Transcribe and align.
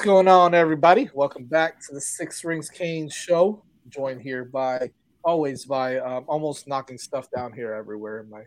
What's 0.00 0.08
going 0.08 0.28
on, 0.28 0.54
everybody? 0.54 1.10
Welcome 1.12 1.44
back 1.44 1.78
to 1.80 1.92
the 1.92 2.00
Six 2.00 2.42
Rings 2.42 2.70
Kane 2.70 3.10
show. 3.10 3.62
Joined 3.90 4.22
here 4.22 4.46
by 4.46 4.90
always 5.22 5.66
by 5.66 5.98
um, 5.98 6.24
almost 6.26 6.66
knocking 6.66 6.96
stuff 6.96 7.30
down 7.30 7.52
here 7.52 7.74
everywhere 7.74 8.20
in 8.20 8.30
my 8.30 8.44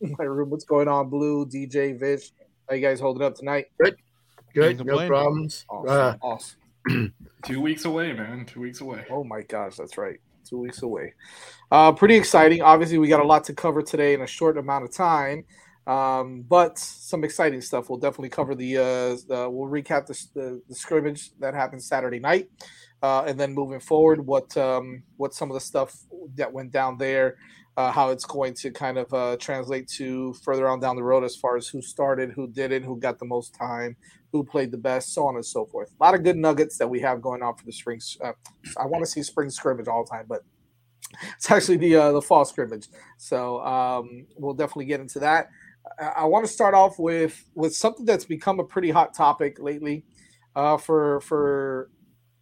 my 0.18 0.24
room. 0.24 0.48
What's 0.50 0.62
going 0.62 0.86
on, 0.86 1.08
Blue 1.10 1.46
DJ 1.46 1.98
Vish? 1.98 2.30
How 2.68 2.76
you 2.76 2.80
guys 2.80 3.00
holding 3.00 3.24
up 3.24 3.34
tonight? 3.34 3.64
Good, 3.82 3.96
good, 4.54 4.78
no 4.78 4.84
complain. 4.84 5.08
problems. 5.08 5.64
Awesome, 5.68 5.90
Uh, 5.90 6.14
awesome. 6.22 7.12
Two 7.44 7.60
weeks 7.60 7.84
away, 7.84 8.12
man. 8.12 8.46
Two 8.46 8.60
weeks 8.60 8.80
away. 8.80 9.04
Oh 9.10 9.24
my 9.24 9.42
gosh, 9.42 9.74
that's 9.74 9.98
right. 9.98 10.20
Two 10.48 10.58
weeks 10.58 10.82
away. 10.82 11.12
Uh, 11.72 11.90
pretty 11.90 12.14
exciting. 12.14 12.62
Obviously, 12.62 12.98
we 12.98 13.08
got 13.08 13.18
a 13.18 13.26
lot 13.26 13.42
to 13.46 13.52
cover 13.52 13.82
today 13.82 14.14
in 14.14 14.20
a 14.20 14.28
short 14.28 14.58
amount 14.58 14.84
of 14.84 14.94
time, 14.94 15.44
um, 15.86 16.42
but 16.48 16.78
some 16.78 17.22
exciting 17.24 17.60
stuff. 17.60 17.88
We'll 17.88 17.98
definitely 17.98 18.30
cover 18.30 18.54
the. 18.54 18.76
Uh, 18.76 19.16
the 19.28 19.48
we'll 19.50 19.70
recap 19.70 20.06
the, 20.06 20.26
the, 20.34 20.62
the 20.68 20.74
scrimmage 20.74 21.30
that 21.38 21.54
happened 21.54 21.82
Saturday 21.82 22.18
night, 22.18 22.50
uh, 23.02 23.22
and 23.26 23.38
then 23.38 23.54
moving 23.54 23.80
forward, 23.80 24.24
what 24.26 24.56
um, 24.56 25.02
what 25.16 25.34
some 25.34 25.50
of 25.50 25.54
the 25.54 25.60
stuff 25.60 25.96
that 26.34 26.52
went 26.52 26.72
down 26.72 26.98
there, 26.98 27.36
uh, 27.76 27.92
how 27.92 28.10
it's 28.10 28.24
going 28.24 28.54
to 28.54 28.70
kind 28.70 28.98
of 28.98 29.12
uh, 29.14 29.36
translate 29.38 29.86
to 29.88 30.32
further 30.42 30.68
on 30.68 30.80
down 30.80 30.96
the 30.96 31.02
road 31.02 31.22
as 31.22 31.36
far 31.36 31.56
as 31.56 31.68
who 31.68 31.80
started, 31.80 32.32
who 32.32 32.48
didn't, 32.48 32.82
who 32.82 32.98
got 32.98 33.18
the 33.18 33.24
most 33.24 33.54
time, 33.54 33.96
who 34.32 34.42
played 34.42 34.72
the 34.72 34.78
best, 34.78 35.14
so 35.14 35.26
on 35.26 35.36
and 35.36 35.46
so 35.46 35.66
forth. 35.66 35.92
A 36.00 36.04
lot 36.04 36.14
of 36.14 36.24
good 36.24 36.36
nuggets 36.36 36.78
that 36.78 36.88
we 36.88 37.00
have 37.00 37.22
going 37.22 37.42
on 37.42 37.54
for 37.54 37.64
the 37.64 37.72
spring. 37.72 38.00
Uh, 38.22 38.32
I 38.76 38.86
want 38.86 39.04
to 39.04 39.10
see 39.10 39.22
spring 39.22 39.50
scrimmage 39.50 39.86
all 39.88 40.04
the 40.04 40.10
time, 40.10 40.24
but 40.28 40.42
it's 41.36 41.50
actually 41.50 41.76
the 41.76 41.94
uh, 41.96 42.12
the 42.12 42.22
fall 42.22 42.44
scrimmage. 42.44 42.88
So 43.18 43.64
um, 43.64 44.26
we'll 44.36 44.54
definitely 44.54 44.86
get 44.86 45.00
into 45.00 45.20
that. 45.20 45.48
I, 45.98 46.24
want 46.24 46.44
to 46.44 46.52
start 46.52 46.74
off 46.74 46.98
with 46.98 47.44
with 47.54 47.74
something 47.74 48.04
that's 48.04 48.24
become 48.24 48.60
a 48.60 48.64
pretty 48.64 48.90
hot 48.90 49.14
topic 49.14 49.58
lately 49.58 50.04
uh, 50.54 50.76
for 50.76 51.20
for 51.20 51.90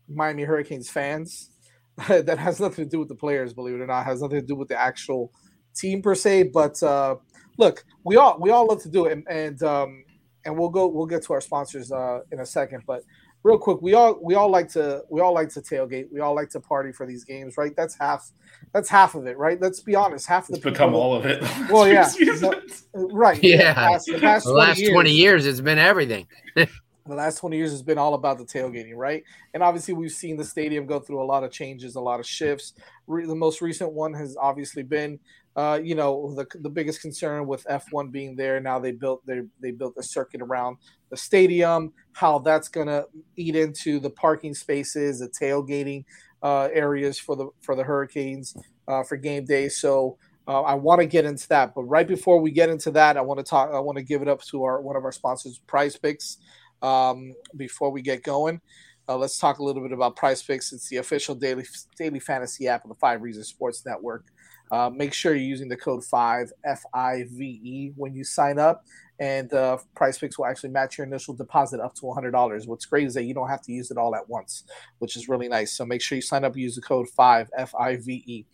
Miami 0.09 0.45
Hurricanes 0.45 0.91
fans. 0.91 1.51
that 2.09 2.39
has 2.39 2.59
nothing 2.59 2.85
to 2.85 2.91
do 2.91 2.99
with 2.99 3.09
the 3.09 3.15
players, 3.15 3.53
believe 3.53 3.77
it 3.77 3.81
or 3.81 3.87
not. 3.87 4.05
Has 4.05 4.21
nothing 4.21 4.41
to 4.41 4.47
do 4.47 4.57
with 4.57 4.69
the 4.69 4.81
actual 4.81 5.33
team 5.75 6.03
per 6.03 6.15
se. 6.15 6.45
But 6.53 6.83
uh, 6.83 7.17
look, 7.57 7.85
we 8.05 8.17
all 8.17 8.39
we 8.41 8.51
all 8.51 8.67
love 8.67 8.83
to 8.83 8.91
do 8.91 9.07
it, 9.07 9.13
and 9.13 9.27
and, 9.29 9.63
um, 9.63 10.05
and 10.45 10.59
we'll 10.59 10.71
go 10.71 10.89
we'll 10.89 11.07
get 11.07 11.23
to 11.25 11.33
our 11.33 11.41
sponsors 11.41 11.93
uh, 11.93 12.21
in 12.33 12.41
a 12.41 12.47
second. 12.47 12.83
But 12.87 13.03
real 13.45 13.59
quick, 13.59 13.81
we 13.81 13.95
all 13.95 14.19
we 14.21 14.35
all 14.35 14.51
like 14.51 14.69
to 14.71 15.05
we 15.11 15.21
all 15.21 15.33
like 15.33 15.51
to 15.51 15.61
tailgate. 15.61 16.07
We 16.11 16.19
all 16.21 16.35
like 16.35 16.51
to 16.51 16.61
party 16.61 16.91
for 16.91 17.07
these 17.07 17.23
games, 17.25 17.57
right? 17.57 17.73
That's 17.77 17.97
half 17.97 18.33
that's 18.73 18.89
half 18.89 19.15
of 19.15 19.27
it, 19.27 19.39
right? 19.39 19.61
Let's 19.61 19.81
be 19.81 19.95
honest. 19.95 20.27
Half 20.27 20.49
the 20.49 20.55
It's 20.55 20.65
become 20.65 20.91
people- 20.91 21.01
all 21.03 21.15
of 21.15 21.27
it. 21.27 21.43
Well, 21.71 21.87
yeah. 21.87 22.05
Seasons. 22.09 22.89
right. 22.93 23.41
Yeah. 23.43 23.69
The 23.69 23.75
past, 23.75 24.07
the 24.07 24.19
past 24.19 24.47
the 24.47 24.53
last 24.53 24.79
20 24.79 24.93
20 24.93 25.11
years, 25.13 25.45
years, 25.45 25.47
it's 25.47 25.61
been 25.61 25.79
everything. 25.79 26.27
the 26.57 26.69
last 27.07 27.39
20 27.39 27.57
years 27.57 27.71
has 27.71 27.83
been 27.83 27.99
all 27.99 28.15
about 28.15 28.39
the 28.39 28.45
tailgating, 28.45 28.97
right? 28.97 29.23
And 29.53 29.63
obviously, 29.63 29.93
we've 29.95 30.11
seen 30.11 30.37
the 30.37 30.45
stadium 30.45 30.87
go 30.87 30.99
through 30.99 31.23
a 31.23 31.27
lot 31.27 31.45
of 31.45 31.51
changes, 31.53 31.97
a 31.97 32.01
lot 32.01 32.19
of 32.19 32.27
shifts. 32.27 32.73
Re- 33.07 33.27
the 33.27 33.35
most 33.35 33.61
recent 33.61 33.93
one 33.93 34.15
has 34.15 34.37
obviously 34.41 34.83
been, 34.83 35.19
uh, 35.57 35.79
you 35.83 35.95
know, 35.95 36.35
the, 36.35 36.47
the 36.61 36.71
biggest 36.71 37.03
concern 37.03 37.47
with 37.47 37.65
F1 37.65 38.11
being 38.11 38.35
there. 38.37 38.59
Now 38.61 38.79
they 38.79 38.93
built 38.93 39.25
they 39.27 39.43
they 39.61 39.71
built 39.71 39.95
a 39.99 40.03
circuit 40.03 40.41
around 40.41 40.79
the 41.15 41.19
stadium. 41.19 41.93
How 42.13 42.39
that's 42.39 42.69
going 42.69 42.87
to 42.87 43.07
eat 43.37 43.57
into 43.57 43.99
the 43.99 44.11
parking 44.11 44.55
spaces, 44.55 45.21
the 45.21 45.29
tailgating 45.29 46.05
uh, 46.43 46.69
areas 46.73 47.19
for 47.19 47.37
the 47.37 47.49
for 47.61 47.75
the 47.75 47.85
Hurricanes 47.85 48.57
uh, 48.89 49.03
for 49.03 49.17
game 49.17 49.45
day. 49.45 49.69
So. 49.69 50.19
Uh, 50.47 50.61
I 50.61 50.75
want 50.75 51.01
to 51.01 51.07
get 51.07 51.25
into 51.25 51.49
that, 51.49 51.75
but 51.75 51.85
right 51.85 52.07
before 52.07 52.39
we 52.39 52.51
get 52.51 52.69
into 52.69 52.91
that, 52.91 53.17
I 53.17 53.23
want 53.23 53.39
to 53.39 53.45
talk. 53.45 53.71
I 53.73 53.81
want 53.81 53.97
to 53.97 54.05
give 54.05 54.21
it 54.21 54.29
up 54.29 54.43
to 54.51 54.63
our 54.65 54.79
one 54.79 54.95
of 54.95 55.03
our 55.03 55.11
sponsors, 55.11 55.59
Prize 55.67 55.97
Picks 55.97 56.37
um, 56.83 57.33
before 57.57 57.91
we 57.91 58.03
get 58.03 58.23
going. 58.23 58.61
Uh, 59.09 59.17
let's 59.17 59.39
talk 59.39 59.59
a 59.59 59.65
little 59.65 59.83
bit 59.83 59.93
about 59.93 60.17
Prize 60.17 60.43
Picks. 60.43 60.73
It's 60.75 60.89
the 60.89 60.99
official 60.99 61.35
daily 61.35 61.65
daily 61.97 62.21
fantasy 62.21 62.69
app 62.69 62.85
of 62.85 62.91
the 62.91 62.95
Five 62.97 63.23
Reasons 63.23 63.49
Sports 63.49 63.87
Network. 63.87 64.27
Uh, 64.71 64.91
make 64.91 65.13
sure 65.13 65.35
you're 65.35 65.45
using 65.45 65.69
the 65.69 65.77
code 65.77 66.05
five 66.05 66.53
F 66.65 66.83
I 66.93 67.25
V 67.31 67.61
E 67.63 67.93
when 67.97 68.15
you 68.15 68.25
sign 68.25 68.59
up, 68.59 68.85
and 69.19 69.53
uh, 69.53 69.79
Prize 69.95 70.19
Picks 70.19 70.39
will 70.39 70.47
actually 70.47 70.71
match 70.71 70.99
your 70.99 71.07
initial 71.07 71.35
deposit 71.35 71.81
up 71.81 71.95
to 71.97 72.13
hundred 72.13 72.33
dollars. 72.33 72.67
What's 72.67 72.87
great 72.87 73.07
is 73.07 73.15
that 73.15 73.25
you 73.25 73.35
don't 73.35 73.49
have 73.49 73.63
to 73.63 73.73
use 73.73 73.91
it 73.91 73.99
all 73.99 74.15
at 74.15 74.29
once, 74.29 74.65
which 74.99 75.17
is 75.17 75.29
really 75.29 75.49
nice. 75.49 75.73
So 75.73 75.85
make 75.85 76.03
sure 76.03 76.17
you 76.17 76.23
sign 76.23 76.45
up. 76.45 76.57
Use 76.57 76.75
the 76.75 76.83
code 76.83 77.09
five 77.09 77.51
F 77.57 77.75
I 77.75 77.97
V 77.97 78.25
E. 78.27 78.45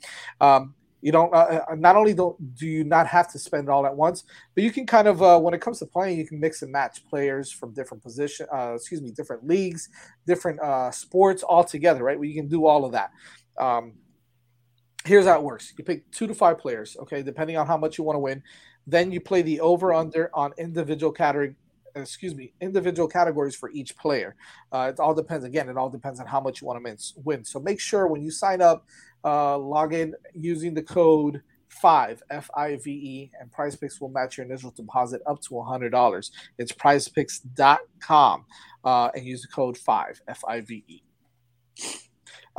Um, 0.40 0.74
you 1.02 1.12
don't 1.12 1.32
uh, 1.32 1.62
uh, 1.70 1.74
not 1.76 1.96
only 1.96 2.14
don't 2.14 2.54
do 2.54 2.66
you 2.66 2.84
not 2.84 3.06
have 3.06 3.30
to 3.32 3.38
spend 3.38 3.68
it 3.68 3.70
all 3.70 3.86
at 3.86 3.96
once 3.96 4.24
but 4.54 4.62
you 4.64 4.70
can 4.70 4.86
kind 4.86 5.08
of 5.08 5.22
uh, 5.22 5.38
when 5.38 5.54
it 5.54 5.60
comes 5.60 5.78
to 5.78 5.86
playing 5.86 6.18
you 6.18 6.26
can 6.26 6.38
mix 6.38 6.62
and 6.62 6.70
match 6.70 7.06
players 7.08 7.50
from 7.50 7.72
different 7.72 8.02
position 8.02 8.46
uh, 8.52 8.74
excuse 8.74 9.00
me 9.00 9.10
different 9.10 9.46
leagues 9.46 9.88
different 10.26 10.60
uh, 10.60 10.90
sports 10.90 11.42
all 11.42 11.64
together 11.64 12.04
right 12.04 12.18
well, 12.18 12.28
you 12.28 12.34
can 12.34 12.48
do 12.48 12.66
all 12.66 12.84
of 12.84 12.92
that 12.92 13.10
um, 13.58 13.94
here's 15.04 15.26
how 15.26 15.34
it 15.36 15.42
works 15.42 15.72
you 15.76 15.84
pick 15.84 16.10
two 16.10 16.26
to 16.26 16.34
five 16.34 16.58
players 16.58 16.96
okay 17.00 17.22
depending 17.22 17.56
on 17.56 17.66
how 17.66 17.76
much 17.76 17.98
you 17.98 18.04
want 18.04 18.16
to 18.16 18.20
win 18.20 18.42
then 18.86 19.12
you 19.12 19.20
play 19.20 19.42
the 19.42 19.60
over 19.60 19.92
under 19.92 20.30
on 20.34 20.52
individual 20.58 21.12
category 21.12 21.54
excuse 21.96 22.34
me 22.34 22.52
individual 22.60 23.08
categories 23.08 23.56
for 23.56 23.70
each 23.70 23.96
player 23.96 24.36
uh, 24.72 24.90
it 24.92 25.00
all 25.00 25.14
depends 25.14 25.44
again 25.44 25.68
it 25.68 25.76
all 25.76 25.90
depends 25.90 26.20
on 26.20 26.26
how 26.26 26.40
much 26.40 26.60
you 26.60 26.66
want 26.66 26.82
to 26.84 27.12
win 27.24 27.44
so 27.44 27.58
make 27.58 27.80
sure 27.80 28.06
when 28.06 28.22
you 28.22 28.30
sign 28.30 28.62
up 28.62 28.86
uh, 29.24 29.58
log 29.58 29.92
in 29.92 30.14
using 30.34 30.72
the 30.72 30.82
code 30.82 31.42
five 31.70 32.22
F 32.30 32.50
I 32.54 32.76
V 32.76 32.90
E 32.90 33.30
and 33.40 33.50
Prize 33.50 33.76
Picks 33.76 34.00
will 34.00 34.08
match 34.08 34.36
your 34.36 34.46
initial 34.46 34.72
deposit 34.72 35.22
up 35.26 35.40
to 35.42 35.62
hundred 35.62 35.90
dollars. 35.90 36.30
It's 36.58 36.72
prizepicks.com 36.72 38.44
uh, 38.84 39.10
and 39.14 39.24
use 39.24 39.42
the 39.42 39.48
code 39.48 39.78
five 39.78 40.20
F 40.28 40.42
I 40.46 40.60
V 40.60 40.84
E. 40.86 41.02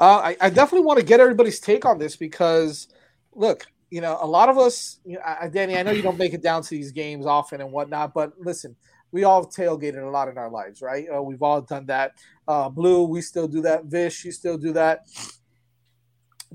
Uh, 0.02 0.18
I, 0.18 0.38
I 0.42 0.50
definitely 0.50 0.86
want 0.86 1.00
to 1.00 1.06
get 1.06 1.20
everybody's 1.20 1.60
take 1.60 1.86
on 1.86 2.00
this 2.00 2.16
because 2.16 2.88
look, 3.36 3.68
you 3.92 4.02
know, 4.02 4.18
a 4.20 4.26
lot 4.26 4.50
of 4.50 4.58
us, 4.58 5.00
you 5.06 5.20
know, 5.20 5.50
Danny, 5.54 5.78
I 5.78 5.84
know 5.84 5.92
you 5.92 6.02
don't 6.02 6.18
make 6.18 6.34
it 6.34 6.42
down 6.42 6.64
to 6.64 6.70
these 6.72 6.92
games 6.92 7.28
often 7.28 7.62
and 7.62 7.72
whatnot, 7.72 8.16
but 8.16 8.34
listen, 8.40 8.76
we 9.12 9.26
all 9.26 9.46
tailgated 9.46 10.02
a 10.02 10.10
lot 10.10 10.28
in 10.28 10.40
our 10.40 10.50
lives, 10.50 10.82
right? 10.82 11.06
Uh, 11.16 11.22
we've 11.22 11.44
all 11.44 11.62
done 11.62 11.86
that. 11.86 12.14
Uh, 12.48 12.68
Blue, 12.68 13.04
we 13.04 13.22
still 13.22 13.48
do 13.48 13.62
that. 13.62 13.86
Vish, 13.86 14.26
you 14.26 14.32
still 14.32 14.58
do 14.58 14.74
that. 14.74 15.06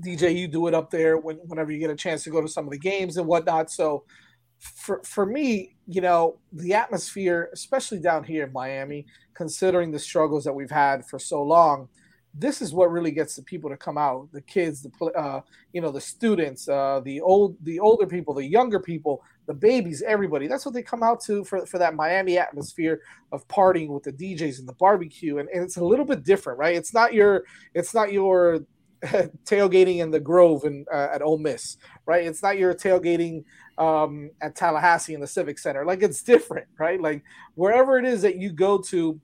DJ, 0.01 0.35
you 0.37 0.49
do 0.49 0.67
it 0.67 0.73
up 0.73 0.91
there 0.91 1.17
when, 1.17 1.37
whenever 1.37 1.71
you 1.71 1.79
get 1.79 1.89
a 1.89 1.95
chance 1.95 2.25
to 2.25 2.29
go 2.29 2.41
to 2.41 2.49
some 2.49 2.65
of 2.65 2.71
the 2.71 2.77
games 2.77 3.15
and 3.15 3.27
whatnot. 3.27 3.71
So, 3.71 4.03
for 4.59 5.01
for 5.03 5.25
me, 5.25 5.75
you 5.87 6.01
know, 6.01 6.39
the 6.51 6.73
atmosphere, 6.73 7.49
especially 7.53 7.99
down 7.99 8.23
here 8.23 8.45
in 8.45 8.51
Miami, 8.51 9.05
considering 9.35 9.91
the 9.91 9.99
struggles 9.99 10.43
that 10.43 10.53
we've 10.53 10.71
had 10.71 11.05
for 11.05 11.17
so 11.19 11.41
long, 11.43 11.87
this 12.39 12.61
is 12.61 12.73
what 12.73 12.91
really 12.91 13.11
gets 13.11 13.35
the 13.35 13.41
people 13.41 13.69
to 13.69 13.77
come 13.77 13.97
out. 13.97 14.31
The 14.31 14.41
kids, 14.41 14.81
the 14.81 15.05
uh, 15.05 15.41
you 15.73 15.81
know, 15.81 15.91
the 15.91 16.01
students, 16.01 16.67
uh, 16.69 17.01
the 17.03 17.21
old, 17.21 17.57
the 17.63 17.79
older 17.79 18.05
people, 18.05 18.33
the 18.33 18.45
younger 18.45 18.79
people, 18.79 19.23
the 19.47 19.53
babies, 19.53 20.03
everybody. 20.05 20.47
That's 20.47 20.65
what 20.65 20.73
they 20.73 20.83
come 20.83 21.03
out 21.03 21.21
to 21.21 21.43
for 21.43 21.65
for 21.65 21.77
that 21.79 21.95
Miami 21.95 22.37
atmosphere 22.37 23.01
of 23.31 23.47
partying 23.47 23.89
with 23.89 24.03
the 24.03 24.13
DJs 24.13 24.59
and 24.59 24.67
the 24.67 24.73
barbecue, 24.73 25.39
and, 25.39 25.49
and 25.49 25.63
it's 25.63 25.77
a 25.77 25.83
little 25.83 26.05
bit 26.05 26.23
different, 26.23 26.59
right? 26.59 26.75
It's 26.75 26.93
not 26.93 27.13
your, 27.13 27.43
it's 27.73 27.93
not 27.93 28.13
your 28.13 28.59
tailgating 29.45 29.97
in 29.97 30.11
the 30.11 30.19
Grove 30.19 30.63
and 30.63 30.87
uh, 30.91 31.09
at 31.11 31.21
Ole 31.21 31.37
Miss, 31.37 31.77
right? 32.05 32.25
It's 32.25 32.43
not 32.43 32.57
your 32.57 32.73
tailgating 32.73 33.43
um, 33.77 34.31
at 34.41 34.55
Tallahassee 34.55 35.13
in 35.13 35.21
the 35.21 35.27
Civic 35.27 35.59
Center. 35.59 35.85
Like 35.85 36.03
it's 36.03 36.21
different, 36.23 36.67
right? 36.79 37.01
Like 37.01 37.23
wherever 37.55 37.97
it 37.97 38.05
is 38.05 38.21
that 38.23 38.37
you 38.37 38.51
go 38.51 38.79
to 38.79 39.19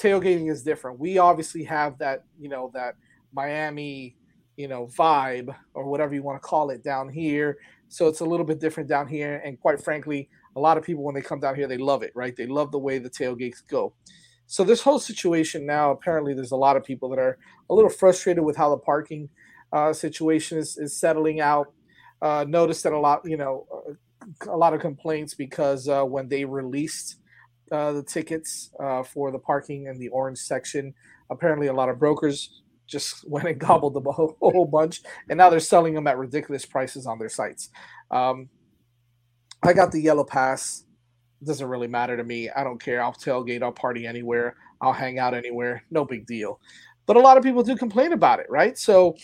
tailgating 0.00 0.50
is 0.50 0.62
different. 0.62 0.98
We 0.98 1.18
obviously 1.18 1.64
have 1.64 1.98
that, 1.98 2.24
you 2.38 2.48
know, 2.48 2.70
that 2.74 2.94
Miami, 3.32 4.16
you 4.56 4.68
know, 4.68 4.86
vibe 4.86 5.54
or 5.74 5.88
whatever 5.88 6.14
you 6.14 6.22
want 6.22 6.40
to 6.40 6.46
call 6.46 6.70
it 6.70 6.82
down 6.82 7.08
here. 7.08 7.58
So 7.88 8.08
it's 8.08 8.20
a 8.20 8.24
little 8.24 8.46
bit 8.46 8.60
different 8.60 8.88
down 8.88 9.08
here. 9.08 9.42
And 9.44 9.60
quite 9.60 9.82
frankly, 9.82 10.28
a 10.56 10.60
lot 10.60 10.78
of 10.78 10.84
people 10.84 11.04
when 11.04 11.14
they 11.14 11.20
come 11.20 11.40
down 11.40 11.54
here, 11.54 11.66
they 11.66 11.78
love 11.78 12.02
it, 12.02 12.12
right? 12.14 12.34
They 12.34 12.46
love 12.46 12.72
the 12.72 12.78
way 12.78 12.98
the 12.98 13.10
tailgates 13.10 13.66
go. 13.66 13.92
So 14.46 14.64
this 14.64 14.82
whole 14.82 14.98
situation 14.98 15.64
now, 15.64 15.92
apparently, 15.92 16.34
there's 16.34 16.50
a 16.50 16.56
lot 16.56 16.76
of 16.76 16.82
people 16.82 17.08
that 17.10 17.18
are 17.18 17.38
a 17.68 17.74
little 17.74 17.90
frustrated 17.90 18.42
with 18.42 18.56
how 18.56 18.70
the 18.70 18.78
parking 18.78 19.28
uh, 19.72 19.92
situation 19.92 20.58
is, 20.58 20.76
is 20.76 20.98
settling 20.98 21.40
out. 21.40 21.72
Uh, 22.20 22.44
noticed 22.46 22.82
that 22.82 22.92
a 22.92 22.98
lot, 22.98 23.20
you 23.24 23.36
know, 23.36 23.66
a 24.46 24.56
lot 24.56 24.74
of 24.74 24.80
complaints 24.80 25.34
because 25.34 25.88
uh, 25.88 26.02
when 26.02 26.28
they 26.28 26.44
released 26.44 27.16
uh, 27.70 27.92
the 27.92 28.02
tickets 28.02 28.70
uh, 28.82 29.02
for 29.02 29.30
the 29.30 29.38
parking 29.38 29.86
in 29.86 29.98
the 29.98 30.08
orange 30.08 30.38
section, 30.38 30.94
apparently 31.30 31.68
a 31.68 31.72
lot 31.72 31.88
of 31.88 31.98
brokers 31.98 32.62
just 32.86 33.24
went 33.28 33.48
and 33.48 33.58
gobbled 33.58 33.94
the 33.94 34.12
whole, 34.12 34.36
whole 34.40 34.66
bunch, 34.66 35.02
and 35.28 35.38
now 35.38 35.48
they're 35.48 35.60
selling 35.60 35.94
them 35.94 36.06
at 36.06 36.18
ridiculous 36.18 36.66
prices 36.66 37.06
on 37.06 37.18
their 37.18 37.28
sites. 37.28 37.70
Um, 38.10 38.48
I 39.62 39.72
got 39.72 39.92
the 39.92 40.00
yellow 40.00 40.24
pass. 40.24 40.84
It 41.40 41.46
doesn't 41.46 41.68
really 41.68 41.86
matter 41.86 42.16
to 42.16 42.24
me. 42.24 42.50
I 42.50 42.64
don't 42.64 42.82
care. 42.82 43.02
I'll 43.02 43.12
tailgate. 43.12 43.62
I'll 43.62 43.72
party 43.72 44.06
anywhere. 44.06 44.56
I'll 44.80 44.92
hang 44.92 45.18
out 45.18 45.34
anywhere. 45.34 45.84
No 45.90 46.04
big 46.04 46.26
deal. 46.26 46.60
But 47.06 47.16
a 47.16 47.20
lot 47.20 47.36
of 47.36 47.42
people 47.42 47.62
do 47.62 47.76
complain 47.76 48.12
about 48.12 48.40
it, 48.40 48.46
right? 48.48 48.76
So 48.76 49.16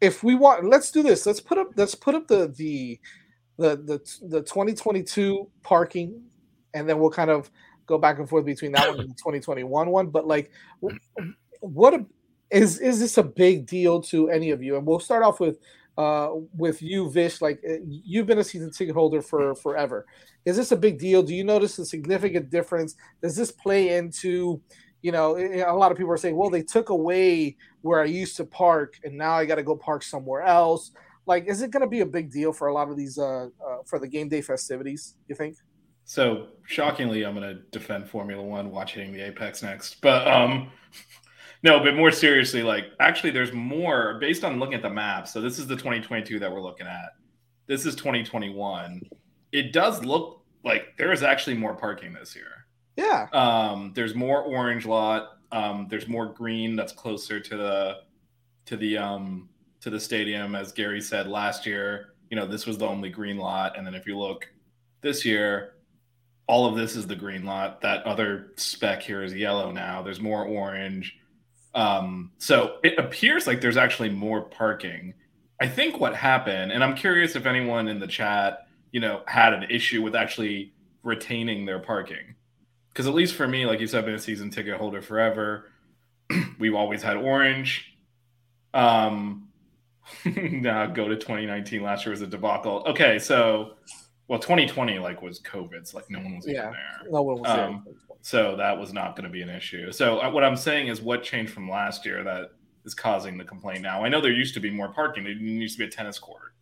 if 0.00 0.22
we 0.22 0.34
want, 0.34 0.64
let's 0.64 0.90
do 0.90 1.02
this. 1.02 1.26
Let's 1.26 1.40
put 1.40 1.58
up. 1.58 1.70
Let's 1.76 1.94
put 1.94 2.14
up 2.14 2.26
the 2.28 2.52
the 2.56 2.98
the 3.58 3.76
the, 3.76 4.26
the 4.28 4.40
2022 4.42 5.48
parking, 5.62 6.22
and 6.74 6.88
then 6.88 6.98
we'll 6.98 7.10
kind 7.10 7.30
of 7.30 7.50
go 7.86 7.98
back 7.98 8.18
and 8.18 8.28
forth 8.28 8.44
between 8.44 8.72
that 8.72 8.88
one 8.88 9.00
and 9.00 9.10
the 9.10 9.14
2021 9.14 9.88
one. 9.88 10.08
But 10.08 10.26
like, 10.26 10.50
what 11.60 11.94
a, 11.94 12.04
is 12.50 12.80
is 12.80 13.00
this 13.00 13.18
a 13.18 13.22
big 13.22 13.66
deal 13.66 14.00
to 14.02 14.28
any 14.30 14.50
of 14.50 14.62
you? 14.62 14.76
And 14.76 14.86
we'll 14.86 15.00
start 15.00 15.22
off 15.22 15.40
with 15.40 15.58
uh, 15.96 16.30
with 16.56 16.82
you, 16.82 17.10
Vish. 17.10 17.40
Like 17.40 17.60
uh, 17.68 17.76
you've 17.86 18.26
been 18.26 18.38
a 18.38 18.44
season 18.44 18.70
ticket 18.70 18.94
holder 18.94 19.22
for 19.22 19.54
forever. 19.54 20.06
Is 20.44 20.56
this 20.56 20.72
a 20.72 20.76
big 20.76 20.98
deal? 20.98 21.22
Do 21.22 21.34
you 21.34 21.44
notice 21.44 21.78
a 21.78 21.86
significant 21.86 22.50
difference? 22.50 22.96
Does 23.22 23.36
this 23.36 23.50
play 23.50 23.96
into 23.96 24.60
you 25.04 25.12
know, 25.12 25.36
a 25.36 25.76
lot 25.76 25.92
of 25.92 25.98
people 25.98 26.10
are 26.10 26.16
saying, 26.16 26.34
well, 26.34 26.48
they 26.48 26.62
took 26.62 26.88
away 26.88 27.58
where 27.82 28.00
I 28.00 28.06
used 28.06 28.38
to 28.38 28.44
park, 28.46 28.98
and 29.04 29.18
now 29.18 29.34
I 29.34 29.44
got 29.44 29.56
to 29.56 29.62
go 29.62 29.76
park 29.76 30.02
somewhere 30.02 30.40
else. 30.40 30.92
Like, 31.26 31.44
is 31.46 31.60
it 31.60 31.70
going 31.70 31.82
to 31.82 31.86
be 31.86 32.00
a 32.00 32.06
big 32.06 32.32
deal 32.32 32.54
for 32.54 32.68
a 32.68 32.72
lot 32.72 32.88
of 32.88 32.96
these 32.96 33.18
uh, 33.18 33.48
uh, 33.64 33.76
for 33.84 33.98
the 33.98 34.08
game 34.08 34.30
day 34.30 34.40
festivities? 34.40 35.16
You 35.28 35.34
think? 35.34 35.58
So 36.04 36.48
shockingly, 36.66 37.24
I'm 37.24 37.34
going 37.34 37.48
to 37.48 37.62
defend 37.70 38.08
Formula 38.08 38.42
One 38.42 38.70
watching 38.70 39.12
the 39.12 39.20
Apex 39.20 39.62
next, 39.62 40.00
but 40.00 40.26
um, 40.28 40.70
no, 41.62 41.80
but 41.80 41.94
more 41.94 42.10
seriously, 42.10 42.62
like 42.62 42.86
actually, 43.00 43.30
there's 43.30 43.52
more 43.52 44.18
based 44.20 44.44
on 44.44 44.58
looking 44.58 44.74
at 44.74 44.82
the 44.82 44.90
map. 44.90 45.26
So 45.26 45.40
this 45.40 45.58
is 45.58 45.66
the 45.66 45.76
2022 45.76 46.38
that 46.38 46.52
we're 46.52 46.60
looking 46.60 46.86
at. 46.86 47.14
This 47.66 47.86
is 47.86 47.94
2021. 47.94 49.00
It 49.52 49.72
does 49.72 50.04
look 50.04 50.42
like 50.64 50.96
there 50.98 51.12
is 51.12 51.22
actually 51.22 51.56
more 51.56 51.74
parking 51.74 52.12
this 52.12 52.36
year. 52.36 52.66
Yeah. 52.96 53.26
Um, 53.32 53.92
there's 53.94 54.14
more 54.14 54.42
orange 54.42 54.86
lot. 54.86 55.38
Um, 55.52 55.86
there's 55.88 56.08
more 56.08 56.26
green 56.26 56.76
that's 56.76 56.92
closer 56.92 57.40
to 57.40 57.56
the 57.56 57.96
to 58.66 58.76
the 58.76 58.98
um 58.98 59.48
to 59.80 59.90
the 59.90 60.00
stadium, 60.00 60.54
as 60.54 60.72
Gary 60.72 61.00
said 61.00 61.28
last 61.28 61.64
year. 61.66 62.14
You 62.30 62.36
know, 62.36 62.46
this 62.46 62.66
was 62.66 62.78
the 62.78 62.86
only 62.86 63.10
green 63.10 63.36
lot, 63.38 63.76
and 63.76 63.86
then 63.86 63.94
if 63.94 64.06
you 64.06 64.18
look 64.18 64.48
this 65.00 65.24
year, 65.24 65.73
all 66.46 66.66
of 66.66 66.76
this 66.76 66.96
is 66.96 67.06
the 67.06 67.16
green 67.16 67.44
lot. 67.44 67.80
That 67.80 68.04
other 68.04 68.52
spec 68.56 69.02
here 69.02 69.22
is 69.22 69.34
yellow 69.34 69.70
now. 69.70 70.02
There's 70.02 70.20
more 70.20 70.44
orange. 70.44 71.16
Um, 71.74 72.32
so 72.38 72.76
it 72.84 72.98
appears 72.98 73.46
like 73.46 73.60
there's 73.60 73.76
actually 73.76 74.10
more 74.10 74.42
parking. 74.42 75.14
I 75.60 75.68
think 75.68 75.98
what 75.98 76.14
happened, 76.14 76.72
and 76.72 76.84
I'm 76.84 76.94
curious 76.94 77.36
if 77.36 77.46
anyone 77.46 77.88
in 77.88 77.98
the 77.98 78.06
chat, 78.06 78.66
you 78.92 79.00
know, 79.00 79.22
had 79.26 79.54
an 79.54 79.64
issue 79.70 80.02
with 80.02 80.14
actually 80.14 80.72
retaining 81.02 81.64
their 81.64 81.78
parking 81.78 82.34
because 82.94 83.08
at 83.08 83.14
least 83.14 83.34
for 83.34 83.48
me, 83.48 83.66
like 83.66 83.80
you 83.80 83.88
said, 83.88 83.98
I've 83.98 84.04
been 84.04 84.14
a 84.14 84.20
season 84.20 84.50
ticket 84.50 84.76
holder 84.76 85.02
forever. 85.02 85.68
We've 86.60 86.76
always 86.76 87.02
had 87.02 87.16
orange. 87.16 87.92
Um, 88.72 89.48
now 90.24 90.86
go 90.86 91.08
to 91.08 91.16
2019. 91.16 91.82
Last 91.82 92.06
year 92.06 92.12
was 92.12 92.22
a 92.22 92.26
debacle. 92.28 92.84
Okay, 92.86 93.18
so 93.18 93.74
well, 94.28 94.38
2020 94.38 94.98
like 94.98 95.22
was 95.22 95.40
COVID, 95.40 95.86
so 95.86 95.98
like 95.98 96.10
no 96.10 96.18
one 96.18 96.36
was 96.36 96.46
yeah, 96.46 96.70
there. 96.70 97.10
No 97.10 97.22
one 97.22 97.40
was 97.40 97.50
um, 97.50 97.82
there. 97.84 97.94
So 98.22 98.56
that 98.56 98.78
was 98.78 98.92
not 98.92 99.16
going 99.16 99.24
to 99.24 99.30
be 99.30 99.42
an 99.42 99.50
issue. 99.50 99.92
So 99.92 100.18
uh, 100.20 100.30
what 100.30 100.44
I'm 100.44 100.56
saying 100.56 100.88
is, 100.88 101.02
what 101.02 101.22
changed 101.22 101.52
from 101.52 101.70
last 101.70 102.06
year 102.06 102.24
that 102.24 102.52
is 102.86 102.94
causing 102.94 103.36
the 103.36 103.44
complaint 103.44 103.82
now? 103.82 104.02
I 104.02 104.08
know 104.08 104.20
there 104.20 104.32
used 104.32 104.54
to 104.54 104.60
be 104.60 104.70
more 104.70 104.88
parking. 104.88 105.24
There 105.24 105.32
used 105.32 105.76
to 105.76 105.80
be 105.80 105.84
a 105.86 105.90
tennis 105.90 106.18
court. 106.18 106.54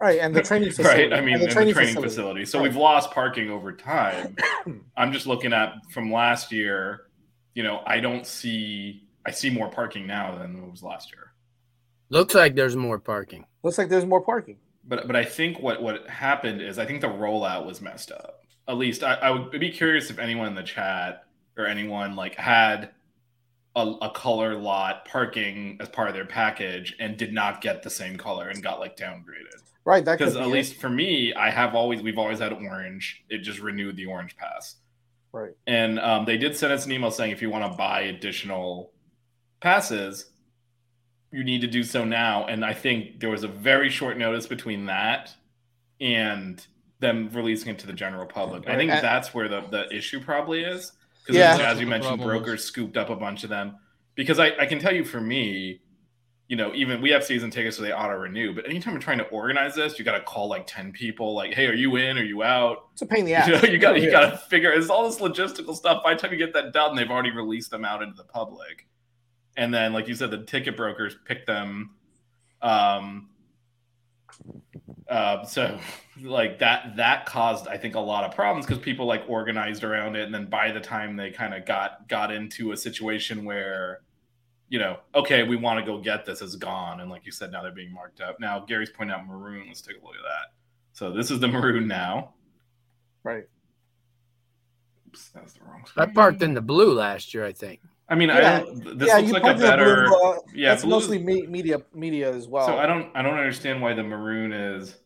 Right, 0.00 0.20
and 0.20 0.34
the 0.34 0.42
training 0.42 0.70
facility. 0.70 1.08
right, 1.08 1.12
I 1.12 1.20
mean, 1.20 1.34
and 1.34 1.42
the, 1.42 1.48
training, 1.48 1.68
the 1.68 1.74
training 1.74 1.94
facility. 1.94 2.08
facility. 2.08 2.44
So 2.46 2.58
right. 2.58 2.64
we've 2.64 2.76
lost 2.76 3.10
parking 3.10 3.50
over 3.50 3.72
time. 3.72 4.36
I'm 4.96 5.12
just 5.12 5.26
looking 5.26 5.52
at 5.52 5.74
from 5.92 6.10
last 6.10 6.52
year. 6.52 7.08
You 7.54 7.64
know, 7.64 7.82
I 7.86 8.00
don't 8.00 8.26
see. 8.26 9.04
I 9.26 9.30
see 9.30 9.50
more 9.50 9.68
parking 9.68 10.06
now 10.06 10.38
than 10.38 10.56
it 10.56 10.70
was 10.70 10.82
last 10.82 11.12
year. 11.12 11.32
Looks 12.08 12.34
like 12.34 12.54
there's 12.54 12.76
more 12.76 12.98
parking. 12.98 13.44
Looks 13.62 13.76
like 13.76 13.90
there's 13.90 14.06
more 14.06 14.22
parking. 14.22 14.56
But 14.88 15.06
but 15.06 15.14
I 15.14 15.24
think 15.24 15.60
what 15.60 15.82
what 15.82 16.08
happened 16.08 16.62
is 16.62 16.78
I 16.78 16.86
think 16.86 17.02
the 17.02 17.08
rollout 17.08 17.66
was 17.66 17.80
messed 17.80 18.10
up. 18.10 18.40
At 18.66 18.78
least 18.78 19.04
I, 19.04 19.14
I 19.14 19.30
would 19.30 19.60
be 19.60 19.70
curious 19.70 20.10
if 20.10 20.18
anyone 20.18 20.48
in 20.48 20.54
the 20.54 20.62
chat 20.62 21.24
or 21.56 21.66
anyone 21.66 22.16
like 22.16 22.34
had 22.34 22.90
a, 23.76 23.80
a, 24.02 24.10
color 24.10 24.56
lot 24.56 25.04
parking 25.04 25.76
as 25.80 25.88
part 25.88 26.08
of 26.08 26.14
their 26.14 26.24
package 26.24 26.96
and 26.98 27.16
did 27.16 27.32
not 27.32 27.60
get 27.60 27.82
the 27.82 27.90
same 27.90 28.16
color 28.16 28.48
and 28.48 28.62
got 28.62 28.80
like 28.80 28.96
downgraded. 28.96 29.62
Right. 29.84 30.04
that 30.04 30.18
Because 30.18 30.36
at 30.36 30.48
least 30.48 30.76
for 30.76 30.88
me, 30.88 31.32
I 31.34 31.50
have 31.50 31.74
always 31.74 32.02
we've 32.02 32.18
always 32.18 32.40
had 32.40 32.52
orange. 32.52 33.24
It 33.28 33.38
just 33.38 33.60
renewed 33.60 33.96
the 33.96 34.06
orange 34.06 34.36
pass. 34.36 34.76
Right. 35.32 35.52
And 35.66 35.98
um, 36.00 36.24
they 36.24 36.36
did 36.38 36.56
send 36.56 36.72
us 36.72 36.86
an 36.86 36.92
email 36.92 37.10
saying 37.10 37.32
if 37.32 37.42
you 37.42 37.50
want 37.50 37.70
to 37.70 37.76
buy 37.76 38.02
additional 38.02 38.92
passes, 39.60 40.30
you 41.30 41.44
need 41.44 41.60
to 41.60 41.66
do 41.66 41.82
so 41.82 42.04
now. 42.04 42.46
And 42.46 42.64
I 42.64 42.72
think 42.72 43.20
there 43.20 43.30
was 43.30 43.44
a 43.44 43.48
very 43.48 43.90
short 43.90 44.16
notice 44.16 44.46
between 44.46 44.86
that 44.86 45.34
and 46.00 46.64
them 47.00 47.30
releasing 47.32 47.68
it 47.68 47.78
to 47.80 47.86
the 47.86 47.92
general 47.92 48.26
public. 48.26 48.66
Right. 48.66 48.74
I 48.74 48.78
think 48.78 48.90
that's 48.90 49.34
where 49.34 49.48
the, 49.48 49.62
the 49.70 49.94
issue 49.94 50.20
probably 50.20 50.62
is. 50.64 50.92
Because 51.22 51.36
yeah. 51.36 51.70
as 51.70 51.78
you 51.78 51.86
mentioned, 51.86 52.22
brokers 52.22 52.64
scooped 52.64 52.96
up 52.96 53.10
a 53.10 53.16
bunch 53.16 53.44
of 53.44 53.50
them. 53.50 53.76
Because 54.14 54.38
I, 54.38 54.52
I 54.58 54.66
can 54.66 54.78
tell 54.78 54.94
you 54.94 55.04
for 55.04 55.20
me, 55.20 55.80
you 56.48 56.56
know, 56.56 56.74
even 56.74 57.02
we 57.02 57.10
have 57.10 57.22
season 57.22 57.50
tickets 57.50 57.76
so 57.76 57.82
they 57.82 57.92
auto 57.92 58.14
renew. 58.14 58.54
But 58.54 58.64
anytime 58.64 58.94
you're 58.94 59.02
trying 59.02 59.18
to 59.18 59.26
organize 59.26 59.74
this, 59.74 59.98
you 59.98 60.04
got 60.04 60.16
to 60.16 60.22
call 60.22 60.48
like 60.48 60.66
ten 60.66 60.90
people. 60.90 61.34
Like, 61.34 61.52
hey, 61.52 61.66
are 61.66 61.74
you 61.74 61.96
in? 61.96 62.16
Are 62.16 62.24
you 62.24 62.42
out? 62.42 62.88
It's 62.94 63.02
a 63.02 63.06
pain 63.06 63.20
in 63.20 63.26
the 63.26 63.34
ass. 63.34 63.48
You 63.48 63.54
know, 63.54 63.62
you 63.68 63.78
got 63.78 64.00
you 64.00 64.10
got 64.10 64.30
to 64.30 64.36
figure. 64.38 64.72
It's 64.72 64.88
all 64.88 65.08
this 65.08 65.20
logistical 65.20 65.76
stuff. 65.76 66.02
By 66.02 66.14
the 66.14 66.20
time 66.20 66.32
you 66.32 66.38
get 66.38 66.54
that 66.54 66.72
done, 66.72 66.96
they've 66.96 67.10
already 67.10 67.30
released 67.30 67.70
them 67.70 67.84
out 67.84 68.02
into 68.02 68.16
the 68.16 68.24
public, 68.24 68.86
and 69.58 69.74
then, 69.74 69.92
like 69.92 70.08
you 70.08 70.14
said, 70.14 70.30
the 70.30 70.44
ticket 70.44 70.76
brokers 70.76 71.16
pick 71.26 71.44
them. 71.44 71.90
Um. 72.62 73.28
Uh, 75.08 75.42
so 75.44 75.78
like 76.22 76.58
that 76.58 76.94
that 76.96 77.24
caused 77.24 77.66
I 77.66 77.78
think 77.78 77.94
a 77.94 78.00
lot 78.00 78.24
of 78.24 78.34
problems 78.34 78.66
because 78.66 78.82
people 78.82 79.06
like 79.06 79.24
organized 79.26 79.84
around 79.84 80.16
it, 80.16 80.24
and 80.24 80.34
then 80.34 80.46
by 80.46 80.70
the 80.70 80.80
time 80.80 81.16
they 81.16 81.30
kind 81.30 81.54
of 81.54 81.66
got 81.66 82.08
got 82.08 82.30
into 82.30 82.72
a 82.72 82.76
situation 82.76 83.44
where 83.44 84.00
you 84.68 84.78
know, 84.78 84.98
okay, 85.14 85.44
we 85.44 85.56
want 85.56 85.80
to 85.80 85.84
go 85.84 85.98
get 85.98 86.26
this 86.26 86.42
is 86.42 86.56
gone. 86.56 87.00
And 87.00 87.10
like 87.10 87.24
you 87.24 87.32
said, 87.32 87.50
now 87.50 87.62
they're 87.62 87.72
being 87.72 87.92
marked 87.92 88.20
up. 88.20 88.38
Now 88.38 88.60
Gary's 88.60 88.90
pointing 88.90 89.16
out 89.16 89.26
maroon. 89.26 89.66
Let's 89.66 89.80
take 89.80 89.96
a 90.00 90.04
look 90.04 90.14
at 90.14 90.22
that. 90.22 90.52
So 90.92 91.10
this 91.10 91.30
is 91.30 91.40
the 91.40 91.48
maroon 91.48 91.88
now. 91.88 92.34
Right. 93.22 93.44
Oops, 95.06 95.28
that 95.30 95.42
was 95.42 95.54
the 95.54 95.64
wrong 95.64 95.84
screen. 95.86 96.10
I 96.10 96.12
parked 96.12 96.42
in 96.42 96.52
the 96.52 96.60
blue 96.60 96.92
last 96.92 97.32
year, 97.32 97.46
I 97.46 97.52
think. 97.52 97.80
I 98.08 98.14
mean, 98.14 98.28
yeah. 98.30 98.64
I 98.66 98.94
this 98.94 99.08
yeah, 99.08 99.18
looks 99.18 99.32
like 99.32 99.56
a 99.56 99.58
better. 99.58 100.08
Blue, 100.08 100.22
uh, 100.22 100.38
yeah, 100.54 100.70
that's 100.70 100.84
mostly 100.84 101.18
media 101.18 101.82
media 101.94 102.32
as 102.32 102.48
well. 102.48 102.66
So 102.66 102.78
I 102.78 102.86
don't 102.86 103.14
I 103.14 103.22
don't 103.22 103.34
understand 103.34 103.82
why 103.82 103.92
the 103.92 104.02
maroon 104.02 104.52
is. 104.52 104.96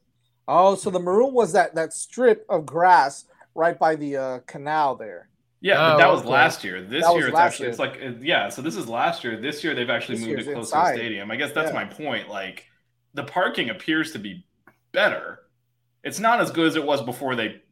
Oh, 0.46 0.74
so 0.74 0.90
the 0.90 1.00
maroon 1.00 1.34
was 1.34 1.52
that 1.52 1.74
that 1.74 1.92
strip 1.92 2.46
of 2.48 2.64
grass 2.64 3.24
right 3.54 3.78
by 3.78 3.96
the 3.96 4.16
uh, 4.16 4.38
canal 4.46 4.94
there. 4.96 5.28
Yeah, 5.60 5.94
oh, 5.94 5.98
that 5.98 6.10
was 6.10 6.20
okay. 6.20 6.30
last 6.30 6.64
year. 6.64 6.82
This 6.82 7.04
year 7.12 7.28
it's 7.28 7.38
actually 7.38 7.64
year. 7.64 7.70
it's 7.70 7.78
like 7.78 8.00
yeah. 8.20 8.48
So 8.48 8.62
this 8.62 8.76
is 8.76 8.88
last 8.88 9.24
year. 9.24 9.40
This 9.40 9.64
year 9.64 9.74
they've 9.74 9.90
actually 9.90 10.18
this 10.18 10.26
moved 10.26 10.40
it 10.40 10.44
closer 10.44 10.58
inside. 10.58 10.92
to 10.92 10.98
the 10.98 11.04
stadium. 11.04 11.30
I 11.30 11.36
guess 11.36 11.52
that's 11.52 11.68
yeah. 11.68 11.74
my 11.74 11.84
point. 11.84 12.28
Like 12.28 12.66
the 13.14 13.24
parking 13.24 13.70
appears 13.70 14.12
to 14.12 14.18
be 14.18 14.44
better. 14.92 15.40
It's 16.04 16.18
not 16.18 16.40
as 16.40 16.50
good 16.50 16.66
as 16.66 16.76
it 16.76 16.84
was 16.84 17.00
before 17.02 17.36
they 17.36 17.62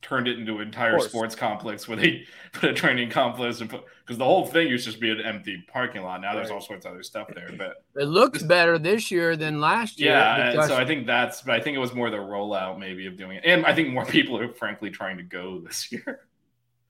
turned 0.00 0.28
it 0.28 0.38
into 0.38 0.56
an 0.56 0.62
entire 0.62 0.98
sports 1.00 1.34
complex 1.34 1.88
where 1.88 1.96
they 1.96 2.24
put 2.52 2.70
a 2.70 2.72
training 2.72 3.10
complex 3.10 3.60
and 3.60 3.68
put 3.68 3.84
because 4.00 4.18
the 4.18 4.24
whole 4.24 4.46
thing 4.46 4.68
used 4.68 4.84
to 4.84 4.90
just 4.90 5.00
be 5.00 5.10
an 5.10 5.20
empty 5.20 5.64
parking 5.72 6.02
lot. 6.02 6.20
Now 6.20 6.28
right. 6.28 6.36
there's 6.36 6.50
all 6.50 6.60
sorts 6.60 6.86
of 6.86 6.92
other 6.92 7.02
stuff 7.02 7.28
there, 7.34 7.50
but 7.56 7.84
it 7.96 8.06
looks 8.06 8.42
better 8.42 8.78
this 8.78 9.10
year 9.10 9.36
than 9.36 9.60
last 9.60 10.00
year. 10.00 10.12
Yeah, 10.12 10.52
because... 10.52 10.68
so 10.68 10.76
I 10.76 10.84
think 10.84 11.06
that's. 11.06 11.42
But 11.42 11.56
I 11.56 11.60
think 11.60 11.76
it 11.76 11.80
was 11.80 11.94
more 11.94 12.10
the 12.10 12.16
rollout 12.16 12.78
maybe 12.78 13.06
of 13.06 13.16
doing 13.16 13.38
it, 13.38 13.44
and 13.44 13.66
I 13.66 13.74
think 13.74 13.88
more 13.88 14.06
people 14.06 14.38
are 14.38 14.52
frankly 14.52 14.90
trying 14.90 15.16
to 15.18 15.24
go 15.24 15.60
this 15.60 15.90
year 15.92 16.28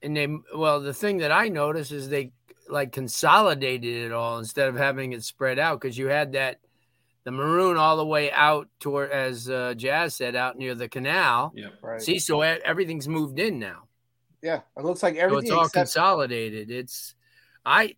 and 0.01 0.15
they 0.15 0.27
well 0.55 0.79
the 0.79 0.93
thing 0.93 1.17
that 1.17 1.31
i 1.31 1.47
notice 1.47 1.91
is 1.91 2.09
they 2.09 2.31
like 2.69 2.91
consolidated 2.91 4.05
it 4.05 4.11
all 4.11 4.37
instead 4.37 4.69
of 4.69 4.75
having 4.75 5.13
it 5.13 5.23
spread 5.23 5.57
out 5.57 5.79
because 5.79 5.97
you 5.97 6.07
had 6.07 6.33
that 6.33 6.59
the 7.29 7.35
maroon 7.37 7.77
all 7.77 7.95
the 7.97 8.05
way 8.05 8.31
out 8.31 8.67
toward 8.79 9.11
as 9.11 9.47
uh, 9.47 9.75
Jazz 9.77 10.15
said 10.15 10.35
out 10.35 10.57
near 10.57 10.73
the 10.73 10.89
canal. 10.89 11.51
Yep. 11.55 11.73
Right. 11.83 12.01
See, 12.01 12.17
so 12.17 12.41
everything's 12.41 13.07
moved 13.07 13.37
in 13.37 13.59
now. 13.59 13.83
yeah, 14.41 14.61
it 14.75 14.83
looks 14.83 15.03
like 15.03 15.13
So 15.13 15.21
everything 15.21 15.43
it's 15.43 15.51
all 15.51 15.65
except 15.65 15.73
consolidated. 15.75 16.71
It's 16.71 17.13
I 17.63 17.95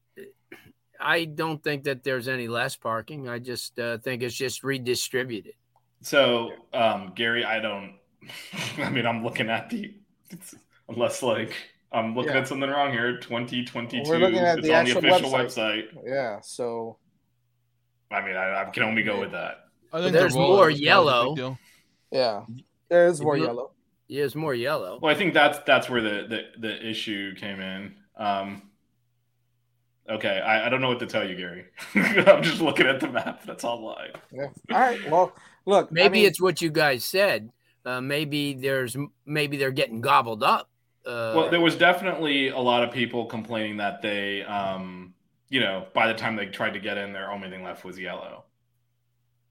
I 1.00 1.24
don't 1.26 1.64
think 1.64 1.86
that 1.86 2.04
there's 2.04 2.28
any 2.28 2.50
less 2.50 2.76
parking. 2.76 3.30
I 3.30 3.40
just 3.40 3.80
uh, 3.80 4.00
think 4.00 4.22
it's 4.22 4.36
just 4.36 4.64
redistributed. 4.66 5.54
So, 6.02 6.52
um, 6.74 7.14
Gary, 7.16 7.46
I 7.46 7.60
don't. 7.60 7.96
I 8.80 8.90
mean, 8.90 9.06
I'm 9.06 9.24
looking 9.24 9.50
at 9.50 9.70
the. 9.70 9.96
Unless 10.90 11.24
like 11.24 11.56
I'm 11.94 12.16
looking 12.16 12.34
Yeah. 12.34 12.40
at 12.42 12.48
something 12.50 12.70
wrong 12.70 12.92
here. 12.92 13.18
2022. 13.20 14.10
We're 14.10 14.18
looking 14.18 14.40
at 14.40 14.58
it's 14.60 14.68
the 14.68 14.74
on 14.76 14.86
the 14.86 14.92
actual 14.92 15.10
official 15.10 15.32
website. 15.32 15.94
website. 15.96 16.04
yeah. 16.06 16.40
So 16.42 16.98
I 18.12 18.26
mean, 18.26 18.36
I, 18.36 18.62
I 18.62 18.66
can 18.66 18.84
only 18.84 19.04
go 19.04 19.20
with 19.20 19.32
that. 19.32 19.66
I 19.94 20.00
think 20.02 20.14
there's 20.14 20.34
the 20.34 20.40
more 20.40 20.68
was 20.68 20.74
kind 20.74 20.74
of 20.74 20.74
a 20.74 20.78
big 20.78 20.84
yellow. 20.86 21.58
yeah, 22.12 22.42
there 22.90 23.08
is 23.08 23.22
more 23.22 23.38
yellow. 23.38 23.72
Yeah, 24.08 24.24
it's 24.26 24.36
more 24.36 24.54
yellow. 24.54 25.00
Well, 25.02 25.14
I 25.14 25.18
think 25.18 25.34
that's 25.34 25.60
that's 25.66 25.90
where 25.90 26.02
the 26.02 26.28
the, 26.28 26.42
the 26.60 26.90
issue 26.90 27.34
came 27.36 27.60
in. 27.60 27.96
Um, 28.18 28.64
okay, 30.10 30.40
I, 30.40 30.68
I 30.68 30.70
don't 30.70 30.82
know 30.82 30.90
what 30.90 31.00
to 31.00 31.06
tell 31.08 31.28
you, 31.28 31.36
Gary. 31.36 31.66
I'm 32.28 32.44
just 32.44 32.62
looking 32.62 32.88
at 32.88 33.00
the 33.00 33.08
map. 33.10 33.44
That's 33.46 33.64
all 33.64 33.84
live. 33.86 34.16
Yeah. 34.32 34.48
All 34.72 34.80
right. 34.80 35.10
Well, 35.10 35.34
look. 35.66 35.88
I 35.92 35.94
Maybe 35.94 36.20
mean, 36.20 36.28
it's 36.28 36.42
what 36.42 36.62
you 36.62 36.70
guys 36.70 37.06
said. 37.06 37.52
Uh, 37.86 38.02
maybe 38.02 38.54
there's 38.54 38.96
maybe 39.26 39.58
they're 39.58 39.72
getting 39.72 40.02
gobbled 40.02 40.44
up. 40.44 40.70
Uh, 41.06 41.34
Well, 41.36 41.50
there 41.50 41.62
was 41.62 41.76
definitely 41.76 42.50
a 42.50 42.60
lot 42.60 42.84
of 42.84 42.92
people 42.92 43.26
complaining 43.26 43.78
that 43.78 44.02
they, 44.04 44.44
um, 44.44 45.14
you 45.52 45.60
know, 45.60 45.86
by 45.94 46.08
the 46.08 46.14
time 46.16 46.36
they 46.36 46.48
tried 46.48 46.74
to 46.74 46.80
get 46.80 46.98
in, 46.98 47.14
their 47.14 47.30
only 47.32 47.50
thing 47.52 47.64
left 47.64 47.84
was 47.86 48.00
yellow. 48.00 48.46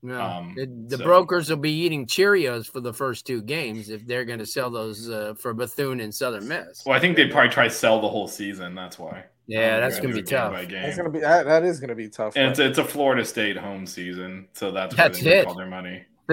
no. 0.02 0.20
um, 0.20 0.54
the, 0.56 0.66
the 0.88 0.96
so- 0.98 1.04
brokers 1.04 1.48
will 1.50 1.56
be 1.58 1.70
eating 1.72 2.06
Cheerios 2.06 2.66
for 2.66 2.80
the 2.80 2.92
first 2.92 3.26
two 3.26 3.40
games 3.42 3.88
if 3.90 4.04
they're 4.06 4.24
going 4.24 4.38
to 4.40 4.46
sell 4.46 4.70
those 4.70 5.08
uh, 5.08 5.34
for 5.38 5.52
Bethune 5.54 6.00
and 6.00 6.12
Southern 6.12 6.48
Miss. 6.48 6.82
Well, 6.84 6.96
I 6.96 7.00
think 7.00 7.16
they'd 7.16 7.30
probably 7.30 7.50
try 7.50 7.64
to 7.68 7.74
sell 7.74 8.00
the 8.00 8.08
whole 8.08 8.26
season. 8.26 8.74
That's 8.74 8.98
why. 8.98 9.24
Yeah, 9.46 9.74
Um, 9.76 9.80
that's 9.82 9.98
going 10.00 10.10
to 10.10 10.16
be 10.16 10.22
tough. 10.22 10.52
game. 10.68 10.82
That's 10.82 10.96
gonna 10.96 11.10
be 11.10 11.20
that, 11.20 11.44
that 11.46 11.64
is 11.64 11.80
gonna 11.80 11.94
be 11.96 12.08
tough. 12.08 12.34
And 12.36 12.54
but 12.56 12.64
it's, 12.66 12.78
it's 12.78 12.78
a 12.78 12.84
Florida 12.90 13.24
State 13.24 13.56
home 13.56 13.84
season, 13.84 14.46
so 14.52 14.70
that's 14.70 14.96
where 14.96 15.08
That's 15.08 15.18
they 15.20 15.24
make 15.30 15.34
it. 15.42 15.46
all 15.48 15.54
their 15.56 15.66
money. 15.66 16.04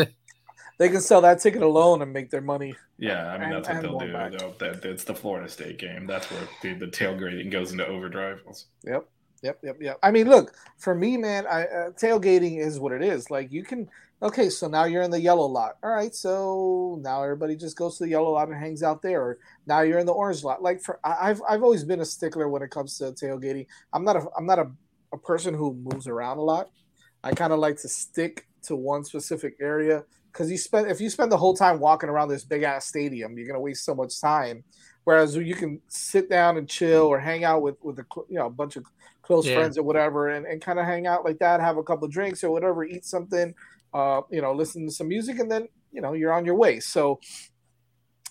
they 0.78 0.88
can 0.90 1.02
sell 1.02 1.22
that 1.22 1.40
ticket 1.40 1.64
alone 1.64 2.04
and 2.04 2.14
make 2.14 2.30
their 2.30 2.42
money. 2.42 2.76
Yeah, 3.00 3.28
I 3.28 3.38
mean 3.40 3.52
And- 3.52 3.54
that's 3.56 3.68
what 3.70 3.76
and 3.78 3.86
they'll 3.86 4.00
do. 4.00 4.14
back. 4.14 4.32
They'll, 4.38 4.52
that, 4.60 4.86
it's 4.86 5.04
the 5.04 5.16
Florida 5.16 5.50
State 5.50 5.80
game. 5.80 6.06
That's 6.06 6.30
where 6.30 6.48
the, 6.62 6.74
the 6.76 6.86
tailgating 6.88 7.50
goes 7.52 7.72
into 7.72 7.88
overdrive. 7.88 8.42
Yep. 8.86 9.08
Yep, 9.44 9.60
yep, 9.64 9.78
yep. 9.80 10.00
I 10.02 10.12
mean, 10.12 10.30
look, 10.30 10.56
for 10.78 10.96
me, 10.96 11.16
man, 11.18 11.46
I, 11.46 11.66
uh, 11.66 11.92
tailgating 11.92 12.60
is 12.60 12.80
what 12.80 12.92
it 12.92 13.04
is. 13.04 13.30
Like, 13.30 13.52
you 13.52 13.64
can, 13.64 13.88
okay, 14.22 14.50
so 14.50 14.68
now 14.68 14.86
you're 14.86 15.04
in 15.04 15.12
the 15.12 15.22
yellow 15.22 15.46
lot. 15.46 15.78
All 15.84 15.92
right, 15.92 16.14
so 16.14 17.00
now 17.02 17.24
everybody 17.24 17.56
just 17.56 17.78
goes 17.78 17.98
to 17.98 18.06
the 18.06 18.10
yellow 18.10 18.32
lot 18.32 18.48
and 18.48 18.58
hangs 18.58 18.82
out 18.82 19.02
there. 19.02 19.22
Or 19.22 19.38
now 19.68 19.82
you're 19.82 20.00
in 20.00 20.08
the 20.08 20.14
orange 20.14 20.44
lot. 20.44 20.64
Like, 20.64 20.82
for 20.82 21.00
I've 21.04 21.42
I've 21.48 21.64
always 21.64 21.84
been 21.84 22.02
a 22.02 22.06
stickler 22.06 22.50
when 22.50 22.64
it 22.64 22.72
comes 22.72 22.98
to 22.98 23.12
tailgating. 23.12 23.68
I'm 23.94 24.04
not 24.04 24.16
a 24.16 24.26
I'm 24.36 24.48
not 24.48 24.60
a, 24.60 24.72
a 25.14 25.18
person 25.18 25.54
who 25.54 25.74
moves 25.76 26.08
around 26.08 26.38
a 26.40 26.42
lot. 26.44 26.70
I 27.24 27.32
kind 27.32 27.54
of 27.54 27.60
like 27.60 27.78
to 27.82 27.88
stick 27.88 28.48
to 28.64 28.76
one 28.76 29.04
specific 29.04 29.56
area 29.62 30.04
because 30.32 30.50
you 30.52 30.58
spend 30.58 30.90
if 30.90 31.00
you 31.00 31.10
spend 31.10 31.32
the 31.32 31.38
whole 31.38 31.56
time 31.56 31.80
walking 31.80 32.10
around 32.10 32.30
this 32.30 32.44
big 32.44 32.64
ass 32.64 32.88
stadium, 32.88 33.38
you're 33.38 33.48
gonna 33.48 33.60
waste 33.60 33.86
so 33.86 33.94
much 33.94 34.20
time. 34.20 34.64
Whereas 35.04 35.36
you 35.36 35.56
can 35.56 35.82
sit 35.88 36.30
down 36.30 36.58
and 36.58 36.68
chill 36.68 37.06
or 37.06 37.20
hang 37.20 37.44
out 37.44 37.62
with 37.62 37.76
with 37.82 38.00
a 38.00 38.06
you 38.30 38.38
know 38.38 38.48
a 38.48 38.52
bunch 38.52 38.76
of 38.76 38.86
close 39.28 39.46
Yeah. 39.46 39.56
friends 39.56 39.78
or 39.78 39.84
whatever, 39.84 40.30
and, 40.30 40.46
and 40.48 40.62
kind 40.62 40.80
of 40.80 40.86
hang 40.86 41.06
out 41.06 41.26
like 41.26 41.38
that, 41.40 41.60
have 41.60 41.78
a 41.78 41.84
couple 41.84 42.06
of 42.06 42.12
drinks 42.12 42.44
or 42.44 42.50
whatever, 42.50 42.84
eat 42.86 43.06
something, 43.06 43.54
uh, 43.94 44.22
you 44.32 44.42
know, 44.42 44.54
listen 44.54 44.86
to 44.88 44.92
some 44.92 45.10
music, 45.10 45.38
and 45.40 45.52
then 45.52 45.68
you 45.92 46.02
know 46.02 46.14
you're 46.14 46.34
on 46.34 46.46
your 46.46 46.56
way. 46.56 46.80
So 46.80 47.20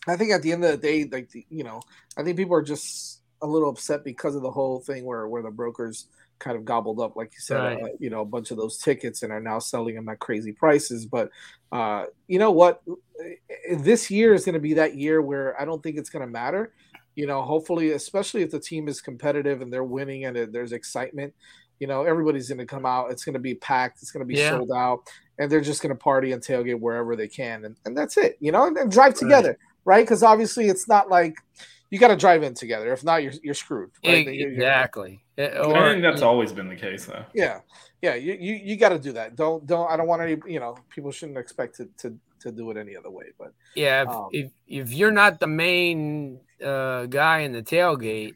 I 0.08 0.16
think 0.16 0.32
at 0.32 0.42
the 0.42 0.52
end 0.52 0.64
of 0.64 0.70
the 0.72 0.76
day, 0.78 1.04
like 1.04 1.30
the, 1.30 1.44
you 1.50 1.64
know, 1.64 1.80
I 2.16 2.22
think 2.22 2.36
people 2.36 2.56
are 2.56 2.62
just 2.62 3.22
a 3.42 3.46
little 3.46 3.68
upset 3.68 4.02
because 4.04 4.34
of 4.34 4.42
the 4.42 4.50
whole 4.50 4.80
thing 4.80 5.04
where 5.04 5.28
where 5.28 5.42
the 5.42 5.50
brokers 5.50 6.06
kind 6.38 6.56
of 6.56 6.64
gobbled 6.64 7.00
up, 7.00 7.16
like 7.16 7.32
you 7.32 7.40
said, 7.40 7.56
Right. 7.56 7.82
uh, 7.82 7.88
you 7.98 8.10
know, 8.10 8.20
a 8.20 8.24
bunch 8.26 8.50
of 8.50 8.56
those 8.58 8.78
tickets 8.78 9.22
and 9.22 9.32
are 9.32 9.40
now 9.40 9.58
selling 9.58 9.94
them 9.94 10.08
at 10.08 10.18
crazy 10.18 10.52
prices. 10.52 11.06
But 11.06 11.30
uh, 11.72 12.04
you 12.28 12.38
know 12.38 12.50
what? 12.50 12.82
This 13.74 14.10
year 14.10 14.34
is 14.34 14.44
going 14.44 14.54
to 14.54 14.60
be 14.60 14.74
that 14.74 14.96
year 14.96 15.20
where 15.22 15.60
I 15.60 15.64
don't 15.64 15.82
think 15.82 15.96
it's 15.96 16.10
going 16.10 16.24
to 16.26 16.30
matter. 16.30 16.72
You 17.16 17.26
know, 17.26 17.42
hopefully, 17.42 17.90
especially 17.92 18.42
if 18.42 18.50
the 18.50 18.60
team 18.60 18.86
is 18.88 19.00
competitive 19.00 19.62
and 19.62 19.72
they're 19.72 19.82
winning 19.84 20.26
and 20.26 20.36
there's 20.52 20.72
excitement, 20.72 21.34
you 21.80 21.86
know, 21.86 22.04
everybody's 22.04 22.48
going 22.48 22.58
to 22.58 22.66
come 22.66 22.86
out. 22.86 23.10
It's 23.10 23.24
going 23.24 23.32
to 23.34 23.38
be 23.40 23.54
packed. 23.54 24.02
It's 24.02 24.10
going 24.12 24.20
to 24.24 24.26
be 24.26 24.38
Yeah. 24.38 24.50
sold 24.50 24.70
out, 24.70 25.00
and 25.38 25.50
they're 25.50 25.60
just 25.60 25.82
going 25.82 25.94
to 25.94 25.98
party 25.98 26.32
and 26.32 26.42
tailgate 26.42 26.78
wherever 26.78 27.16
they 27.16 27.26
can, 27.28 27.64
and, 27.64 27.76
and 27.84 27.96
that's 27.96 28.16
it. 28.16 28.36
You 28.40 28.52
know, 28.52 28.66
and, 28.66 28.76
and 28.76 28.92
drive 28.92 29.14
together, 29.14 29.58
right? 29.84 30.04
Because 30.04 30.22
obviously, 30.22 30.68
it's 30.68 30.86
not 30.88 31.08
like 31.10 31.34
you 31.90 31.98
got 31.98 32.08
to 32.08 32.16
drive 32.16 32.42
in 32.42 32.52
together. 32.54 32.92
If 32.92 33.02
not, 33.04 33.22
you're 33.22 33.32
you're 33.42 33.54
screwed. 33.54 33.90
Right? 34.04 34.26
E- 34.26 34.30
You're- 34.32 34.36
you're- 34.38 34.54
Exactly. 34.54 35.20
Uh, 35.38 35.70
I 35.72 35.90
think 35.92 36.02
that's 36.02 36.22
always 36.22 36.50
been 36.52 36.68
the 36.68 36.76
case, 36.76 37.04
though. 37.06 37.24
yeah, 37.34 37.60
yeah. 38.02 38.14
You 38.14 38.34
you, 38.40 38.54
you 38.54 38.76
got 38.76 38.88
to 38.90 38.98
do 38.98 39.12
that. 39.12 39.36
Don't 39.36 39.66
don't. 39.66 39.90
I 39.90 39.96
don't 39.98 40.06
want 40.06 40.22
any. 40.22 40.36
You 40.46 40.60
know, 40.60 40.76
people 40.88 41.10
shouldn't 41.12 41.36
expect 41.38 41.76
to 41.76 41.88
to, 41.98 42.16
to 42.40 42.52
do 42.52 42.70
it 42.70 42.76
any 42.78 42.96
other 42.96 43.10
way. 43.10 43.26
But 43.38 43.52
yeah, 43.74 44.02
if, 44.02 44.08
Um, 44.08 44.28
if 44.32 44.50
if 44.66 44.92
you're 44.94 45.10
not 45.12 45.40
the 45.40 45.46
main 45.46 46.40
uh, 46.64 47.06
guy 47.06 47.40
in 47.40 47.52
the 47.52 47.62
tailgate, 47.62 48.34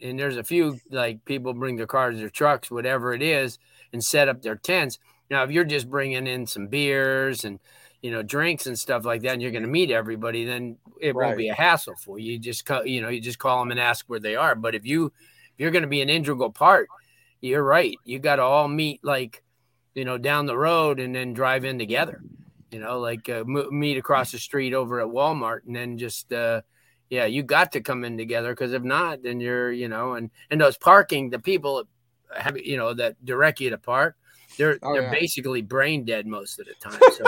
and 0.00 0.18
there's 0.18 0.36
a 0.36 0.44
few 0.44 0.78
like 0.90 1.24
people 1.24 1.52
bring 1.54 1.76
their 1.76 1.86
cars 1.86 2.18
their 2.18 2.30
trucks, 2.30 2.70
whatever 2.70 3.12
it 3.12 3.22
is, 3.22 3.58
and 3.92 4.02
set 4.02 4.28
up 4.28 4.42
their 4.42 4.56
tents. 4.56 4.98
Now, 5.30 5.42
if 5.42 5.50
you're 5.50 5.64
just 5.64 5.90
bringing 5.90 6.26
in 6.26 6.46
some 6.46 6.68
beers 6.68 7.44
and 7.44 7.58
you 8.02 8.10
know 8.10 8.22
drinks 8.22 8.66
and 8.66 8.78
stuff 8.78 9.04
like 9.04 9.22
that, 9.22 9.32
and 9.32 9.42
you're 9.42 9.50
going 9.50 9.62
to 9.62 9.68
meet 9.68 9.90
everybody, 9.90 10.44
then 10.44 10.76
it 11.00 11.14
Right. 11.14 11.26
won't 11.26 11.38
be 11.38 11.48
a 11.48 11.54
hassle 11.54 11.96
for 11.96 12.18
you. 12.18 12.32
You 12.32 12.38
just 12.38 12.64
co- 12.64 12.84
you 12.84 13.00
know 13.02 13.08
you 13.08 13.20
just 13.20 13.38
call 13.38 13.58
them 13.60 13.70
and 13.70 13.80
ask 13.80 14.06
where 14.08 14.20
they 14.20 14.36
are. 14.36 14.54
But 14.54 14.74
if 14.74 14.86
you 14.86 15.06
if 15.06 15.12
you're 15.58 15.70
going 15.70 15.82
to 15.82 15.88
be 15.88 16.02
an 16.02 16.08
integral 16.10 16.50
part, 16.52 16.88
you're 17.40 17.62
right. 17.62 17.96
You 18.04 18.18
got 18.18 18.36
to 18.36 18.42
all 18.42 18.68
meet 18.68 19.04
like 19.04 19.42
you 19.94 20.04
know 20.04 20.16
down 20.18 20.46
the 20.46 20.56
road 20.56 21.00
and 21.00 21.14
then 21.14 21.34
drive 21.34 21.64
in 21.64 21.78
together. 21.78 22.22
You 22.70 22.80
know, 22.80 23.00
like 23.00 23.28
uh, 23.28 23.44
m- 23.48 23.78
meet 23.78 23.96
across 23.96 24.30
the 24.32 24.38
street 24.38 24.74
over 24.74 25.00
at 25.00 25.06
Walmart, 25.08 25.60
and 25.66 25.74
then 25.74 25.98
just 25.98 26.32
uh, 26.32 26.60
yeah, 27.10 27.26
you 27.26 27.42
got 27.42 27.72
to 27.72 27.80
come 27.80 28.04
in 28.04 28.16
together 28.18 28.52
because 28.52 28.72
if 28.72 28.82
not, 28.82 29.22
then 29.22 29.40
you're 29.40 29.72
you 29.72 29.88
know, 29.88 30.14
and 30.14 30.30
and 30.50 30.60
those 30.60 30.76
parking, 30.76 31.30
the 31.30 31.38
people 31.38 31.84
have 32.36 32.58
you 32.58 32.76
know 32.76 32.94
that 32.94 33.16
direct 33.24 33.60
you 33.60 33.70
to 33.70 33.78
park, 33.78 34.16
they're 34.58 34.78
Oh, 34.82 34.92
they're 34.92 35.02
yeah. 35.04 35.10
basically 35.10 35.62
brain 35.62 36.04
dead 36.04 36.26
most 36.26 36.58
of 36.60 36.66
the 36.66 36.74
time. 36.80 37.00
So 37.12 37.24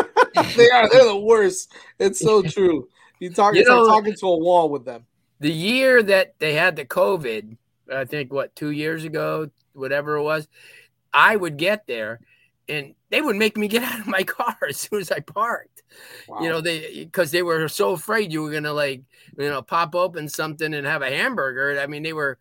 they 0.57 0.69
are. 0.71 0.89
They're 0.91 1.07
the 1.07 1.17
worst. 1.19 1.73
It's 1.99 2.21
so 2.21 2.43
true. 2.57 2.89
You 3.19 3.31
talk. 3.31 3.55
You 3.55 3.61
it's 3.61 3.69
like 3.71 3.87
talking 3.87 4.15
to 4.15 4.27
a 4.27 4.39
wall 4.39 4.69
with 4.69 4.85
them. 4.85 5.07
the 5.41 5.51
year 5.53 6.03
that 6.03 6.35
they 6.39 6.55
had 6.55 6.77
the 6.77 6.85
COVID, 6.85 7.57
I 7.93 8.05
think 8.05 8.33
what 8.33 8.55
two 8.57 8.71
years 8.71 9.05
ago, 9.05 9.51
whatever 9.73 10.17
it 10.17 10.23
was, 10.23 10.49
I 11.13 11.37
would 11.37 11.57
get 11.57 11.87
there, 11.87 12.21
and 12.71 12.95
they 13.11 13.21
would 13.21 13.37
make 13.37 13.57
me 13.57 13.69
get 13.69 13.83
out 13.91 14.00
of 14.00 14.07
my 14.07 14.23
car 14.23 14.57
as 14.69 14.79
soon 14.79 15.00
as 15.00 15.11
I 15.11 15.21
parked. 15.21 15.83
Wow. 16.29 16.41
You 16.41 16.49
know, 16.49 16.61
they 16.61 17.05
because 17.05 17.31
they 17.31 17.43
were 17.43 17.69
so 17.69 17.93
afraid 17.93 18.33
you 18.33 18.43
were 18.43 18.53
gonna 18.53 18.73
like 18.73 19.03
you 19.37 19.49
know 19.49 19.62
pop 19.62 19.95
open 19.95 20.29
something 20.29 20.73
and 20.73 20.87
have 20.87 21.03
a 21.03 21.11
hamburger. 21.11 21.81
I 21.81 21.87
mean, 21.87 22.03
they 22.03 22.12
were. 22.12 22.39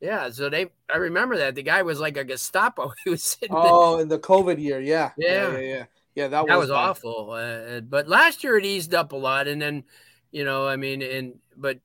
Yeah, 0.00 0.30
so 0.30 0.48
they. 0.48 0.66
I 0.92 0.96
remember 0.96 1.36
that 1.38 1.54
the 1.54 1.62
guy 1.62 1.82
was 1.82 2.00
like 2.00 2.16
a 2.16 2.24
Gestapo. 2.24 2.92
He 3.04 3.10
was 3.10 3.22
sitting. 3.22 3.54
there. 3.54 3.62
Oh, 3.62 3.98
in 3.98 4.08
the 4.08 4.18
COVID 4.18 4.58
year, 4.58 4.80
yeah, 4.80 5.10
Yeah. 5.18 5.28
yeah, 5.28 5.52
yeah, 5.52 5.58
yeah. 5.58 5.84
Yeah, 6.14 6.28
that, 6.28 6.46
that 6.46 6.58
was, 6.58 6.68
was 6.68 6.70
awful. 6.70 7.30
Uh, 7.30 7.80
but 7.80 8.08
last 8.08 8.42
year 8.42 8.58
it 8.58 8.64
eased 8.64 8.94
up 8.94 9.12
a 9.12 9.16
lot, 9.16 9.46
and 9.46 9.62
then, 9.62 9.84
you 10.32 10.44
know, 10.44 10.66
I 10.66 10.76
mean, 10.76 11.02
and 11.02 11.38
but, 11.56 11.78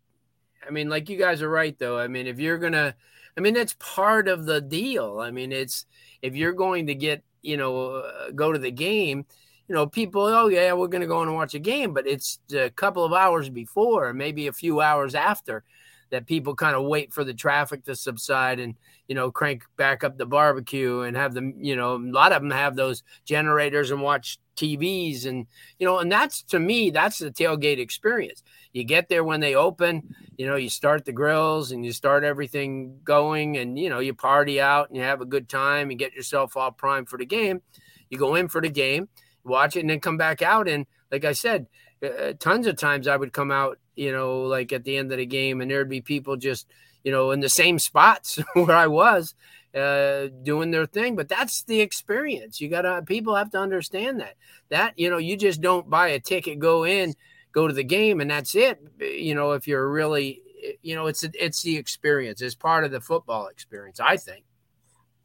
I 0.66 0.72
mean, 0.72 0.90
like 0.90 1.10
you 1.10 1.18
guys 1.18 1.42
are 1.42 1.50
right 1.50 1.78
though. 1.78 2.00
I 2.00 2.08
mean, 2.08 2.26
if 2.26 2.40
you're 2.40 2.58
gonna, 2.58 2.96
I 3.38 3.42
mean, 3.42 3.54
that's 3.54 3.76
part 3.80 4.28
of 4.28 4.46
the 4.46 4.62
deal. 4.62 5.20
I 5.20 5.32
mean, 5.32 5.52
it's 5.52 5.86
if 6.22 6.36
you're 6.36 6.54
going 6.54 6.88
to 6.88 6.96
get, 6.96 7.24
you 7.46 7.58
know, 7.58 7.96
uh, 7.98 8.32
go 8.32 8.52
to 8.52 8.60
the 8.60 8.72
game, 8.72 9.26
you 9.68 9.76
know, 9.76 9.88
people, 9.88 10.22
oh 10.24 10.48
yeah, 10.48 10.74
we're 10.74 10.88
gonna 10.88 11.08
go 11.08 11.22
and 11.22 11.34
watch 11.34 11.54
a 11.54 11.60
game, 11.60 11.94
but 11.94 12.08
it's 12.08 12.40
a 12.54 12.70
couple 12.70 13.04
of 13.06 13.14
hours 13.14 13.50
before, 13.50 14.14
maybe 14.14 14.48
a 14.48 14.54
few 14.54 14.82
hours 14.82 15.16
after, 15.16 15.64
that 16.10 16.28
people 16.28 16.56
kind 16.56 16.76
of 16.76 16.86
wait 16.86 17.14
for 17.14 17.24
the 17.24 17.34
traffic 17.34 17.84
to 17.84 17.96
subside 17.96 18.60
and 18.60 18.76
you 19.08 19.16
know 19.16 19.32
crank 19.32 19.64
back 19.78 20.04
up 20.04 20.18
the 20.18 20.26
barbecue 20.26 21.02
and 21.02 21.18
have 21.18 21.34
them 21.34 21.54
you 21.60 21.76
know 21.76 21.96
a 21.96 21.98
lot 21.98 22.32
of 22.32 22.42
them 22.42 22.52
have 22.52 22.76
those 22.76 23.04
generators 23.26 23.92
and 23.92 24.02
watch 24.02 24.40
TVs 24.56 25.26
and 25.26 25.48
you 25.80 25.86
know 25.86 26.00
and 26.00 26.12
that's 26.12 26.42
to 26.44 26.60
me 26.60 26.90
that's 26.90 27.20
the 27.20 27.32
tailgate 27.32 27.80
experience. 27.80 28.44
You 28.74 28.84
get 28.84 29.10
there 29.10 29.24
when 29.24 29.40
they 29.40 29.56
open 29.56 30.16
you 30.38 30.46
know 30.46 30.56
you 30.56 30.70
start 30.70 31.06
the 31.06 31.12
grills 31.12 31.72
and 31.72 31.86
you 31.86 31.92
start 31.92 32.24
everything 32.24 33.00
going 33.04 33.58
and 33.58 33.78
you 33.78 33.90
know 33.90 34.00
you 34.00 34.14
party 34.14 34.62
out 34.62 34.90
and 34.90 34.98
you 34.98 35.04
have 35.04 35.22
a 35.22 35.26
good 35.26 35.50
time 35.50 35.90
and 35.90 36.00
get 36.00 36.14
yourself 36.14 36.56
all 36.58 36.72
primed 36.72 37.10
for 37.10 37.18
the 37.18 37.26
game. 37.26 37.62
You 38.10 38.18
go 38.18 38.36
in 38.36 38.48
for 38.48 38.62
the 38.62 38.70
game 38.70 39.10
watch 39.46 39.76
it 39.76 39.82
and 39.82 39.90
then 39.90 40.00
come 40.00 40.18
back 40.18 40.42
out 40.42 40.68
and 40.68 40.86
like 41.12 41.24
I 41.24 41.34
said 41.34 41.68
uh, 42.04 42.34
tons 42.40 42.68
of 42.68 42.76
times 42.78 43.08
I 43.08 43.16
would 43.16 43.32
come 43.32 43.52
out 43.52 43.78
you 43.96 44.12
know 44.12 44.44
like 44.44 44.74
at 44.74 44.84
the 44.84 44.98
end 44.98 45.12
of 45.12 45.18
the 45.18 45.26
game 45.26 45.62
and 45.62 45.70
there'd 45.72 45.90
be 45.90 46.02
people 46.02 46.36
just 46.38 46.68
you 47.06 47.12
know, 47.12 47.30
in 47.32 47.40
the 47.40 47.50
same 47.50 47.78
spots 47.78 48.40
where 48.54 48.76
I 48.76 48.88
was 48.88 49.36
uh, 49.76 50.28
doing 50.42 50.72
their 50.72 50.88
thing. 50.88 51.16
But 51.16 51.30
that's 51.30 51.64
the 51.64 51.80
experience. 51.80 52.60
You 52.60 52.68
got 52.68 52.82
to, 52.82 53.04
people 53.04 53.36
have 53.36 53.52
to 53.52 53.60
understand 53.60 54.20
that. 54.20 54.34
That, 54.70 54.98
you 54.98 55.12
know, 55.12 55.20
you 55.20 55.38
just 55.38 55.62
don't 55.62 55.88
buy 55.88 56.08
a 56.08 56.20
ticket, 56.20 56.58
go 56.58 56.84
in, 56.84 57.14
go 57.52 57.68
to 57.68 57.74
the 57.76 57.84
game, 57.84 58.22
and 58.22 58.32
that's 58.32 58.56
it. 58.56 58.82
You 59.00 59.36
know, 59.36 59.52
if 59.52 59.68
you're 59.68 59.88
really, 59.88 60.42
you 60.82 60.96
know, 60.96 61.06
it's, 61.06 61.24
it's 61.24 61.62
the 61.62 61.78
experience, 61.78 62.42
it's 62.42 62.56
part 62.56 62.84
of 62.86 62.92
the 62.92 63.00
football 63.00 63.48
experience, 63.48 64.00
I 64.00 64.18
think. 64.18 64.44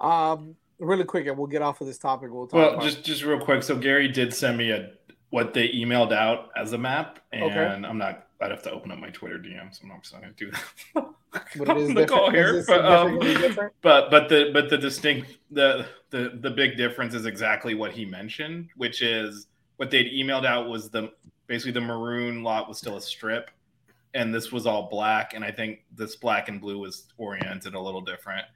Um, 0.02 0.56
really 0.78 1.04
quick, 1.04 1.26
and 1.28 1.38
we'll 1.38 1.46
get 1.46 1.62
off 1.62 1.80
of 1.80 1.86
this 1.86 1.98
topic. 1.98 2.28
We'll 2.30 2.46
talk. 2.46 2.52
Well, 2.52 2.70
about- 2.74 2.82
just 2.82 3.04
just 3.04 3.24
real 3.24 3.40
quick. 3.40 3.62
So 3.62 3.74
Gary 3.76 4.08
did 4.08 4.34
send 4.34 4.58
me 4.58 4.70
a 4.70 4.90
what 5.30 5.54
they 5.54 5.68
emailed 5.68 6.12
out 6.12 6.50
as 6.56 6.72
a 6.74 6.78
map, 6.78 7.20
and 7.32 7.44
Okay. 7.44 7.86
I'm 7.86 7.98
not. 7.98 8.26
I'd 8.40 8.50
have 8.50 8.62
to 8.62 8.70
open 8.70 8.90
up 8.90 8.98
my 8.98 9.10
Twitter 9.10 9.38
DMs. 9.38 9.76
So 9.76 9.82
I'm 9.82 9.88
not 9.88 10.10
going 10.10 10.34
to 10.34 10.44
do 10.44 10.50
that. 10.50 11.06
But 11.56 11.68
it 11.68 11.76
is 11.76 11.94
the 11.94 12.06
call 12.06 12.30
here, 12.30 12.64
but, 12.66 12.84
um, 12.84 13.18
but 13.82 14.10
but 14.10 14.28
the 14.28 14.50
but 14.52 14.68
the 14.68 14.76
distinct 14.76 15.38
the 15.52 15.86
the 16.10 16.38
the 16.40 16.50
big 16.50 16.76
difference 16.76 17.14
is 17.14 17.24
exactly 17.24 17.74
what 17.74 17.92
he 17.92 18.04
mentioned, 18.04 18.68
which 18.76 19.00
is 19.00 19.46
what 19.76 19.92
they'd 19.92 20.10
emailed 20.12 20.44
out 20.44 20.68
was 20.68 20.90
the 20.90 21.12
basically 21.46 21.70
the 21.70 21.80
maroon 21.80 22.42
lot 22.42 22.68
was 22.68 22.78
still 22.78 22.96
a 22.96 23.00
strip, 23.00 23.52
and 24.14 24.34
this 24.34 24.50
was 24.50 24.66
all 24.66 24.88
black, 24.90 25.34
and 25.34 25.44
I 25.44 25.52
think 25.52 25.84
this 25.94 26.16
black 26.16 26.48
and 26.48 26.60
blue 26.60 26.78
was 26.80 27.04
oriented 27.16 27.74
a 27.74 27.80
little 27.80 28.00
different. 28.00 28.46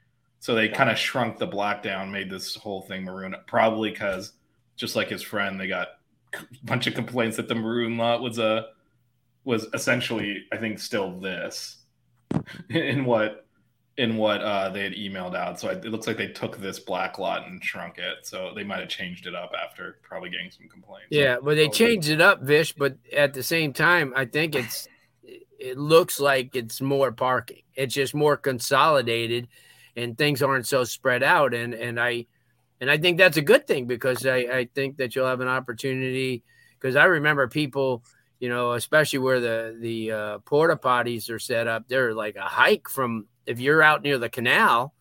So 0.41 0.55
they 0.55 0.69
kind 0.69 0.91
of 0.91 0.99
shrunk 0.99 1.39
the 1.39 1.47
black 1.47 1.81
down, 1.83 2.11
made 2.11 2.29
this 2.29 2.57
whole 2.57 2.83
thing 2.83 3.05
maroon, 3.05 3.37
probably 3.47 3.91
because 3.91 4.33
just 4.77 4.97
like 4.97 5.09
his 5.09 5.23
friend, 5.23 5.61
they 5.61 5.69
got 5.69 5.89
a 6.35 6.45
bunch 6.65 6.89
of 6.89 6.95
complaints 6.95 7.37
that 7.37 7.49
the 7.49 7.55
maroon 7.55 7.97
lot 7.97 8.21
was 8.21 8.39
a 8.39 8.67
was 9.45 9.67
essentially, 9.75 10.45
I 10.53 10.57
think, 10.57 10.79
still 10.79 11.19
this 11.21 11.77
in 12.71 13.05
what 13.05 13.47
in 13.97 14.17
what 14.17 14.41
uh, 14.41 14.69
they 14.71 14.83
had 14.83 14.93
emailed 14.95 15.37
out. 15.37 15.61
So 15.61 15.69
it 15.69 15.85
looks 15.85 16.09
like 16.09 16.17
they 16.17 16.27
took 16.27 16.57
this 16.59 16.81
black 16.81 17.19
lot 17.21 17.47
and 17.47 17.63
shrunk 17.63 17.99
it. 17.99 18.27
So 18.27 18.53
they 18.53 18.65
might 18.65 18.81
have 18.81 18.89
changed 18.89 19.29
it 19.29 19.37
up 19.37 19.53
after 19.57 19.99
probably 20.03 20.31
getting 20.31 20.51
some 20.51 20.69
complaints. 20.69 21.07
Yeah, 21.11 21.37
well, 21.41 21.55
they 21.55 21.67
So- 21.67 21.73
changed 21.73 22.09
it 22.09 22.21
up, 22.21 22.43
Vish, 22.43 22.73
but 22.73 22.97
at 23.13 23.35
the 23.35 23.43
same 23.45 23.73
time, 23.73 24.13
I 24.17 24.25
think 24.25 24.57
it's 24.57 24.89
it 25.61 25.79
looks 25.79 26.19
like 26.21 26.57
it's 26.57 26.81
more 26.81 27.13
parking. 27.13 27.63
It's 27.75 27.95
just 27.95 28.15
more 28.15 28.37
consolidated, 28.37 29.49
and 29.97 30.19
things 30.19 30.43
aren't 30.43 30.67
so 30.67 30.83
spread 30.85 31.23
out. 31.23 31.55
And 31.55 31.73
and 31.73 32.01
I 32.01 32.27
and 32.81 32.91
I 32.91 32.99
think 32.99 33.17
that's 33.19 33.37
a 33.37 33.43
good 33.43 33.67
thing 33.67 33.87
because 33.87 34.27
I 34.27 34.39
I 34.39 34.69
think 34.75 34.97
that 34.97 35.15
you'll 35.15 35.29
have 35.29 35.41
an 35.41 35.49
opportunity 35.49 36.43
because 36.81 36.97
I 36.97 37.05
remember 37.05 37.47
people, 37.49 38.03
you 38.45 38.51
know, 38.51 38.73
especially 38.73 39.21
where 39.21 39.41
the 39.41 39.75
the 39.81 40.13
uh, 40.13 40.39
porta 40.41 40.77
potties 40.77 41.31
are 41.31 41.39
set 41.39 41.67
up, 41.67 41.89
they're 41.89 42.13
like 42.13 42.37
a 42.37 42.43
hike 42.43 42.91
from 42.91 43.27
if 43.47 43.59
you're 43.59 43.83
out 43.83 44.03
near 44.03 44.19
the 44.19 44.29
canal. 44.29 44.93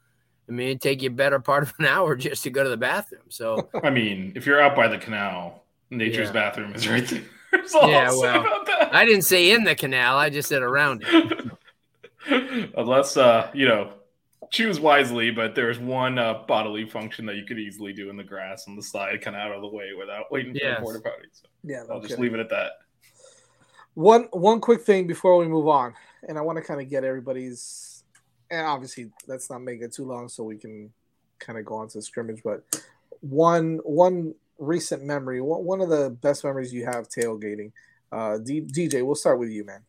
I 0.48 0.54
mean, 0.54 0.68
it'd 0.70 0.82
take 0.82 1.02
you 1.02 1.10
a 1.10 1.12
better 1.14 1.40
part 1.52 1.64
of 1.64 1.74
an 1.78 1.86
hour 1.86 2.16
just 2.16 2.44
to 2.44 2.50
go 2.50 2.64
to 2.64 2.70
the 2.70 2.78
bathroom. 2.78 3.24
So. 3.28 3.68
I 3.84 3.90
mean, 3.90 4.32
if 4.36 4.46
you're 4.46 4.62
out 4.62 4.78
by 4.78 4.88
the 4.88 4.98
canal, 4.98 5.66
nature's 5.90 6.28
Yeah. 6.30 6.34
bathroom 6.34 6.74
is 6.74 6.88
right 6.88 7.06
there. 7.06 7.22
That's 7.52 7.76
all 7.76 7.90
Yeah, 7.92 8.06
I'll 8.06 8.12
say 8.14 8.20
well, 8.22 8.42
about 8.42 8.66
that. 8.68 8.96
I 8.96 9.04
didn't 9.04 9.24
say 9.24 9.52
in 9.52 9.66
the 9.66 9.76
canal. 9.76 10.18
I 10.18 10.30
just 10.30 10.48
said 10.48 10.62
around 10.62 11.04
it. 11.06 12.72
Unless 12.78 13.18
uh, 13.18 13.50
you 13.54 13.68
know, 13.68 13.92
choose 14.52 14.80
wisely, 14.80 15.32
but 15.32 15.54
there's 15.56 15.80
one 15.80 16.18
uh, 16.18 16.36
bodily 16.48 16.86
function 16.88 17.26
that 17.26 17.36
you 17.36 17.44
could 17.46 17.60
easily 17.60 17.92
do 17.92 18.10
in 18.10 18.16
the 18.16 18.24
grass 18.24 18.66
on 18.70 18.76
the 18.78 18.84
side, 18.84 19.22
kind 19.22 19.36
of 19.36 19.42
out 19.42 19.52
of 19.52 19.62
the 19.62 19.68
way 19.68 19.90
without 19.98 20.32
waiting 20.32 20.54
for 20.54 20.60
Yes. 20.64 20.78
the 20.78 20.84
porta 20.84 21.00
potty. 21.02 21.28
So 21.34 21.48
Yeah, 21.64 21.82
I'll 21.90 22.00
no 22.02 22.08
just 22.08 22.20
leave 22.20 22.34
it 22.34 22.40
at 22.40 22.50
that. 22.50 22.72
One 23.96 24.24
one 24.32 24.60
quick 24.60 24.82
thing 24.82 25.06
before 25.08 25.38
we 25.38 25.48
move 25.48 25.68
on, 25.68 25.94
and 26.28 26.38
I 26.38 26.42
want 26.42 26.58
to 26.58 26.64
kind 26.64 26.82
of 26.82 26.90
get 26.90 27.04
everybody's, 27.04 28.04
and 28.50 28.66
obviously 28.66 29.12
let's 29.28 29.50
not 29.50 29.62
make 29.62 29.82
it 29.82 29.94
too 29.94 30.06
long 30.06 30.28
so 30.30 30.44
we 30.44 30.58
can 30.58 30.92
kind 31.40 31.60
of 31.60 31.66
go 31.66 31.76
on 31.76 31.88
to 31.90 31.98
the 32.00 32.02
scrimmage. 32.02 32.42
But 32.44 32.64
one 33.22 33.80
one 33.84 34.34
recent 34.58 35.04
memory, 35.04 35.42
one, 35.42 35.64
one 35.64 35.82
of 35.82 35.90
the 35.90 36.10
best 36.10 36.44
memories 36.44 36.74
you 36.74 36.86
have 36.86 37.08
tailgating. 37.08 37.72
Uh, 38.12 38.38
D, 38.38 38.62
DJ, 38.62 39.04
we'll 39.06 39.16
start 39.16 39.40
with 39.40 39.50
you, 39.50 39.64
man. 39.66 39.82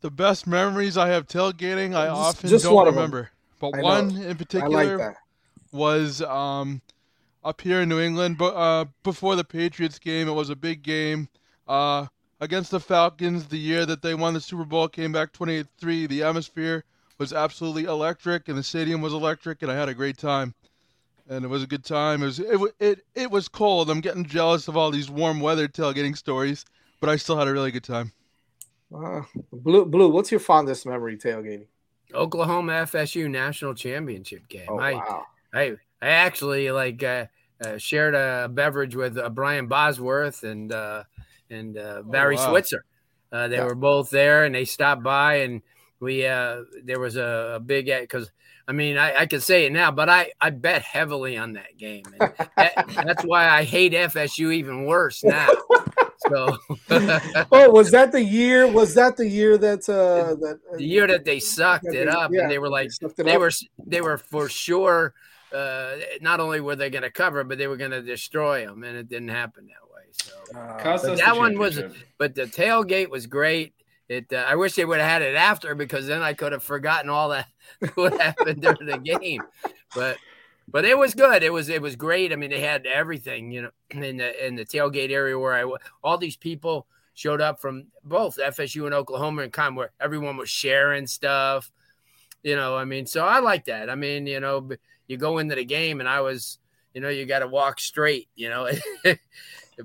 The 0.00 0.10
best 0.10 0.46
memories 0.46 0.96
I 0.96 1.08
have 1.08 1.26
tailgating, 1.26 1.94
I 1.96 2.06
Just- 2.06 2.18
often 2.20 2.50
just 2.50 2.64
don't 2.64 2.74
one 2.74 2.86
of 2.88 2.94
'em. 2.94 2.98
remember. 2.98 3.30
But 3.60 3.74
I 3.74 3.78
know. 3.78 3.84
one 3.84 4.10
in 4.10 4.22
I 4.22 4.26
like 4.28 4.38
particular 4.38 4.98
that. 4.98 5.16
was 5.72 6.22
um, 6.22 6.80
up 7.44 7.60
here 7.60 7.80
in 7.80 7.88
New 7.88 7.98
England, 8.00 8.38
but 8.38 8.54
uh, 8.54 8.84
before 9.02 9.34
the 9.34 9.42
Patriots 9.42 9.98
game, 9.98 10.28
it 10.28 10.32
was 10.32 10.48
a 10.50 10.54
big 10.56 10.82
game 10.84 11.28
uh, 11.68 12.06
against 12.40 12.70
the 12.70 12.80
Falcons. 12.80 13.46
The 13.46 13.58
year 13.58 13.86
that 13.86 14.02
they 14.02 14.14
won 14.14 14.34
the 14.34 14.40
Super 14.40 14.64
Bowl, 14.64 14.88
came 14.88 15.12
back 15.12 15.32
28-3. 15.32 16.08
The 16.08 16.22
atmosphere 16.22 16.84
was 17.18 17.32
absolutely 17.32 17.84
electric, 17.84 18.48
and 18.48 18.56
the 18.56 18.62
stadium 18.62 19.00
was 19.00 19.12
electric, 19.12 19.62
and 19.62 19.70
I 19.70 19.74
had 19.74 19.88
a 19.88 19.94
great 19.94 20.18
time. 20.18 20.54
And 21.28 21.44
it 21.44 21.48
was 21.48 21.62
a 21.62 21.66
good 21.66 21.84
time. 21.84 22.22
It 22.22 22.26
was 22.26 22.40
it 22.40 22.58
wa- 22.58 22.68
it 22.80 23.00
it 23.14 23.30
was 23.30 23.48
cold. 23.48 23.90
I'm 23.90 24.00
getting 24.00 24.24
jealous 24.24 24.66
of 24.66 24.78
all 24.78 24.90
these 24.90 25.10
warm 25.10 25.40
weather 25.40 25.68
tailgating 25.68 26.16
stories, 26.16 26.64
but 27.00 27.10
I 27.10 27.16
still 27.16 27.36
had 27.36 27.48
a 27.48 27.52
really 27.52 27.70
good 27.70 27.84
time. 27.84 28.12
Uh, 28.94 29.20
Blue, 29.52 29.84
Blue, 29.84 30.08
what's 30.08 30.30
your 30.30 30.40
fondest 30.40 30.86
memory 30.86 31.18
tailgating? 31.18 31.66
Oklahoma 32.14 32.72
FSU 32.72 33.28
national 33.28 33.74
championship 33.74 34.48
game. 34.48 34.68
Oh 34.68 34.80
I, 34.80 34.94
wow, 34.94 35.26
I 35.52 35.76
I 36.00 36.08
actually 36.08 36.70
like 36.70 37.02
uh, 37.02 37.26
uh, 37.62 37.76
shared 37.76 38.14
a 38.14 38.48
beverage 38.48 38.94
with 38.94 39.18
uh, 39.18 39.28
Brian 39.28 39.66
Bosworth 39.66 40.42
and 40.42 40.72
uh, 40.72 41.04
and 41.50 41.76
uh, 41.76 42.02
Barry 42.04 42.36
wow. 42.36 42.50
Switzer. 42.50 42.84
Uh, 43.30 43.48
they 43.48 43.56
Yeah. 43.56 43.64
were 43.64 43.74
both 43.74 44.10
there, 44.10 44.44
and 44.44 44.54
they 44.54 44.64
stopped 44.64 45.02
by, 45.02 45.36
and 45.36 45.62
we 46.00 46.26
uh, 46.26 46.62
there 46.84 46.98
was 46.98 47.16
a, 47.16 47.54
a 47.56 47.60
big 47.60 47.86
because 47.86 48.30
I 48.66 48.72
mean 48.72 48.96
I, 48.96 49.20
I 49.20 49.26
could 49.26 49.42
say 49.42 49.66
it 49.66 49.72
now, 49.72 49.90
but 49.90 50.08
I 50.08 50.32
I 50.40 50.50
bet 50.50 50.82
heavily 50.82 51.36
on 51.36 51.54
that 51.54 51.76
game, 51.76 52.04
and 52.18 52.30
that, 52.56 52.72
that's 53.04 53.22
why 53.22 53.48
I 53.48 53.64
hate 53.64 53.92
FSU 53.92 54.52
even 54.52 54.86
worse 54.86 55.22
now. 55.24 55.50
So 56.18 56.56
oh, 56.90 57.70
was 57.70 57.90
that 57.90 58.12
the 58.12 58.22
year? 58.22 58.66
Was 58.66 58.94
that 58.94 59.16
the 59.16 59.28
year 59.28 59.58
that 59.58 59.88
uh, 59.88 60.34
that 60.36 60.60
the 60.76 60.82
year 60.82 61.06
that 61.06 61.24
they 61.24 61.40
sucked 61.40 61.84
that 61.84 61.94
it 61.94 62.08
up, 62.08 62.32
yeah, 62.32 62.42
and 62.42 62.50
they 62.50 62.58
were 62.58 62.70
like 62.70 62.90
it 63.00 63.16
they 63.16 63.36
were 63.36 63.50
they 63.86 64.00
were 64.00 64.18
for 64.18 64.48
sure 64.48 65.14
uh 65.52 65.96
not 66.20 66.40
only 66.40 66.60
were 66.60 66.76
they 66.76 66.90
going 66.90 67.02
to 67.02 67.10
cover 67.10 67.42
but 67.42 67.56
they 67.56 67.66
were 67.66 67.78
going 67.78 67.90
to 67.90 68.02
destroy 68.02 68.66
them 68.66 68.84
and 68.84 68.98
it 68.98 69.08
didn't 69.08 69.28
happen 69.28 69.66
that 69.66 69.87
way 69.87 69.87
so 70.18 71.12
Uh, 71.12 71.16
that 71.16 71.36
one 71.36 71.58
was- 71.58 71.80
but 72.18 72.34
the 72.34 72.46
tailgate 72.46 73.10
was 73.10 73.26
great. 73.26 73.74
It 74.08 74.32
uh, 74.32 74.36
i 74.48 74.54
wish 74.54 74.74
they 74.74 74.86
would 74.86 75.00
have 75.00 75.08
had 75.08 75.20
it 75.22 75.34
after 75.34 75.74
because 75.74 76.06
then 76.06 76.22
i 76.22 76.32
could 76.32 76.52
have 76.52 76.62
forgotten 76.62 77.10
all 77.10 77.28
that 77.28 77.46
what 77.94 78.18
happened 78.18 78.62
during 78.62 78.86
the 78.86 78.96
game. 78.98 79.42
But 79.94 80.16
but 80.70 80.84
it 80.86 80.96
was 80.96 81.14
good. 81.14 81.42
It 81.42 81.52
was 81.52 81.68
it 81.68 81.82
was 81.82 81.94
great. 81.96 82.32
I 82.32 82.36
mean 82.36 82.48
they 82.50 82.60
had 82.60 82.86
everything 82.86 83.50
you 83.52 83.62
know 83.62 83.70
in 83.90 84.16
the 84.16 84.46
in 84.46 84.54
the 84.56 84.64
tailgate 84.64 85.10
area 85.10 85.38
where 85.38 85.52
i 85.54 85.76
all 86.02 86.16
these 86.16 86.36
people 86.36 86.86
showed 87.12 87.40
up 87.42 87.60
from 87.60 87.88
both 88.04 88.38
fsu 88.38 88.84
and 88.86 88.94
oklahoma 88.94 89.42
and 89.42 89.52
kind 89.52 89.70
of 89.72 89.76
where 89.76 89.90
everyone 90.00 90.36
was 90.36 90.48
sharing 90.48 91.04
stuff 91.06 91.70
you 92.44 92.54
know 92.54 92.76
i 92.76 92.84
mean 92.84 93.04
so 93.06 93.26
i 93.26 93.40
like 93.40 93.64
that. 93.66 93.90
I 93.90 93.94
mean 93.96 94.26
you 94.26 94.38
know 94.40 94.70
you 95.08 95.16
go 95.16 95.38
into 95.38 95.54
the 95.56 95.64
game 95.64 95.98
and 96.00 96.08
i 96.08 96.20
was 96.20 96.58
you 96.94 97.00
know 97.00 97.08
you 97.08 97.26
got 97.26 97.40
to 97.40 97.48
walk 97.48 97.80
straight 97.80 98.28
you 98.36 98.48
know 98.48 98.70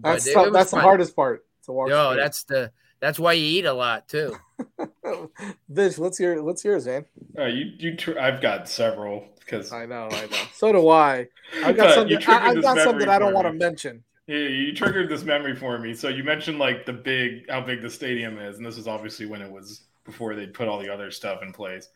that's 0.02 0.28
it- 0.28 0.34
tough- 0.34 0.48
it 0.48 0.50
was 0.50 0.54
that's 0.54 0.72
the 0.72 0.80
hardest 0.82 1.16
part 1.16 1.46
to 1.66 1.72
walk. 1.72 1.90
Yo, 1.90 2.12
straight. 2.12 2.24
that's 2.24 2.44
the 2.44 2.72
that's 3.00 3.20
why 3.20 3.34
you 3.34 3.46
eat 3.60 3.66
a 3.66 3.74
lot 3.74 4.08
too. 4.08 4.36
Vish, 5.70 5.98
what's 5.98 6.20
your 6.20 6.42
what's 6.44 6.64
yours, 6.64 6.86
man? 6.86 7.06
Uh, 7.38 7.46
you 7.46 7.72
you 7.78 7.96
tr- 7.98 8.20
I've 8.20 8.42
got 8.42 8.70
several 8.70 9.28
because 9.40 9.72
I 9.72 9.86
know, 9.86 10.08
I 10.12 10.26
know. 10.28 10.38
So 10.54 10.72
do 10.72 10.88
I. 10.90 11.28
I 11.64 11.74
got 11.74 11.78
But 11.78 11.94
something. 11.96 12.18
I, 12.28 12.48
I 12.50 12.54
this 12.54 12.64
got 12.64 12.78
something 12.80 13.10
I 13.10 13.20
don't 13.20 13.34
want 13.34 13.48
to 13.48 13.54
mention. 13.54 14.04
Yeah, 14.28 14.38
you 14.38 14.74
triggered 14.74 15.10
this 15.10 15.24
memory 15.24 15.54
for 15.56 15.78
me. 15.78 15.94
So 15.94 16.08
you 16.08 16.24
mentioned 16.24 16.58
like 16.58 16.86
the 16.86 16.94
big, 16.94 17.50
how 17.50 17.60
big 17.60 17.82
the 17.82 17.90
stadium 17.90 18.38
is, 18.38 18.56
and 18.56 18.66
this 18.66 18.78
is 18.78 18.88
obviously 18.88 19.26
when 19.26 19.42
it 19.42 19.52
was 19.52 19.82
before 20.06 20.34
they 20.36 20.48
put 20.48 20.70
all 20.70 20.80
the 20.80 20.90
other 20.94 21.12
stuff 21.12 21.42
in 21.44 21.52
place. 21.52 21.90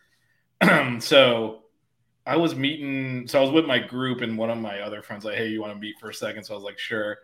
so 1.00 1.60
I 2.26 2.36
was 2.36 2.54
meeting, 2.56 3.28
so 3.28 3.40
I 3.40 3.42
was 3.44 3.52
with 3.52 3.66
my 3.66 3.80
group, 3.80 4.20
and 4.22 4.38
one 4.38 4.50
of 4.50 4.58
my 4.58 4.82
other 4.82 5.02
friends 5.02 5.24
like, 5.24 5.38
"Hey, 5.38 5.48
you 5.48 5.62
want 5.62 5.74
to 5.74 5.80
meet 5.80 5.96
for 6.00 6.10
a 6.10 6.14
second? 6.14 6.44
So 6.44 6.54
I 6.54 6.58
was 6.58 6.66
like, 6.66 6.78
"Sure." 6.80 7.18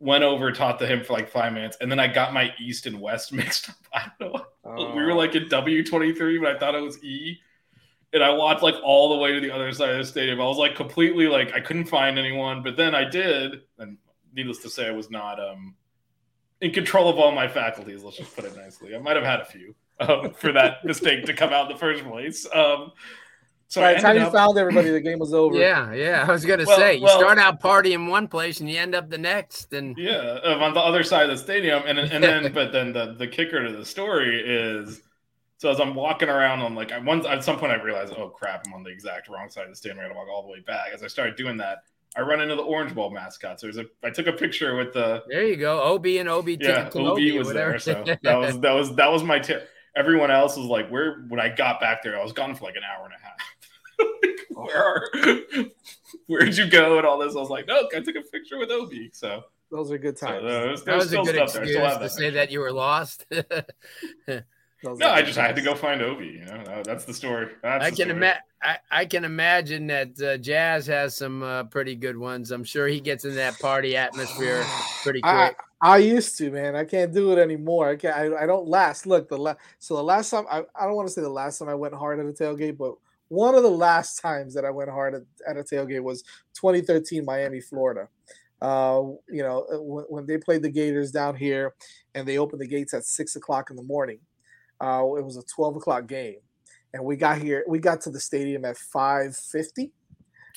Went 0.00 0.24
over, 0.24 0.52
taught 0.52 0.78
to 0.80 0.86
him 0.86 1.02
for 1.04 1.12
like 1.12 1.28
five 1.28 1.52
minutes, 1.52 1.76
and 1.80 1.90
then 1.90 1.98
I 1.98 2.08
got 2.08 2.34
my 2.34 2.52
East 2.60 2.86
and 2.86 3.00
West 3.00 3.32
mixed 3.32 3.70
up. 3.70 3.76
I 3.92 4.10
don't 4.20 4.34
know. 4.64 4.94
we 4.94 5.02
were 5.02 5.14
like 5.14 5.34
in 5.34 5.48
W 5.48 5.84
twenty 5.84 6.12
three, 6.14 6.38
but 6.38 6.54
I 6.54 6.58
thought 6.58 6.74
it 6.74 6.82
was 6.82 7.02
E. 7.02 7.38
And 8.12 8.22
I 8.22 8.30
walked 8.30 8.62
like 8.62 8.76
all 8.84 9.08
the 9.08 9.16
way 9.16 9.32
to 9.32 9.40
the 9.40 9.50
other 9.50 9.72
side 9.72 9.90
of 9.90 9.98
the 9.98 10.04
stadium. 10.04 10.40
I 10.40 10.44
was 10.44 10.58
like 10.58 10.76
completely 10.76 11.26
like 11.26 11.52
I 11.52 11.60
couldn't 11.60 11.86
find 11.86 12.18
anyone, 12.18 12.62
but 12.62 12.76
then 12.76 12.94
I 12.94 13.04
did, 13.04 13.62
and 13.78 13.98
needless 14.34 14.58
to 14.58 14.70
say, 14.70 14.86
I 14.88 14.92
was 14.92 15.10
not 15.10 15.40
um 15.40 15.74
in 16.60 16.72
control 16.72 17.08
of 17.08 17.18
all 17.18 17.32
my 17.32 17.48
faculties. 17.48 18.02
Let's 18.02 18.16
just 18.16 18.34
put 18.34 18.44
it 18.44 18.56
nicely. 18.56 18.94
I 18.94 18.98
might 18.98 19.16
have 19.16 19.24
had 19.24 19.40
a 19.40 19.44
few 19.44 19.74
um, 20.00 20.32
for 20.32 20.52
that 20.52 20.84
mistake 20.84 21.24
to 21.26 21.34
come 21.34 21.52
out 21.52 21.66
in 21.66 21.72
the 21.72 21.78
first 21.78 22.04
place. 22.04 22.46
Um, 22.54 22.92
so 23.74 23.80
by 23.80 23.90
I 23.90 23.94
the 23.94 24.00
time 24.00 24.10
ended 24.10 24.22
you 24.22 24.26
up, 24.28 24.32
found 24.34 24.58
everybody, 24.58 24.90
the 24.90 25.00
game 25.00 25.18
was 25.18 25.34
over. 25.42 25.56
Yeah, 25.56 25.92
yeah. 25.92 26.24
I 26.28 26.30
was 26.32 26.44
gonna 26.44 26.64
Well- 26.66 26.76
say 26.78 26.94
you 26.96 27.02
well- 27.02 27.18
start 27.18 27.38
out 27.38 27.60
partying 27.60 28.08
one 28.08 28.28
place 28.28 28.60
and 28.60 28.70
you 28.70 28.78
end 28.78 28.94
up 28.94 29.10
the 29.10 29.18
next, 29.18 29.72
and 29.72 29.96
Yeah, 29.98 30.38
on 30.44 30.74
the 30.74 30.80
other 30.80 31.02
side 31.02 31.28
of 31.28 31.36
the 31.36 31.42
stadium, 31.42 31.82
and 31.86 31.98
and 31.98 32.22
then 32.22 32.52
but 32.58 32.72
then 32.72 32.92
the 32.92 33.14
the 33.18 33.26
kicker 33.26 33.66
to 33.66 33.72
the 33.76 33.84
story 33.84 34.40
is, 34.44 35.02
So 35.58 35.70
as 35.70 35.80
I'm 35.80 35.94
walking 35.94 36.28
around, 36.28 36.60
I'm 36.62 36.74
like, 36.74 36.92
I 36.92 36.98
once 36.98 37.26
at 37.26 37.42
some 37.42 37.58
point 37.58 37.72
I 37.72 37.82
realized, 37.82 38.12
oh 38.16 38.28
crap, 38.28 38.64
I'm 38.66 38.74
on 38.74 38.82
the 38.82 38.90
exact 38.90 39.28
wrong 39.28 39.48
side 39.50 39.64
of 39.64 39.70
the 39.70 39.76
stadium. 39.76 39.98
I 40.00 40.02
got 40.04 40.08
to 40.08 40.14
walk 40.14 40.28
all 40.28 40.42
the 40.42 40.48
way 40.48 40.60
back. 40.60 40.88
As 40.94 41.02
I 41.02 41.06
started 41.08 41.36
doing 41.36 41.56
that, 41.58 41.78
I 42.16 42.20
run 42.20 42.40
into 42.40 42.54
the 42.54 42.62
Orange 42.62 42.94
Bowl 42.94 43.10
mascot. 43.10 43.58
So 43.60 43.66
there's 43.66 43.78
a, 43.78 43.86
I 44.04 44.10
took 44.10 44.26
a 44.26 44.32
picture 44.32 44.76
with 44.76 44.92
the. 44.92 45.22
There 45.28 45.44
you 45.44 45.56
go, 45.56 45.80
Ob 45.94 46.06
and 46.06 46.28
Ob. 46.28 46.48
Yeah, 46.48 46.90
Ob 46.94 47.18
was 47.38 47.52
there. 47.52 47.78
So 47.78 48.04
that 48.22 48.36
was 48.36 48.60
that 48.60 48.72
was 48.72 48.94
that 48.96 49.10
was 49.10 49.22
my 49.24 49.38
tip. 49.38 49.68
Everyone 49.96 50.30
else 50.30 50.56
was 50.56 50.66
like, 50.66 50.88
where? 50.90 51.24
When 51.28 51.38
I 51.40 51.48
got 51.48 51.80
back 51.80 52.02
there, 52.02 52.18
I 52.18 52.22
was 52.22 52.32
gone 52.32 52.54
for 52.56 52.64
like 52.64 52.74
an 52.76 52.82
hour 52.82 53.04
and 53.04 53.14
a 53.14 53.24
half. 53.24 53.34
where 54.50 54.84
are? 54.84 55.10
Where'd 56.26 56.56
you 56.56 56.68
go? 56.68 56.98
And 56.98 57.06
all 57.06 57.18
this. 57.18 57.36
I 57.36 57.38
was 57.38 57.50
like, 57.50 57.66
no, 57.66 57.88
I 57.94 58.00
took 58.00 58.16
a 58.16 58.22
picture 58.22 58.58
with 58.58 58.70
Ob. 58.70 58.92
So 59.12 59.44
those 59.70 59.90
are 59.90 59.98
good 59.98 60.16
times. 60.16 60.42
So, 60.42 60.46
uh, 60.46 60.50
there's, 60.50 60.84
that 60.84 60.96
was 60.96 61.12
a 61.12 61.16
good 61.22 61.36
excuse 61.36 61.68
to 61.72 61.98
that 62.00 62.10
say 62.12 62.30
that 62.30 62.50
you 62.50 62.60
were 62.60 62.72
lost. 62.72 63.26
no, 63.30 65.10
I 65.10 65.22
just 65.22 65.38
I 65.38 65.46
had 65.46 65.56
to 65.56 65.62
go 65.62 65.74
find 65.74 66.02
Obi. 66.02 66.26
You 66.26 66.44
know, 66.44 66.82
that's 66.84 67.04
the 67.04 67.14
story. 67.14 67.48
That's 67.62 67.84
I 67.84 67.90
the 67.90 67.96
can 67.96 68.10
imagine. 68.10 68.42
I, 68.62 68.78
I 68.90 69.04
can 69.04 69.24
imagine 69.24 69.86
that 69.88 70.20
uh, 70.22 70.36
Jazz 70.38 70.86
has 70.86 71.16
some 71.16 71.42
uh, 71.42 71.64
pretty 71.64 71.96
good 71.96 72.16
ones. 72.16 72.50
I'm 72.50 72.64
sure 72.64 72.86
he 72.86 73.00
gets 73.00 73.24
in 73.24 73.34
that 73.34 73.58
party 73.58 73.96
atmosphere 73.96 74.64
pretty 75.02 75.20
quick. 75.20 75.32
I, 75.34 75.52
I 75.82 75.98
used 75.98 76.38
to, 76.38 76.50
man. 76.50 76.74
I 76.74 76.84
can't 76.84 77.12
do 77.12 77.32
it 77.32 77.38
anymore. 77.38 77.90
I 77.90 77.96
can't. 77.96 78.16
I, 78.16 78.44
I 78.44 78.46
don't 78.46 78.66
last. 78.66 79.06
Look, 79.06 79.28
the 79.28 79.36
last. 79.36 79.58
So 79.80 79.96
the 79.96 80.02
last 80.02 80.30
time 80.30 80.44
I, 80.50 80.62
I 80.74 80.86
don't 80.86 80.94
want 80.94 81.08
to 81.08 81.12
say 81.12 81.20
the 81.20 81.28
last 81.28 81.58
time 81.58 81.68
I 81.68 81.74
went 81.74 81.94
hard 81.94 82.20
at 82.20 82.26
a 82.26 82.32
tailgate, 82.32 82.78
but 82.78 82.94
one 83.28 83.54
of 83.54 83.62
the 83.62 83.70
last 83.70 84.16
times 84.22 84.54
that 84.54 84.64
I 84.64 84.70
went 84.70 84.90
hard 84.90 85.14
at, 85.14 85.22
at 85.48 85.56
a 85.56 85.62
tailgate 85.62 86.02
was 86.02 86.22
2013 86.54 87.24
Miami, 87.24 87.60
Florida. 87.60 88.08
Uh, 88.62 89.02
you 89.28 89.42
know, 89.42 89.66
uh, 89.72 89.82
when, 89.82 90.04
when, 90.08 90.26
they 90.26 90.38
played 90.38 90.62
the 90.62 90.70
Gators 90.70 91.10
down 91.10 91.36
here, 91.36 91.74
and 92.14 92.26
they 92.26 92.38
opened 92.38 92.62
the 92.62 92.66
gates 92.66 92.94
at 92.94 93.04
six 93.04 93.36
o'clock 93.36 93.68
in 93.68 93.76
the 93.76 93.82
morning. 93.82 94.20
Uh, 94.80 95.02
it 95.18 95.24
was 95.24 95.36
a 95.36 95.42
12 95.54 95.76
o'clock 95.76 96.06
game, 96.06 96.38
and 96.94 97.04
we 97.04 97.16
got 97.16 97.38
here. 97.38 97.64
We 97.68 97.78
got 97.78 98.00
to 98.02 98.10
the 98.10 98.20
stadium 98.20 98.64
at 98.64 98.76
5:50 98.76 99.90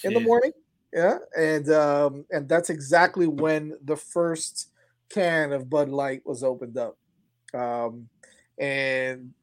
in 0.04 0.14
the 0.14 0.20
morning. 0.20 0.52
Yeah, 0.94 1.18
and 1.38 1.70
um, 1.72 2.26
and 2.32 2.48
that's 2.48 2.70
exactly 2.70 3.28
when 3.28 3.74
the 3.84 3.98
first 3.98 4.72
can 5.10 5.52
of 5.52 5.70
Bud 5.70 5.90
Light 5.90 6.22
was 6.26 6.44
opened 6.44 6.78
up. 6.78 6.98
Um, 7.54 8.10
and 8.58 9.34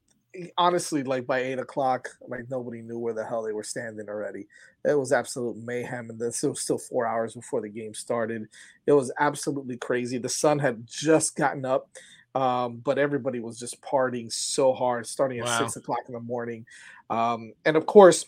honestly, 0.56 1.02
like 1.02 1.26
by 1.26 1.40
eight 1.40 1.58
o'clock, 1.58 2.08
like 2.28 2.50
nobody 2.50 2.82
knew 2.82 2.98
where 2.98 3.14
the 3.14 3.24
hell 3.24 3.42
they 3.42 3.52
were 3.52 3.62
standing 3.62 4.08
already. 4.08 4.46
It 4.84 4.98
was 4.98 5.12
absolute 5.12 5.56
mayhem, 5.56 6.10
and 6.10 6.18
this 6.18 6.42
was 6.42 6.60
still 6.60 6.78
four 6.78 7.06
hours 7.06 7.34
before 7.34 7.60
the 7.60 7.68
game 7.68 7.94
started. 7.94 8.46
It 8.86 8.92
was 8.92 9.12
absolutely 9.18 9.76
crazy. 9.76 10.18
The 10.18 10.28
sun 10.28 10.58
had 10.58 10.86
just 10.86 11.36
gotten 11.36 11.64
up, 11.64 11.88
um, 12.34 12.76
but 12.78 12.98
everybody 12.98 13.40
was 13.40 13.58
just 13.58 13.80
partying 13.80 14.32
so 14.32 14.72
hard, 14.72 15.06
starting 15.06 15.38
at 15.38 15.46
wow. 15.46 15.58
six 15.58 15.76
o'clock 15.76 16.00
in 16.08 16.14
the 16.14 16.20
morning. 16.20 16.66
Um, 17.10 17.52
and 17.64 17.76
of 17.76 17.86
course, 17.86 18.26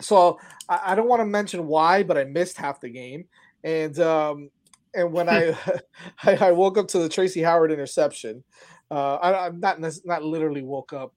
so 0.00 0.38
I, 0.68 0.80
I 0.86 0.94
don't 0.94 1.08
want 1.08 1.20
to 1.20 1.26
mention 1.26 1.66
why, 1.66 2.02
but 2.02 2.18
I 2.18 2.24
missed 2.24 2.56
half 2.56 2.80
the 2.80 2.90
game, 2.90 3.26
and 3.62 3.98
um, 4.00 4.50
and 4.94 5.12
when 5.12 5.28
I, 5.30 5.56
I, 6.22 6.36
I 6.36 6.52
woke 6.52 6.78
up 6.78 6.88
to 6.88 6.98
the 6.98 7.08
Tracy 7.08 7.42
Howard 7.42 7.72
interception, 7.72 8.44
uh, 8.94 9.16
I, 9.16 9.46
am 9.46 9.60
not 9.60 9.80
not 10.04 10.22
literally 10.22 10.62
woke 10.62 10.92
up. 10.92 11.12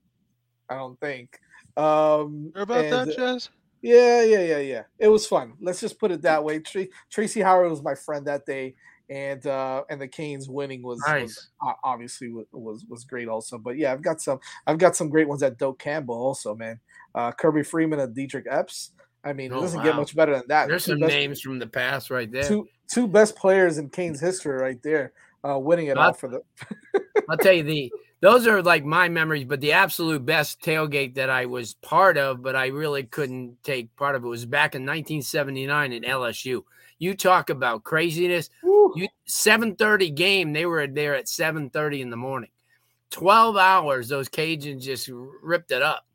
I 0.69 0.75
don't 0.75 0.99
think. 0.99 1.39
Um, 1.77 2.51
about 2.55 2.85
and, 2.85 3.09
that, 3.09 3.15
Jazz? 3.15 3.49
Yeah, 3.81 4.23
yeah, 4.23 4.41
yeah, 4.41 4.57
yeah. 4.57 4.83
It 4.97 5.07
was 5.09 5.27
fun. 5.27 5.53
Let's 5.61 5.79
just 5.79 5.99
put 5.99 6.11
it 6.11 6.23
that 6.23 6.43
way. 6.43 6.59
Tr- 6.59 6.91
Tracy 7.11 7.41
Howard 7.41 7.69
was 7.69 7.83
my 7.83 7.93
friend 7.93 8.25
that 8.25 8.45
day, 8.45 8.73
and 9.09 9.45
uh, 9.45 9.83
and 9.89 10.01
the 10.01 10.07
Canes 10.07 10.49
winning 10.49 10.81
was, 10.81 10.99
nice. 11.07 11.49
was 11.61 11.75
obviously 11.83 12.33
was 12.51 12.85
was 12.89 13.03
great 13.03 13.27
also. 13.27 13.57
But 13.57 13.77
yeah, 13.77 13.91
I've 13.91 14.01
got 14.01 14.21
some 14.21 14.39
I've 14.65 14.79
got 14.79 14.95
some 14.95 15.09
great 15.09 15.27
ones 15.27 15.43
at 15.43 15.57
Doak 15.57 15.79
Campbell 15.79 16.15
also, 16.15 16.55
man. 16.55 16.79
Uh, 17.13 17.31
Kirby 17.31 17.63
Freeman 17.63 17.99
and 17.99 18.15
Dedrick 18.15 18.45
Epps. 18.49 18.91
I 19.23 19.33
mean, 19.33 19.51
oh, 19.53 19.59
it 19.59 19.61
doesn't 19.61 19.79
wow. 19.79 19.85
get 19.85 19.95
much 19.95 20.15
better 20.15 20.33
than 20.33 20.47
that. 20.47 20.67
There's 20.67 20.85
two 20.85 20.93
some 20.93 20.99
best, 21.01 21.13
names 21.13 21.41
from 21.41 21.59
the 21.59 21.67
past 21.67 22.09
right 22.09 22.31
there. 22.31 22.43
Two 22.43 22.67
two 22.87 23.07
best 23.07 23.35
players 23.35 23.77
in 23.77 23.89
Canes 23.89 24.19
history 24.19 24.55
right 24.55 24.81
there, 24.81 25.13
uh, 25.47 25.59
winning 25.59 25.87
it 25.87 25.97
all 25.97 26.13
for 26.13 26.27
the. 26.29 26.41
I'll 27.29 27.37
tell 27.37 27.53
you 27.53 27.63
the 27.63 27.91
those 28.19 28.47
are 28.47 28.63
like 28.63 28.83
my 28.83 29.09
memories, 29.09 29.45
but 29.45 29.61
the 29.61 29.73
absolute 29.73 30.25
best 30.25 30.59
tailgate 30.61 31.15
that 31.15 31.29
I 31.29 31.45
was 31.45 31.75
part 31.75 32.17
of, 32.17 32.41
but 32.41 32.55
I 32.55 32.67
really 32.67 33.03
couldn't 33.03 33.63
take 33.63 33.95
part 33.95 34.15
of 34.15 34.23
it 34.23 34.27
was 34.27 34.45
back 34.45 34.73
in 34.73 34.81
1979 34.81 35.93
in 35.93 36.03
LSU. 36.03 36.63
You 36.97 37.13
talk 37.13 37.51
about 37.51 37.83
craziness. 37.83 38.49
You 38.63 39.07
7:30 39.27 40.15
game, 40.15 40.53
they 40.53 40.65
were 40.65 40.87
there 40.87 41.15
at 41.15 41.27
7:30 41.27 42.01
in 42.01 42.09
the 42.09 42.17
morning. 42.17 42.49
12 43.11 43.55
hours, 43.55 44.09
those 44.09 44.29
Cajuns 44.29 44.81
just 44.81 45.09
ripped 45.41 45.71
it 45.71 45.81
up. 45.81 46.05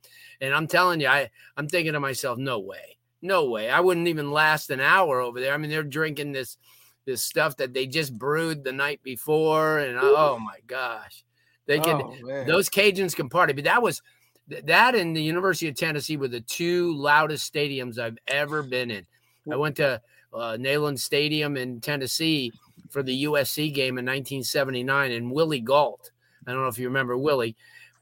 And 0.40 0.52
I'm 0.52 0.66
telling 0.66 1.00
you, 1.00 1.06
I, 1.06 1.30
I'm 1.56 1.68
thinking 1.68 1.92
to 1.92 2.00
myself, 2.00 2.36
no 2.36 2.58
way. 2.58 2.98
No 3.22 3.48
way. 3.48 3.70
I 3.70 3.80
wouldn't 3.80 4.08
even 4.08 4.32
last 4.32 4.70
an 4.70 4.80
hour 4.80 5.20
over 5.20 5.40
there. 5.40 5.54
I 5.54 5.56
mean, 5.56 5.70
they're 5.70 5.84
drinking 5.84 6.32
this 6.32 6.58
this 7.04 7.22
stuff 7.22 7.56
that 7.56 7.74
they 7.74 7.86
just 7.86 8.16
brewed 8.16 8.64
the 8.64 8.72
night 8.72 9.00
before, 9.02 9.78
and 9.78 9.98
oh 10.00 10.38
my 10.38 10.58
gosh, 10.66 11.24
they 11.66 11.78
can 11.78 12.02
oh, 12.02 12.44
those 12.44 12.68
Cajuns 12.68 13.14
can 13.14 13.28
party. 13.28 13.52
But 13.52 13.64
that 13.64 13.82
was 13.82 14.02
that 14.48 14.94
and 14.94 15.16
the 15.16 15.22
University 15.22 15.68
of 15.68 15.76
Tennessee 15.76 16.16
were 16.16 16.28
the 16.28 16.40
two 16.40 16.94
loudest 16.96 17.52
stadiums 17.52 17.98
I've 17.98 18.18
ever 18.26 18.62
been 18.62 18.90
in. 18.90 19.06
I 19.50 19.56
went 19.56 19.76
to 19.76 20.00
uh, 20.32 20.56
Neyland 20.58 20.98
Stadium 20.98 21.56
in 21.56 21.80
Tennessee 21.80 22.52
for 22.90 23.02
the 23.02 23.24
USC 23.24 23.72
game 23.72 23.98
in 23.98 24.04
1979, 24.04 25.12
and 25.12 25.32
Willie 25.32 25.60
Gault. 25.60 26.10
I 26.46 26.52
don't 26.52 26.62
know 26.62 26.68
if 26.68 26.78
you 26.78 26.86
remember 26.86 27.16
Willie. 27.16 27.56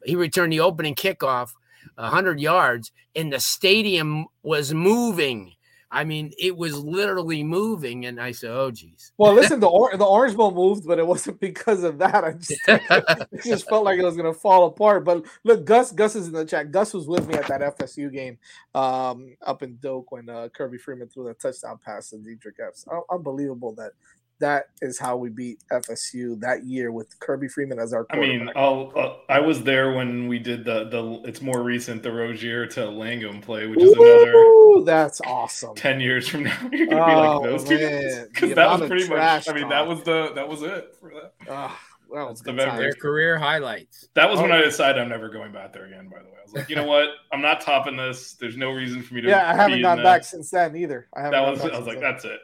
He 0.05 0.17
returned 0.17 0.53
the 0.53 0.61
opening 0.61 0.95
kickoff 0.95 1.53
100 1.97 2.41
yards, 2.41 2.93
and 3.15 3.33
the 3.33 3.41
stadium 3.41 4.27
was 4.43 4.73
moving. 4.75 5.53
I 5.93 6.05
mean, 6.05 6.33
it 6.39 6.57
was 6.57 6.79
literally 6.79 7.43
moving, 7.43 8.07
and 8.07 8.21
I 8.21 8.31
said, 8.31 8.53
"Oh, 8.53 8.71
geez." 8.71 9.13
Well, 9.19 9.35
listen, 9.35 9.59
the 9.59 9.69
or- 9.69 9.97
the 9.97 10.05
Orange 10.05 10.37
Bowl 10.37 10.53
moved, 10.53 10.87
but 10.87 11.01
it 11.01 11.07
wasn't 11.07 11.41
because 11.41 11.83
of 11.83 11.99
that. 11.99 12.23
I 12.25 12.33
just 12.33 12.61
it 12.69 13.43
just 13.45 13.69
felt 13.69 13.85
like 13.85 13.99
it 13.99 14.05
was 14.05 14.17
gonna 14.17 14.33
fall 14.33 14.67
apart. 14.67 15.05
But 15.05 15.25
look, 15.43 15.65
Gus, 15.65 15.91
Gus 15.91 16.15
is 16.15 16.29
in 16.29 16.33
the 16.33 16.45
chat. 16.45 16.71
Gus 16.71 16.95
was 16.95 17.09
with 17.09 17.27
me 17.27 17.35
at 17.35 17.49
that 17.49 17.77
FSU 17.77 18.13
game 18.13 18.39
um, 18.75 19.37
up 19.45 19.63
in 19.65 19.79
Doak 19.79 20.13
when 20.13 20.29
uh, 20.29 20.49
Kirby 20.55 20.79
Freeman 20.79 21.09
threw 21.09 21.25
that 21.25 21.41
touchdown 21.41 21.79
pass 21.85 22.11
to 22.11 22.17
Dedrick 22.17 22.65
Epps. 22.65 22.87
Unbelievable 23.11 23.75
that 23.75 23.93
that 24.41 24.67
is 24.83 24.99
how 24.99 25.17
we 25.17 25.29
beat 25.29 25.61
FSU 25.71 26.39
that 26.41 26.65
year 26.65 26.93
with 26.93 27.19
Kirby 27.21 27.49
Freeman 27.49 27.79
as 27.79 27.93
our. 27.93 28.07
I 28.11 28.19
mean, 28.19 28.51
I'll, 28.57 28.93
uh, 28.97 29.15
I 29.29 29.41
was 29.41 29.63
there 29.63 29.93
when 29.93 30.29
we 30.29 30.39
did 30.39 30.65
the 30.65 30.89
the. 30.89 31.23
It's 31.29 31.41
more 31.41 31.63
recent 31.63 32.03
the 32.03 32.13
Rosier 32.13 32.67
to 32.69 32.91
Langham 32.91 33.41
play, 33.41 33.67
which 33.67 33.81
is 33.81 33.95
Ooh, 33.97 34.03
another. 34.03 34.85
That's 34.85 35.21
awesome. 35.23 35.75
Ten 35.75 36.01
years 36.01 36.29
from 36.29 36.45
now, 36.45 36.59
you're 36.73 36.87
gonna 36.87 37.03
oh, 37.03 37.41
be 37.41 37.49
like 37.49 37.51
those 37.51 37.65
two 37.69 38.27
because 38.33 38.55
that 38.55 38.81
was 38.81 38.89
pretty 38.89 39.09
much. 39.09 39.49
I 39.49 39.53
mean, 39.53 39.69
that 39.69 39.87
was 39.87 40.03
the 40.03 40.33
that 40.35 40.49
was 40.49 40.63
it 40.63 40.97
for 41.01 41.13
that. 41.13 41.51
Uh, 41.51 41.71
well, 42.11 42.29
That's 42.29 42.41
the 42.41 42.53
Their 42.53 42.93
career 42.95 43.39
highlights. 43.39 44.09
That 44.15 44.29
was 44.29 44.41
oh. 44.41 44.43
when 44.43 44.53
I 44.53 44.61
decided 44.63 45.01
I'm 45.01 45.09
never 45.09 45.29
going 45.29 45.53
back 45.53 45.73
there 45.73 45.87
again. 45.87 46.09
By 46.09 46.19
the 46.19 46.25
way, 46.25 46.39
I 46.41 46.43
was 46.43 46.53
like, 46.53 46.69
you 46.69 46.75
know 46.75 46.85
what? 46.85 47.09
I'm 47.33 47.41
not 47.41 47.61
topping 47.61 47.97
this. 47.97 48.35
There's 48.35 48.57
no 48.57 48.71
reason 48.71 49.03
for 49.03 49.15
me 49.15 49.21
to. 49.21 49.29
Yeah, 49.29 49.49
I 49.49 49.55
haven't 49.55 49.83
gone 49.83 50.03
back 50.03 50.25
since 50.25 50.51
then 50.51 50.77
either. 50.77 51.07
I 51.15 51.23
haven't. 51.23 51.33
That 51.33 51.51
was. 51.51 51.61
I 51.61 51.79
was 51.79 51.87
like, 51.87 52.01
then. 52.01 52.03
that's 52.03 52.25
it. 52.25 52.41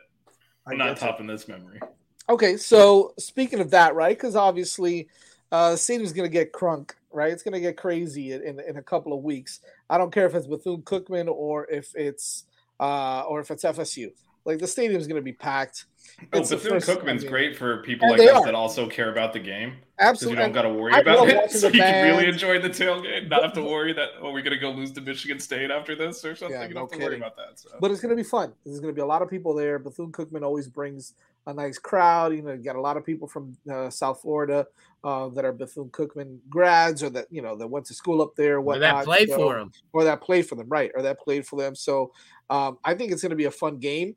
I'm 0.67 0.79
not 0.79 0.97
topping 0.97 1.27
this 1.27 1.49
memory. 1.49 1.81
Okay, 2.29 2.57
so 2.57 3.15
speaking 3.19 3.61
of 3.61 3.71
that, 3.71 3.95
right? 3.95 4.17
Because 4.17 4.35
obviously, 4.35 5.09
uh, 5.53 5.73
the 5.73 5.77
stadium's 5.77 6.13
going 6.13 6.29
to 6.29 6.33
get 6.33 6.53
crunk, 6.53 6.93
right? 7.13 7.33
It's 7.33 7.43
going 7.43 7.55
to 7.55 7.61
get 7.61 7.77
crazy 7.77 8.33
in, 8.33 8.59
in 8.61 8.77
a 8.77 8.83
couple 8.83 9.13
of 9.13 9.23
weeks. 9.23 9.61
I 9.89 9.97
don't 9.97 10.13
care 10.13 10.27
if 10.27 10.35
it's 10.35 10.47
Bethune 10.47 10.83
Cookman 10.83 11.29
or 11.29 11.67
if 11.71 11.95
it's 11.95 12.45
uh, 12.81 13.23
or 13.23 13.41
if 13.41 13.51
it's 13.51 13.65
FSU. 13.65 14.11
Like 14.45 14.59
the 14.59 14.67
stadium's 14.67 15.07
going 15.07 15.21
to 15.21 15.25
be 15.25 15.33
packed. 15.33 15.87
It's 16.33 16.51
Bethune 16.51 16.79
Cookman's 16.79 17.25
great 17.25 17.57
for 17.57 17.83
people 17.83 18.11
like 18.11 18.21
us 18.21 18.29
are. 18.29 18.45
that 18.45 18.55
also 18.55 18.89
care 18.89 19.11
about 19.11 19.33
the 19.33 19.41
game. 19.41 19.75
Absolutely, 19.99 20.39
you 20.39 20.45
don't 20.45 20.53
got 20.53 20.63
to 20.63 20.69
worry 20.69 20.93
I 20.93 21.01
about 21.01 21.29
it. 21.29 21.51
So 21.57 21.69
you 21.69 21.81
can 21.81 22.05
really 22.05 22.29
enjoy 22.29 22.61
the 22.61 22.69
tailgate, 22.69 23.29
not 23.29 23.43
have 23.43 23.55
to 23.55 23.63
worry 23.71 23.95
that 23.95 24.11
oh, 24.21 24.31
we're 24.31 24.43
going 24.43 24.53
to 24.53 24.59
go 24.59 24.71
lose 24.71 24.93
to 24.93 25.01
Michigan 25.01 25.41
State 25.41 25.71
after 25.71 25.95
this 25.95 26.23
or 26.25 26.37
something. 26.37 26.55
Yeah, 26.55 26.69
you 26.69 26.75
don't 26.75 26.75
no 26.75 26.81
have 26.83 26.91
to 26.91 26.97
kidding. 26.97 27.09
worry 27.09 27.17
about 27.17 27.37
that. 27.37 27.59
So. 27.59 27.71
But 27.81 27.91
it's 27.91 28.01
going 28.01 28.11
to 28.11 28.17
be 28.17 28.29
fun. 28.29 28.53
There's 28.65 28.79
going 28.79 28.93
to 28.93 28.95
be 28.95 29.01
a 29.01 29.07
lot 29.07 29.23
of 29.23 29.31
people 29.31 29.55
there. 29.55 29.79
Bethune 29.79 30.13
Cookman 30.13 30.43
always 30.43 30.69
brings 30.69 31.15
a 31.47 31.55
nice 31.55 31.79
crowd. 31.79 32.35
You 32.35 32.43
know, 32.43 32.53
you 32.53 32.63
got 32.63 32.77
a 32.77 32.81
lot 32.81 32.99
of 32.99 33.07
people 33.07 33.27
from 33.27 33.57
uh, 33.73 33.89
South 33.89 34.21
Florida 34.21 34.67
uh, 35.03 35.29
that 35.29 35.47
are 35.47 35.53
Bethune 35.53 35.89
Cookman 35.89 36.41
grads, 36.51 37.03
or 37.03 37.09
that 37.11 37.27
you 37.31 37.41
know 37.41 37.57
that 37.57 37.67
went 37.67 37.87
to 37.87 37.95
school 37.95 38.21
up 38.21 38.37
there, 38.37 38.59
or 38.59 38.79
that 38.79 39.05
played 39.05 39.31
so, 39.31 39.37
for 39.37 39.59
them, 39.59 39.73
or 39.95 40.05
that 40.05 40.21
played 40.21 40.47
for 40.47 40.57
them, 40.57 40.69
right? 40.69 40.91
Or 40.95 41.01
that 41.03 41.21
played 41.21 41.47
for 41.47 41.57
them. 41.59 41.75
So 41.75 42.13
um, 42.51 42.79
I 42.85 42.93
think 42.95 43.13
it's 43.13 43.23
going 43.23 43.31
to 43.31 43.37
be 43.37 43.45
a 43.45 43.51
fun 43.51 43.79
game, 43.79 44.15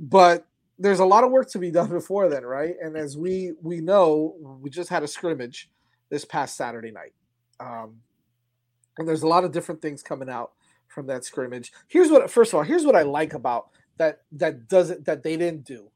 but 0.00 0.46
there's 0.80 1.00
a 1.00 1.04
lot 1.04 1.24
of 1.24 1.30
work 1.30 1.48
to 1.50 1.58
be 1.58 1.70
done 1.70 1.90
before 1.90 2.28
then, 2.28 2.44
right? 2.44 2.74
And 2.82 2.96
as 2.96 3.16
we 3.16 3.52
we 3.62 3.80
know, 3.80 4.34
we 4.60 4.70
just 4.70 4.88
had 4.88 5.02
a 5.02 5.08
scrimmage 5.08 5.70
this 6.08 6.24
past 6.24 6.56
Saturday 6.56 6.90
night, 6.90 7.12
um, 7.60 7.96
and 8.98 9.06
there's 9.06 9.22
a 9.22 9.28
lot 9.28 9.44
of 9.44 9.52
different 9.52 9.82
things 9.82 10.02
coming 10.02 10.30
out 10.30 10.52
from 10.88 11.06
that 11.06 11.24
scrimmage. 11.24 11.72
Here's 11.86 12.10
what, 12.10 12.28
first 12.30 12.52
of 12.52 12.56
all, 12.56 12.64
here's 12.64 12.84
what 12.84 12.96
I 12.96 13.02
like 13.02 13.34
about 13.34 13.68
that 13.98 14.22
that 14.32 14.68
doesn't 14.68 15.04
that 15.04 15.22
they 15.22 15.36
didn't 15.36 15.64
do. 15.64 15.90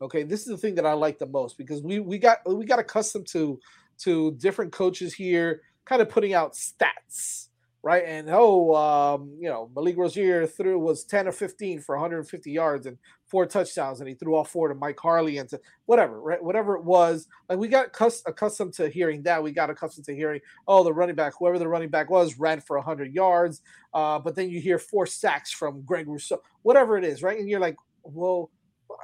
Okay, 0.00 0.22
this 0.22 0.40
is 0.40 0.46
the 0.46 0.56
thing 0.56 0.76
that 0.76 0.86
I 0.86 0.92
like 0.92 1.18
the 1.18 1.26
most 1.26 1.58
because 1.58 1.82
we 1.82 1.98
we 1.98 2.18
got 2.18 2.38
we 2.46 2.64
got 2.64 2.78
accustomed 2.78 3.26
to 3.28 3.58
to 3.98 4.32
different 4.32 4.72
coaches 4.72 5.12
here 5.12 5.62
kind 5.84 6.00
of 6.00 6.08
putting 6.08 6.34
out 6.34 6.52
stats, 6.52 7.48
right? 7.82 8.04
And 8.06 8.28
oh, 8.30 8.74
um, 8.76 9.36
you 9.40 9.48
know, 9.48 9.70
Malik 9.74 9.96
Rosier 9.96 10.46
threw 10.46 10.78
was 10.78 11.02
10 11.04 11.26
or 11.26 11.32
15 11.32 11.80
for 11.80 11.96
150 11.96 12.50
yards 12.50 12.86
and 12.86 12.98
four 13.28 13.46
touchdowns, 13.46 14.00
and 14.00 14.08
he 14.08 14.14
threw 14.14 14.34
all 14.34 14.44
four 14.44 14.68
to 14.68 14.74
Mike 14.74 14.98
Harley 14.98 15.38
and 15.38 15.48
to 15.50 15.60
whatever, 15.86 16.20
right? 16.20 16.42
Whatever 16.42 16.76
it 16.76 16.84
was. 16.84 17.28
Like 17.48 17.58
we 17.58 17.68
got 17.68 17.88
accustomed 18.26 18.74
to 18.74 18.88
hearing 18.88 19.22
that. 19.22 19.42
We 19.42 19.52
got 19.52 19.70
accustomed 19.70 20.06
to 20.06 20.14
hearing, 20.14 20.40
oh, 20.66 20.82
the 20.82 20.92
running 20.92 21.14
back, 21.14 21.34
whoever 21.38 21.58
the 21.58 21.68
running 21.68 21.90
back 21.90 22.10
was, 22.10 22.38
ran 22.38 22.60
for 22.60 22.76
100 22.76 23.14
yards. 23.14 23.62
Uh, 23.94 24.18
but 24.18 24.34
then 24.34 24.50
you 24.50 24.60
hear 24.60 24.78
four 24.78 25.06
sacks 25.06 25.52
from 25.52 25.82
Greg 25.82 26.08
Rousseau, 26.08 26.42
whatever 26.62 26.96
it 26.96 27.04
is, 27.04 27.22
right? 27.22 27.38
And 27.38 27.48
you're 27.48 27.60
like, 27.60 27.76
well, 28.02 28.50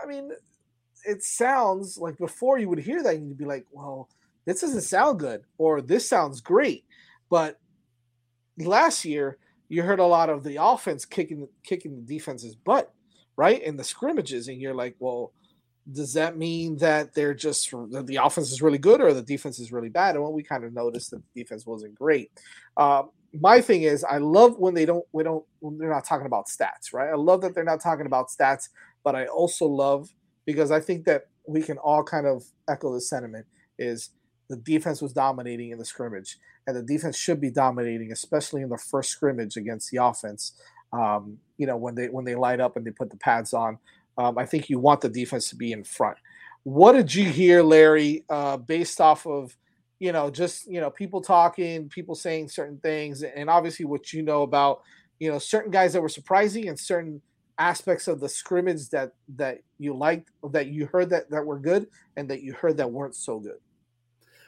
I 0.03 0.07
mean, 0.07 0.31
it 1.05 1.23
sounds 1.23 1.99
like 1.99 2.17
before 2.19 2.59
you 2.59 2.69
would 2.69 2.79
hear 2.79 3.03
that, 3.03 3.19
you'd 3.19 3.39
be 3.39 3.45
like, 3.45 3.67
well, 3.71 4.09
this 4.45 4.61
doesn't 4.61 4.83
sound 4.83 5.21
good, 5.21 5.43
or 5.59 5.81
this 5.81 6.09
sounds 6.09 6.41
great. 6.41 6.85
But 7.31 7.59
last 8.59 9.05
year, 9.05 9.39
you 9.69 9.83
heard 9.83 9.99
a 9.99 10.07
lot 10.07 10.31
of 10.31 10.45
the 10.45 10.63
offense 10.63 11.05
kicking 11.05 11.49
kicking 11.63 11.95
the 11.95 12.03
defense's 12.03 12.55
butt, 12.55 12.93
right? 13.37 13.63
In 13.63 13.77
the 13.77 13.85
scrimmages, 13.85 14.49
and 14.49 14.61
you're 14.61 14.75
like, 14.75 14.97
well, 14.99 15.33
does 15.93 16.15
that 16.15 16.37
mean 16.37 16.77
that 16.79 17.15
they're 17.15 17.35
just 17.35 17.71
the 17.71 18.19
offense 18.23 18.51
is 18.51 18.63
really 18.63 18.79
good 18.79 19.01
or 19.01 19.13
the 19.13 19.23
defense 19.23 19.59
is 19.59 19.73
really 19.73 19.91
bad? 19.91 20.15
And 20.15 20.25
well, 20.25 20.33
we 20.33 20.43
kind 20.43 20.65
of 20.65 20.73
noticed 20.73 21.11
that 21.11 21.23
the 21.23 21.43
defense 21.43 21.67
wasn't 21.67 21.95
great. 21.95 22.31
Um, 22.77 23.11
my 23.41 23.61
thing 23.61 23.83
is, 23.83 24.05
I 24.05 24.19
love 24.19 24.59
when 24.59 24.75
they 24.75 24.87
don't, 24.87 25.05
we 25.13 25.25
don't, 25.25 25.45
when 25.61 25.77
they're 25.77 25.91
not 25.91 26.05
talking 26.05 26.27
about 26.27 26.47
stats, 26.47 26.93
right? 26.93 27.11
I 27.11 27.17
love 27.17 27.41
that 27.43 27.55
they're 27.55 27.65
not 27.65 27.81
talking 27.81 28.07
about 28.07 28.29
stats, 28.29 28.69
but 29.03 29.15
I 29.15 29.27
also 29.27 29.67
love 29.67 30.09
because 30.47 30.71
I 30.71 30.81
think 30.81 31.05
that 31.05 31.25
we 31.47 31.61
can 31.63 31.79
all 31.79 32.03
kind 32.03 32.27
of 32.27 32.45
echo 32.69 32.93
the 32.95 33.01
sentiment 33.01 33.47
is 33.79 34.11
the 34.49 34.57
defense 34.57 35.03
was 35.03 35.13
dominating 35.13 35.71
in 35.71 35.79
the 35.79 35.85
scrimmage, 35.85 36.39
and 36.67 36.77
the 36.77 36.83
defense 36.83 37.17
should 37.17 37.41
be 37.41 37.51
dominating, 37.51 38.13
especially 38.13 38.63
in 38.63 38.69
the 38.69 38.79
first 38.79 39.11
scrimmage 39.11 39.57
against 39.57 39.91
the 39.91 40.03
offense. 40.03 40.55
Um, 40.95 41.39
you 41.59 41.67
know, 41.67 41.77
when 41.77 41.95
they 41.95 42.09
when 42.09 42.25
they 42.25 42.35
light 42.35 42.61
up 42.61 42.77
and 42.77 42.87
they 42.87 42.91
put 42.91 43.11
the 43.11 43.17
pads 43.17 43.53
on, 43.53 43.79
um, 44.17 44.39
I 44.39 44.47
think 44.47 44.69
you 44.69 44.79
want 44.79 45.01
the 45.01 45.09
defense 45.09 45.49
to 45.51 45.57
be 45.57 45.73
in 45.73 45.85
front. 45.85 46.17
What 46.63 46.93
did 46.93 47.15
you 47.15 47.29
hear, 47.29 47.63
Larry, 47.63 48.25
uh, 48.31 48.57
based 48.57 49.01
off 49.01 49.27
of 49.27 49.57
you 49.99 50.13
know 50.13 50.31
just 50.31 50.71
you 50.71 50.81
know 50.81 50.91
people 50.91 51.21
talking, 51.21 51.89
people 51.89 52.15
saying 52.15 52.49
certain 52.49 52.79
things, 52.79 53.23
and 53.23 53.51
obviously 53.51 53.85
what 53.85 54.13
you 54.13 54.23
know 54.23 54.43
about 54.43 54.83
you 55.19 55.31
know 55.31 55.39
certain 55.39 55.71
guys 55.71 55.93
that 55.93 56.01
were 56.01 56.09
surprising 56.09 56.69
and 56.69 56.79
certain 56.79 57.21
aspects 57.59 58.09
of 58.09 58.21
the 58.21 58.29
scrimmage 58.29 58.89
that 58.91 59.13
that 59.37 59.59
you 59.79 59.95
liked 59.97 60.31
that 60.51 60.69
you 60.69 60.87
heard 60.87 61.09
that 61.11 61.31
that 61.31 61.45
were 61.45 61.59
good 61.59 61.87
and 62.17 62.29
that 62.29 62.43
you 62.43 62.53
heard 62.53 62.77
that 62.77 62.91
weren't 62.91 63.15
so 63.15 63.39
good 63.39 63.59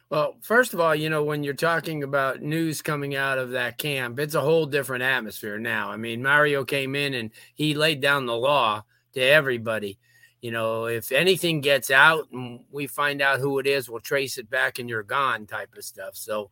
well, 0.09 0.37
first 0.40 0.73
of 0.73 0.79
all, 0.81 0.95
you 0.95 1.11
know, 1.11 1.25
when 1.25 1.42
you're 1.42 1.55
talking 1.55 2.05
about 2.05 2.40
news 2.40 2.81
coming 2.81 3.16
out 3.16 3.38
of 3.38 3.51
that 3.51 3.77
camp, 3.77 4.21
it's 4.21 4.35
a 4.35 4.40
whole 4.40 4.66
different 4.66 5.03
atmosphere 5.03 5.59
now. 5.59 5.90
I 5.90 5.97
mean, 5.97 6.23
Mario 6.23 6.64
came 6.64 6.95
in 6.95 7.14
and 7.14 7.31
he 7.55 7.75
laid 7.75 8.01
down 8.01 8.27
the 8.27 8.37
law 8.37 8.85
to 9.14 9.21
everybody. 9.21 9.99
You 10.40 10.53
know, 10.53 10.85
if 10.85 11.11
anything 11.11 11.61
gets 11.61 11.90
out 11.90 12.29
and 12.31 12.61
we 12.71 12.87
find 12.87 13.21
out 13.21 13.40
who 13.40 13.59
it 13.59 13.66
is, 13.66 13.88
we'll 13.88 14.01
trace 14.01 14.38
it 14.38 14.49
back 14.49 14.79
and 14.79 14.88
you're 14.88 15.03
gone 15.03 15.45
type 15.45 15.75
of 15.77 15.85
stuff. 15.85 16.14
So, 16.14 16.51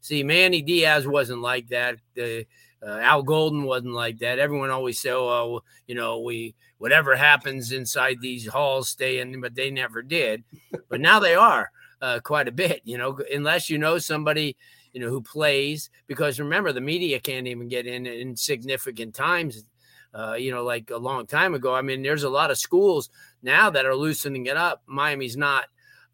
see, 0.00 0.22
Manny 0.22 0.62
Diaz 0.62 1.06
wasn't 1.06 1.42
like 1.42 1.68
that. 1.68 1.96
The 2.14 2.46
uh, 2.82 2.98
Al 3.00 3.22
Golden 3.22 3.64
wasn't 3.64 3.92
like 3.92 4.18
that. 4.20 4.38
Everyone 4.38 4.70
always 4.70 4.98
say, 4.98 5.10
"Oh, 5.10 5.62
you 5.86 5.94
know, 5.94 6.20
we 6.20 6.54
whatever 6.78 7.16
happens 7.16 7.72
inside 7.72 8.18
these 8.20 8.46
halls, 8.46 8.88
stay 8.88 9.18
in," 9.18 9.40
but 9.42 9.54
they 9.54 9.70
never 9.70 10.00
did. 10.00 10.44
but 10.88 11.00
now 11.00 11.18
they 11.18 11.34
are 11.34 11.70
uh, 12.04 12.20
quite 12.20 12.48
a 12.48 12.52
bit, 12.52 12.82
you 12.84 12.98
know, 12.98 13.18
unless 13.32 13.70
you 13.70 13.78
know 13.78 13.98
somebody, 13.98 14.56
you 14.92 15.00
know, 15.00 15.08
who 15.08 15.22
plays. 15.22 15.88
Because 16.06 16.38
remember, 16.38 16.72
the 16.72 16.80
media 16.80 17.18
can't 17.18 17.46
even 17.46 17.68
get 17.68 17.86
in 17.86 18.06
in 18.06 18.36
significant 18.36 19.14
times. 19.14 19.64
Uh, 20.12 20.34
you 20.34 20.52
know, 20.52 20.62
like 20.62 20.90
a 20.90 20.96
long 20.96 21.26
time 21.26 21.54
ago. 21.54 21.74
I 21.74 21.82
mean, 21.82 22.02
there's 22.02 22.22
a 22.22 22.28
lot 22.28 22.52
of 22.52 22.58
schools 22.58 23.10
now 23.42 23.70
that 23.70 23.84
are 23.84 23.96
loosening 23.96 24.46
it 24.46 24.56
up. 24.56 24.80
Miami's 24.86 25.36
not. 25.36 25.64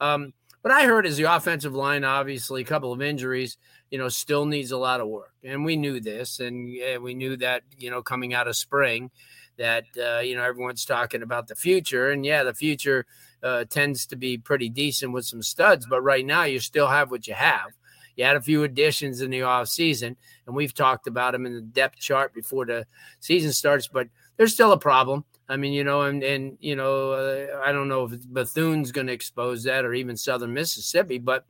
Um, 0.01 0.33
but 0.63 0.73
I 0.73 0.87
heard 0.87 1.05
is 1.05 1.19
the 1.19 1.35
offensive 1.35 1.75
line, 1.75 2.03
obviously, 2.03 2.63
a 2.63 2.65
couple 2.65 2.95
of 2.95 3.03
injuries, 3.03 3.59
you 3.91 3.99
know, 3.99 4.09
still 4.09 4.47
needs 4.47 4.71
a 4.71 4.79
lot 4.79 5.03
of 5.03 5.09
work. 5.09 5.35
And 5.45 5.67
we 5.67 5.77
knew 5.77 6.01
this, 6.01 6.41
and 6.41 6.65
we 7.03 7.13
knew 7.13 7.37
that, 7.39 7.63
you 7.77 7.91
know, 7.91 8.03
coming 8.03 8.33
out 8.33 8.49
of 8.49 8.57
spring, 8.57 9.11
that, 9.59 9.85
uh, 9.99 10.21
you 10.21 10.37
know, 10.37 10.43
everyone's 10.43 10.85
talking 10.85 11.23
about 11.23 11.49
the 11.49 11.55
future. 11.55 12.11
And 12.11 12.25
yeah, 12.25 12.43
the 12.43 12.55
future 12.55 13.07
uh, 13.43 13.65
tends 13.65 14.07
to 14.07 14.17
be 14.17 14.39
pretty 14.39 14.69
decent 14.69 15.13
with 15.13 15.27
some 15.27 15.43
studs. 15.43 15.87
But 15.89 16.03
right 16.03 16.25
now, 16.25 16.45
you 16.45 16.61
still 16.61 16.89
have 16.89 17.11
what 17.11 17.27
you 17.27 17.35
have. 17.35 17.71
You 18.17 18.25
had 18.25 18.37
a 18.37 18.41
few 18.41 18.65
additions 18.65 19.21
in 19.21 19.31
the 19.31 19.43
off 19.43 19.69
season, 19.69 20.17
and 20.47 20.55
we've 20.55 20.75
talked 20.75 21.07
about 21.07 21.33
them 21.33 21.47
in 21.47 21.55
the 21.55 21.61
depth 21.63 21.99
chart 22.01 22.35
before 22.35 22.67
the 22.67 22.87
season 23.21 23.53
starts. 23.53 23.89
But 23.89 24.09
there's 24.37 24.53
still 24.53 24.73
a 24.73 24.79
problem. 24.79 25.25
I 25.49 25.57
mean, 25.57 25.73
you 25.73 25.85
know, 25.85 26.03
and 26.03 26.23
and 26.23 26.59
you 26.61 26.77
know, 26.77 27.13
uh, 27.13 27.61
I 27.65 27.73
don't 27.73 27.89
know 27.89 28.05
if 28.05 28.13
Bethune's 28.33 28.93
going 28.93 29.07
to 29.07 29.13
expose 29.13 29.65
that 29.65 29.85
or 29.85 29.95
even 29.95 30.17
Southern 30.17 30.53
Mississippi, 30.53 31.19
but 31.19 31.45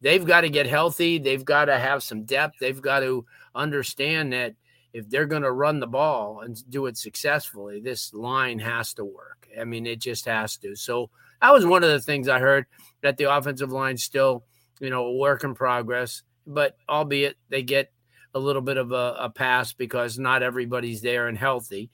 they've 0.00 0.24
got 0.24 0.42
to 0.42 0.50
get 0.50 0.66
healthy. 0.66 1.18
They've 1.18 1.44
got 1.44 1.66
to 1.66 1.78
have 1.78 2.02
some 2.02 2.24
depth. 2.24 2.56
They've 2.60 2.80
got 2.80 3.00
to 3.00 3.24
understand 3.54 4.32
that 4.32 4.54
if 4.92 5.08
they're 5.08 5.26
going 5.26 5.42
to 5.42 5.52
run 5.52 5.80
the 5.80 5.86
ball 5.86 6.40
and 6.40 6.68
do 6.70 6.86
it 6.86 6.96
successfully, 6.96 7.80
this 7.80 8.12
line 8.12 8.58
has 8.58 8.94
to 8.94 9.04
work. 9.04 9.48
I 9.58 9.64
mean, 9.64 9.86
it 9.86 10.00
just 10.00 10.26
has 10.26 10.56
to. 10.58 10.74
So 10.74 11.10
that 11.40 11.52
was 11.52 11.64
one 11.66 11.84
of 11.84 11.90
the 11.90 12.00
things 12.00 12.28
I 12.28 12.38
heard 12.38 12.66
that 13.02 13.16
the 13.16 13.32
offensive 13.32 13.72
line 13.72 13.96
still, 13.96 14.44
you 14.80 14.90
know, 14.90 15.06
a 15.06 15.16
work 15.16 15.44
in 15.44 15.54
progress, 15.54 16.22
but 16.46 16.76
albeit 16.88 17.36
they 17.48 17.62
get 17.62 17.92
a 18.34 18.38
little 18.38 18.62
bit 18.62 18.76
of 18.76 18.92
a, 18.92 19.16
a 19.18 19.30
pass 19.30 19.72
because 19.72 20.18
not 20.18 20.42
everybody's 20.42 21.02
there 21.02 21.28
and 21.28 21.38
healthy. 21.38 21.90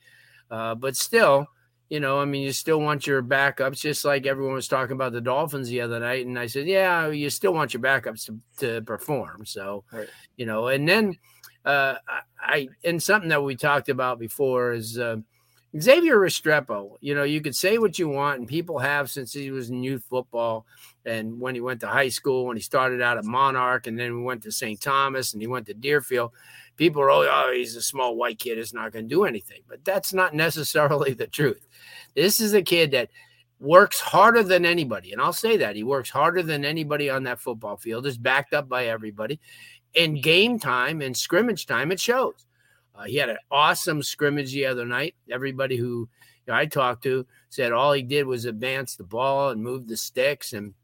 Uh, 0.51 0.75
but 0.75 0.97
still, 0.97 1.47
you 1.89 2.01
know, 2.01 2.21
I 2.21 2.25
mean, 2.25 2.43
you 2.43 2.53
still 2.53 2.81
want 2.81 3.07
your 3.07 3.23
backups, 3.23 3.81
just 3.81 4.05
like 4.05 4.27
everyone 4.27 4.55
was 4.55 4.69
talking 4.69 4.95
about 4.95 5.13
the 5.13 5.21
Dolphins 5.21 5.69
the 5.69 5.81
other 5.81 6.01
night. 6.01 6.27
And 6.27 6.39
I 6.39 6.47
said, 6.47 6.67
yeah, 6.67 7.09
you 7.09 7.31
still 7.31 7.55
want 7.55 7.75
your 7.75 7.83
backups 7.83 8.27
to, 8.27 8.39
to 8.59 8.83
perform. 8.83 9.47
So, 9.47 9.85
right. 9.93 10.09
you 10.37 10.47
know, 10.47 10.67
and 10.69 10.89
then 10.89 11.17
uh, 11.67 11.97
I 12.41 12.69
and 12.85 13.03
something 13.03 13.29
that 13.31 13.43
we 13.43 13.57
talked 13.57 13.89
about 13.89 14.19
before 14.19 14.73
is 14.73 14.99
uh, 14.99 15.17
Xavier 15.79 16.17
Restrepo. 16.17 16.97
You 17.01 17.15
know, 17.15 17.25
you 17.25 17.41
could 17.41 17.57
say 17.57 17.79
what 17.79 17.99
you 17.99 18.09
want, 18.09 18.39
and 18.39 18.49
people 18.49 18.79
have 18.79 19.11
since 19.11 19.33
he 19.33 19.51
was 19.51 19.69
in 19.69 19.83
youth 19.83 20.05
football, 20.09 20.65
and 21.05 21.41
when 21.41 21.55
he 21.57 21.61
went 21.61 21.81
to 21.81 21.89
high 21.89 22.09
school, 22.09 22.47
when 22.47 22.57
he 22.57 22.63
started 22.63 23.03
out 23.03 23.19
at 23.19 23.25
Monarch, 23.25 23.89
and 23.89 23.99
then 23.99 24.17
we 24.17 24.23
went 24.23 24.45
to 24.45 24.53
St. 24.53 24.81
Thomas, 24.81 25.33
and 25.33 25.43
he 25.43 25.49
went 25.49 25.67
to 25.67 25.75
Deerfield. 25.75 26.31
People 26.77 27.03
are, 27.03 27.11
oh, 27.11 27.27
oh 27.29 27.53
he's 27.53 27.75
a 27.75 27.83
small 27.83 28.17
white 28.17 28.39
kid, 28.39 28.59
it's 28.59 28.73
not 28.73 28.93
going 28.93 29.09
to 29.09 29.15
do 29.15 29.25
anything. 29.25 29.63
But 29.67 29.85
that's 29.85 30.13
not 30.13 30.35
necessarily 30.35 31.15
the 31.15 31.27
truth. 31.27 31.67
This 32.15 32.39
is 32.39 32.55
a 32.55 32.63
kid 32.63 32.93
that 32.93 33.11
works 33.59 33.99
harder 33.99 34.43
than 34.43 34.65
anybody, 34.65 35.13
and 35.13 35.21
I'll 35.21 35.33
say 35.33 35.57
that 35.57 35.75
he 35.75 35.83
works 35.83 36.11
harder 36.11 36.43
than 36.43 36.65
anybody 36.65 37.11
on 37.11 37.25
that 37.25 37.41
football 37.41 37.77
field. 37.77 38.07
Is 38.07 38.19
backed 38.19 38.55
up 38.55 38.69
by 38.69 38.87
everybody 38.87 39.41
in 39.97 40.21
game 40.21 40.59
time 40.59 41.01
and 41.01 41.17
scrimmage 41.17 41.67
time, 41.67 41.91
it 41.91 41.99
shows. 41.99 42.47
Uh, 42.95 43.05
he 43.05 43.17
had 43.17 43.31
an 43.31 43.39
awesome 43.51 44.03
scrimmage 44.03 44.53
the 44.53 44.67
other 44.67 44.87
night. 44.87 45.15
Everybody 45.31 45.77
who 45.77 46.09
you 46.47 46.53
know, 46.53 46.55
I 46.55 46.67
talked 46.67 47.03
to 47.03 47.27
said 47.49 47.73
all 47.73 47.93
he 47.93 48.03
did 48.03 48.27
was 48.27 48.45
advance 48.45 48.95
the 48.95 49.05
ball 49.05 49.51
and 49.51 49.63
move 49.63 49.89
the 49.89 49.97
sticks. 49.97 50.53
And, 50.53 50.75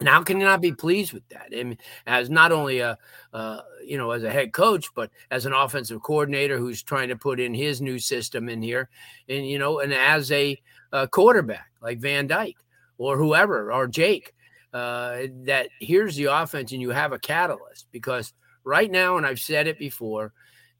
and 0.00 0.08
how 0.08 0.22
can 0.22 0.40
you 0.40 0.46
not 0.46 0.60
be 0.60 0.72
pleased 0.72 1.12
with 1.12 1.28
that? 1.28 1.50
Mean, 1.50 1.78
as 2.06 2.30
not 2.30 2.52
only 2.52 2.80
a, 2.80 2.98
uh, 3.32 3.60
you 3.84 3.98
know, 3.98 4.12
as 4.12 4.24
a 4.24 4.30
head 4.30 4.52
coach, 4.52 4.88
but 4.94 5.10
as 5.30 5.46
an 5.46 5.52
offensive 5.52 6.02
coordinator 6.02 6.58
who's 6.58 6.82
trying 6.82 7.08
to 7.08 7.16
put 7.16 7.40
in 7.40 7.54
his 7.54 7.80
new 7.80 7.98
system 7.98 8.48
in 8.48 8.62
here, 8.62 8.88
and 9.28 9.46
you 9.48 9.58
know, 9.58 9.80
and 9.80 9.92
as 9.92 10.32
a, 10.32 10.60
a 10.92 11.06
quarterback 11.06 11.70
like 11.80 11.98
Van 11.98 12.26
Dyke 12.26 12.58
or 12.98 13.16
whoever 13.16 13.72
or 13.72 13.86
Jake, 13.86 14.34
uh, 14.76 15.26
that 15.44 15.70
here's 15.80 16.16
the 16.16 16.26
offense 16.26 16.70
and 16.70 16.82
you 16.82 16.90
have 16.90 17.12
a 17.12 17.18
catalyst 17.18 17.86
because 17.92 18.34
right 18.62 18.90
now, 18.90 19.16
and 19.16 19.24
I've 19.24 19.40
said 19.40 19.66
it 19.66 19.78
before, 19.78 20.34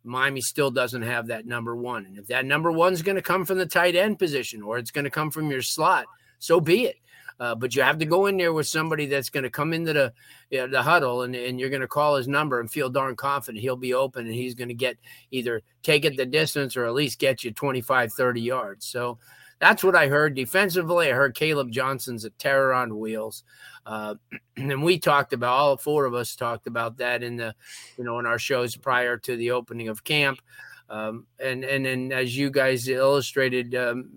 Miami 0.04 0.42
still 0.42 0.70
doesn't 0.70 1.00
have 1.00 1.28
that 1.28 1.46
number 1.46 1.74
one. 1.74 2.04
And 2.04 2.18
if 2.18 2.26
that 2.26 2.44
number 2.44 2.70
one 2.70 2.92
is 2.92 3.00
going 3.00 3.16
to 3.16 3.22
come 3.22 3.46
from 3.46 3.56
the 3.56 3.64
tight 3.64 3.96
end 3.96 4.18
position 4.18 4.60
or 4.60 4.76
it's 4.76 4.90
going 4.90 5.06
to 5.06 5.10
come 5.10 5.30
from 5.30 5.50
your 5.50 5.62
slot, 5.62 6.04
so 6.40 6.60
be 6.60 6.84
it. 6.84 6.96
Uh, 7.40 7.54
but 7.54 7.74
you 7.74 7.80
have 7.80 7.96
to 7.96 8.04
go 8.04 8.26
in 8.26 8.36
there 8.36 8.52
with 8.52 8.66
somebody 8.66 9.06
that's 9.06 9.30
going 9.30 9.44
to 9.44 9.50
come 9.50 9.72
into 9.72 9.94
the 9.94 10.12
you 10.50 10.58
know, 10.58 10.66
the 10.66 10.82
huddle 10.82 11.22
and, 11.22 11.34
and 11.34 11.58
you're 11.58 11.70
going 11.70 11.80
to 11.80 11.88
call 11.88 12.16
his 12.16 12.28
number 12.28 12.60
and 12.60 12.70
feel 12.70 12.90
darn 12.90 13.16
confident 13.16 13.62
he'll 13.62 13.76
be 13.76 13.94
open 13.94 14.26
and 14.26 14.34
he's 14.34 14.54
going 14.54 14.68
to 14.68 14.74
get 14.74 14.98
either 15.30 15.62
take 15.82 16.04
it 16.04 16.18
the 16.18 16.26
distance 16.26 16.76
or 16.76 16.84
at 16.84 16.92
least 16.92 17.18
get 17.18 17.42
you 17.42 17.50
25, 17.50 18.12
30 18.12 18.40
yards. 18.42 18.84
So 18.84 19.18
that's 19.58 19.82
what 19.82 19.96
I 19.96 20.08
heard 20.08 20.34
defensively. 20.34 21.08
I 21.08 21.14
heard 21.14 21.34
Caleb 21.34 21.70
Johnson's 21.70 22.24
a 22.24 22.30
terror 22.30 22.74
on 22.74 22.98
wheels. 22.98 23.44
Uh, 23.84 24.16
and 24.56 24.82
we 24.82 24.98
talked 24.98 25.32
about 25.32 25.52
all 25.52 25.76
four 25.76 26.04
of 26.04 26.14
us 26.14 26.36
talked 26.36 26.66
about 26.66 26.98
that 26.98 27.22
in 27.22 27.36
the, 27.36 27.54
you 27.96 28.04
know, 28.04 28.18
in 28.18 28.26
our 28.26 28.38
shows 28.38 28.76
prior 28.76 29.16
to 29.18 29.36
the 29.36 29.52
opening 29.52 29.88
of 29.88 30.04
camp. 30.04 30.40
Um, 30.88 31.26
and 31.40 31.64
and 31.64 31.84
then 31.84 32.12
as 32.12 32.36
you 32.36 32.50
guys 32.50 32.88
illustrated, 32.88 33.74
um, 33.74 34.10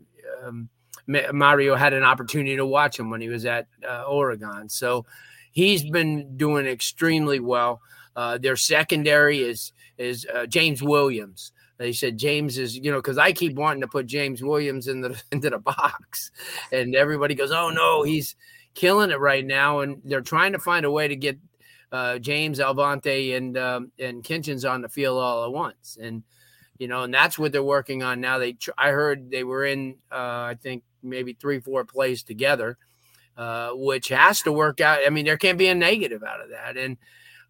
um, 0.43 0.69
Mario 1.07 1.75
had 1.75 1.93
an 1.93 2.03
opportunity 2.03 2.55
to 2.55 2.65
watch 2.65 2.99
him 2.99 3.09
when 3.09 3.21
he 3.21 3.29
was 3.29 3.45
at 3.45 3.67
uh, 3.87 4.03
Oregon. 4.03 4.69
So 4.69 5.05
he's 5.51 5.83
been 5.83 6.37
doing 6.37 6.67
extremely 6.67 7.39
well. 7.39 7.81
Uh, 8.15 8.37
their 8.37 8.55
secondary 8.55 9.39
is 9.39 9.71
is 9.97 10.27
uh, 10.33 10.45
James 10.45 10.83
Williams. 10.83 11.51
They 11.79 11.93
said 11.93 12.17
James 12.17 12.57
is, 12.57 12.77
you 12.77 12.91
know, 12.91 12.97
because 12.97 13.17
I 13.17 13.31
keep 13.31 13.55
wanting 13.55 13.81
to 13.81 13.87
put 13.87 14.05
James 14.05 14.43
Williams 14.43 14.89
in 14.89 14.99
the 14.99 15.19
into 15.31 15.49
the 15.49 15.57
box, 15.57 16.31
and 16.71 16.93
everybody 16.93 17.33
goes, 17.33 17.51
"Oh 17.51 17.69
no, 17.69 18.03
he's 18.03 18.35
killing 18.75 19.11
it 19.11 19.19
right 19.19 19.45
now," 19.45 19.79
and 19.79 20.01
they're 20.03 20.21
trying 20.21 20.51
to 20.51 20.59
find 20.59 20.85
a 20.85 20.91
way 20.91 21.07
to 21.07 21.15
get 21.15 21.39
uh, 21.93 22.19
James 22.19 22.59
Avantae 22.59 23.35
and 23.35 23.57
um, 23.57 23.91
and 23.97 24.23
Kinchens 24.23 24.69
on 24.69 24.81
the 24.81 24.89
field 24.89 25.19
all 25.19 25.45
at 25.45 25.53
once, 25.53 25.97
and 25.99 26.21
you 26.79 26.89
know, 26.89 27.03
and 27.03 27.13
that's 27.13 27.39
what 27.39 27.53
they're 27.53 27.63
working 27.63 28.03
on 28.03 28.19
now. 28.19 28.39
They, 28.39 28.57
I 28.77 28.89
heard 28.89 29.31
they 29.31 29.45
were 29.45 29.65
in, 29.65 29.95
uh, 30.11 30.15
I 30.51 30.57
think 30.61 30.83
maybe 31.01 31.33
three, 31.33 31.59
four 31.59 31.83
plays 31.85 32.23
together, 32.23 32.77
uh, 33.37 33.71
which 33.73 34.09
has 34.09 34.41
to 34.43 34.51
work 34.51 34.81
out. 34.81 34.99
I 35.05 35.09
mean, 35.09 35.25
there 35.25 35.37
can't 35.37 35.57
be 35.57 35.67
a 35.67 35.75
negative 35.75 36.23
out 36.23 36.41
of 36.41 36.49
that, 36.49 36.75
and 36.75 36.97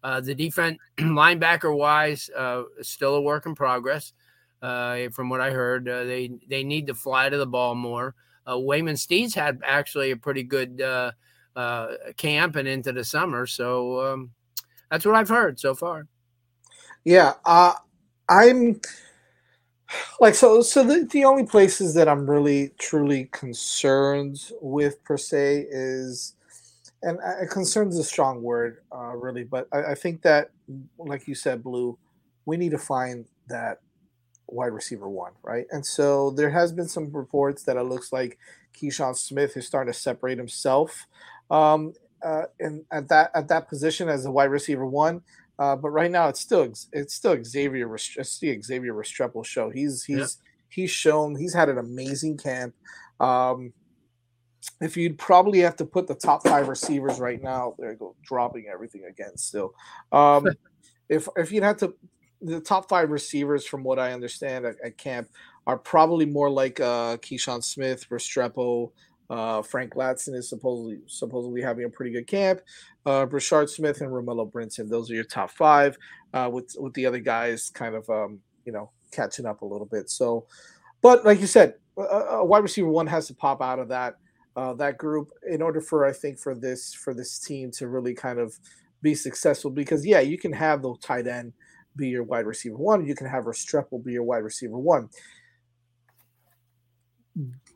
uh, 0.02 0.20
the 0.20 0.34
defense 0.34 0.78
linebacker 0.98 1.76
wise, 1.76 2.30
uh, 2.36 2.62
still 2.82 3.16
a 3.16 3.20
work 3.20 3.46
in 3.46 3.54
progress. 3.54 4.12
Uh, 4.62 5.08
from 5.10 5.28
what 5.28 5.40
I 5.40 5.50
heard, 5.50 5.88
uh, 5.88 6.04
they 6.04 6.30
they 6.48 6.64
need 6.64 6.86
to 6.88 6.94
fly 6.94 7.28
to 7.28 7.36
the 7.36 7.46
ball 7.46 7.74
more. 7.74 8.14
Uh, 8.46 8.54
Waynmon 8.54 8.98
Steeds 8.98 9.34
had 9.34 9.60
actually 9.64 10.10
a 10.10 10.16
pretty 10.16 10.42
good 10.42 10.80
uh, 10.80 11.12
uh, 11.56 11.88
camp 12.16 12.56
and 12.56 12.68
into 12.68 12.92
the 12.92 13.04
summer, 13.04 13.46
so 13.46 14.00
um, 14.12 14.30
that's 14.90 15.06
what 15.06 15.14
I've 15.14 15.28
heard 15.28 15.58
so 15.58 15.74
far. 15.74 16.06
Yeah, 17.04 17.34
uh, 17.44 17.74
I'm 18.28 18.80
like 20.20 20.34
so. 20.34 20.60
So 20.62 20.84
the, 20.84 21.08
the 21.10 21.24
only 21.24 21.46
places 21.46 21.94
that 21.94 22.08
I'm 22.08 22.28
really 22.28 22.72
truly 22.78 23.28
concerned 23.32 24.52
with 24.60 25.02
per 25.04 25.16
se 25.16 25.66
is 25.70 26.34
and 27.02 27.18
uh, 27.20 27.46
concerns 27.50 27.98
a 27.98 28.04
strong 28.04 28.42
word, 28.42 28.78
uh, 28.92 29.16
really, 29.16 29.44
but 29.44 29.66
I, 29.72 29.92
I, 29.92 29.94
think 29.94 30.22
that, 30.22 30.50
like 30.98 31.26
you 31.26 31.34
said, 31.34 31.62
Blue, 31.62 31.98
we 32.44 32.56
need 32.56 32.72
to 32.72 32.78
find 32.78 33.24
that 33.48 33.80
wide 34.52 34.72
receiver 34.72 35.08
one, 35.08 35.32
right? 35.42 35.66
And 35.70 35.84
so 35.84 36.30
there 36.30 36.50
has 36.50 36.72
been 36.72 36.88
some 36.88 37.12
reports 37.12 37.62
that 37.64 37.76
it 37.76 37.82
looks 37.82 38.12
like 38.12 38.38
Keyshawn 38.74 39.16
Smith 39.16 39.56
is 39.56 39.66
starting 39.66 39.92
to 39.92 39.98
separate 39.98 40.38
himself, 40.38 41.06
um, 41.50 41.94
uh, 42.22 42.44
in 42.58 42.84
at 42.90 43.08
that 43.08 43.30
at 43.34 43.48
that 43.48 43.68
position 43.68 44.08
as 44.08 44.26
a 44.26 44.30
wide 44.30 44.50
receiver 44.50 44.86
one. 44.86 45.22
Uh, 45.58 45.76
but 45.76 45.90
right 45.90 46.10
now, 46.10 46.28
it's 46.28 46.40
still 46.40 46.72
it's 46.92 47.14
still 47.14 47.42
Xavier 47.44 47.94
it's 47.94 48.38
the 48.38 48.60
Xavier 48.62 48.94
Restrepo 48.94 49.44
show. 49.44 49.70
He's 49.70 50.04
he's 50.04 50.16
yeah. 50.18 50.26
he's 50.68 50.90
shown 50.90 51.36
he's 51.36 51.54
had 51.54 51.68
an 51.68 51.78
amazing 51.78 52.38
camp. 52.38 52.74
Um, 53.20 53.72
if 54.80 54.96
you'd 54.96 55.18
probably 55.18 55.60
have 55.60 55.76
to 55.76 55.84
put 55.84 56.06
the 56.06 56.14
top 56.14 56.46
five 56.46 56.68
receivers 56.68 57.18
right 57.18 57.42
now, 57.42 57.74
there 57.78 57.92
you 57.92 57.98
go, 57.98 58.14
dropping 58.22 58.66
everything 58.72 59.04
again 59.04 59.36
still. 59.36 59.74
Um, 60.12 60.46
if 61.08 61.28
if 61.36 61.52
you'd 61.52 61.64
have 61.64 61.76
to, 61.78 61.94
the 62.42 62.60
top 62.60 62.88
five 62.88 63.10
receivers, 63.10 63.66
from 63.66 63.82
what 63.82 63.98
I 63.98 64.12
understand 64.12 64.64
at, 64.64 64.76
at 64.84 64.96
camp, 64.96 65.28
are 65.66 65.78
probably 65.78 66.26
more 66.26 66.50
like 66.50 66.80
uh, 66.80 67.16
Keyshawn 67.18 67.62
Smith, 67.62 68.08
Restrepo, 68.08 68.90
uh, 69.30 69.62
Frank 69.62 69.94
Ladson 69.94 70.34
is 70.34 70.48
supposedly 70.48 70.98
supposedly 71.06 71.62
having 71.62 71.84
a 71.84 71.88
pretty 71.88 72.10
good 72.10 72.26
camp. 72.26 72.60
Uh, 73.06 73.26
Smith 73.28 74.00
and 74.00 74.10
Romello 74.10 74.50
Brinson, 74.50 74.88
those 74.88 75.10
are 75.10 75.14
your 75.14 75.24
top 75.24 75.50
five. 75.52 75.96
Uh, 76.34 76.50
with 76.52 76.74
with 76.78 76.92
the 76.94 77.06
other 77.06 77.20
guys 77.20 77.70
kind 77.70 77.94
of 77.94 78.08
um, 78.10 78.40
you 78.64 78.72
know 78.72 78.90
catching 79.12 79.46
up 79.46 79.62
a 79.62 79.64
little 79.64 79.86
bit. 79.86 80.10
So, 80.10 80.46
but 81.00 81.24
like 81.24 81.40
you 81.40 81.46
said, 81.46 81.74
a, 81.96 82.02
a 82.02 82.44
wide 82.44 82.64
receiver 82.64 82.88
one 82.88 83.06
has 83.06 83.28
to 83.28 83.34
pop 83.34 83.62
out 83.62 83.78
of 83.78 83.88
that 83.88 84.16
uh, 84.56 84.74
that 84.74 84.98
group 84.98 85.30
in 85.48 85.62
order 85.62 85.80
for 85.80 86.04
I 86.04 86.12
think 86.12 86.38
for 86.38 86.56
this 86.56 86.92
for 86.92 87.14
this 87.14 87.38
team 87.38 87.70
to 87.72 87.86
really 87.86 88.14
kind 88.14 88.40
of 88.40 88.58
be 89.00 89.14
successful. 89.14 89.70
Because 89.70 90.04
yeah, 90.04 90.20
you 90.20 90.38
can 90.38 90.52
have 90.52 90.82
the 90.82 90.96
tight 91.00 91.28
end 91.28 91.52
be 92.00 92.08
your 92.08 92.24
wide 92.24 92.46
receiver 92.46 92.76
one, 92.76 93.06
you 93.06 93.14
can 93.14 93.26
have 93.26 93.44
Restrepo 93.44 94.02
be 94.02 94.12
your 94.12 94.24
wide 94.24 94.42
receiver 94.42 94.78
one. 94.78 95.08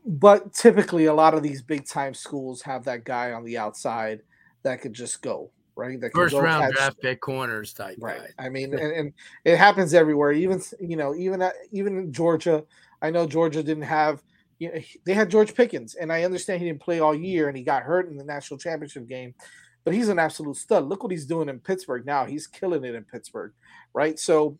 But 0.05 0.53
typically, 0.53 1.05
a 1.05 1.13
lot 1.13 1.33
of 1.33 1.43
these 1.43 1.61
big 1.61 1.87
time 1.87 2.13
schools 2.13 2.61
have 2.63 2.83
that 2.85 3.05
guy 3.05 3.31
on 3.31 3.43
the 3.43 3.57
outside 3.57 4.21
that 4.63 4.81
could 4.81 4.93
just 4.93 5.21
go 5.21 5.51
right. 5.75 5.99
That 6.01 6.13
first 6.13 6.35
round 6.35 6.65
catch. 6.65 6.73
draft 6.73 7.01
pick 7.01 7.21
corners 7.21 7.73
type. 7.73 7.97
Right. 7.99 8.19
Guy. 8.19 8.45
I 8.45 8.49
mean, 8.49 8.73
and, 8.79 8.91
and, 8.91 9.13
it 9.45 9.57
happens 9.57 9.93
everywhere. 9.93 10.31
Even 10.33 10.61
you 10.79 10.97
know, 10.97 11.15
even 11.15 11.43
even 11.71 11.97
in 11.97 12.13
Georgia, 12.13 12.63
I 13.01 13.11
know 13.11 13.25
Georgia 13.25 13.63
didn't 13.63 13.83
have 13.83 14.21
you 14.59 14.71
know, 14.71 14.79
they 15.05 15.13
had 15.13 15.29
George 15.29 15.53
Pickens, 15.53 15.95
and 15.95 16.11
I 16.11 16.23
understand 16.23 16.61
he 16.61 16.67
didn't 16.67 16.81
play 16.81 16.99
all 16.99 17.15
year 17.15 17.47
and 17.47 17.57
he 17.57 17.63
got 17.63 17.83
hurt 17.83 18.09
in 18.09 18.17
the 18.17 18.23
national 18.23 18.57
championship 18.57 19.07
game, 19.07 19.33
but 19.83 19.93
he's 19.93 20.09
an 20.09 20.19
absolute 20.19 20.55
stud. 20.55 20.87
Look 20.87 21.03
what 21.03 21.11
he's 21.11 21.25
doing 21.25 21.49
in 21.49 21.59
Pittsburgh 21.59 22.05
now. 22.05 22.25
He's 22.25 22.47
killing 22.47 22.83
it 22.85 22.95
in 22.95 23.03
Pittsburgh, 23.03 23.53
right? 23.95 24.19
So 24.19 24.59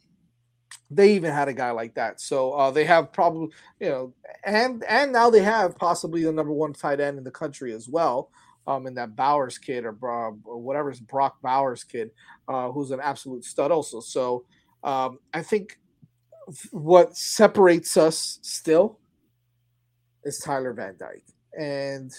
they 0.90 1.14
even 1.14 1.34
had 1.34 1.48
a 1.48 1.54
guy 1.54 1.72
like 1.72 1.94
that. 1.96 2.22
So 2.22 2.54
uh, 2.54 2.72
they 2.72 2.86
have 2.86 3.12
probably, 3.12 3.50
you 3.80 3.90
know, 3.90 4.14
and 4.44 4.84
and 4.86 5.12
now 5.12 5.30
they 5.30 5.44
have 5.44 5.78
possibly 5.78 6.24
the 6.24 6.32
number 6.32 6.54
one 6.54 6.74
tight 6.74 7.00
end 7.00 7.18
in 7.18 7.24
the 7.24 7.32
country 7.32 7.74
as 7.74 7.88
well. 7.88 8.32
Um, 8.68 8.88
in 8.88 8.96
that 8.96 9.16
Bowers 9.16 9.60
kid 9.60 9.86
or, 9.86 9.92
uh, 9.92 10.32
or 10.44 10.58
whatever's 10.58 11.00
Brock 11.00 11.38
Bowers 11.44 11.84
kid, 11.84 12.10
uh, 12.48 12.72
who's 12.72 12.90
an 12.90 13.00
absolute 13.00 13.46
stud 13.46 13.72
also. 13.72 14.00
So 14.00 14.44
um, 14.84 15.20
I 15.36 15.44
think 15.44 15.78
what 16.72 17.16
separates 17.16 17.96
us 17.96 18.40
still 18.42 18.98
is 20.24 20.40
Tyler 20.40 20.74
Van 20.74 20.96
Dyke. 20.98 21.28
And 21.56 22.12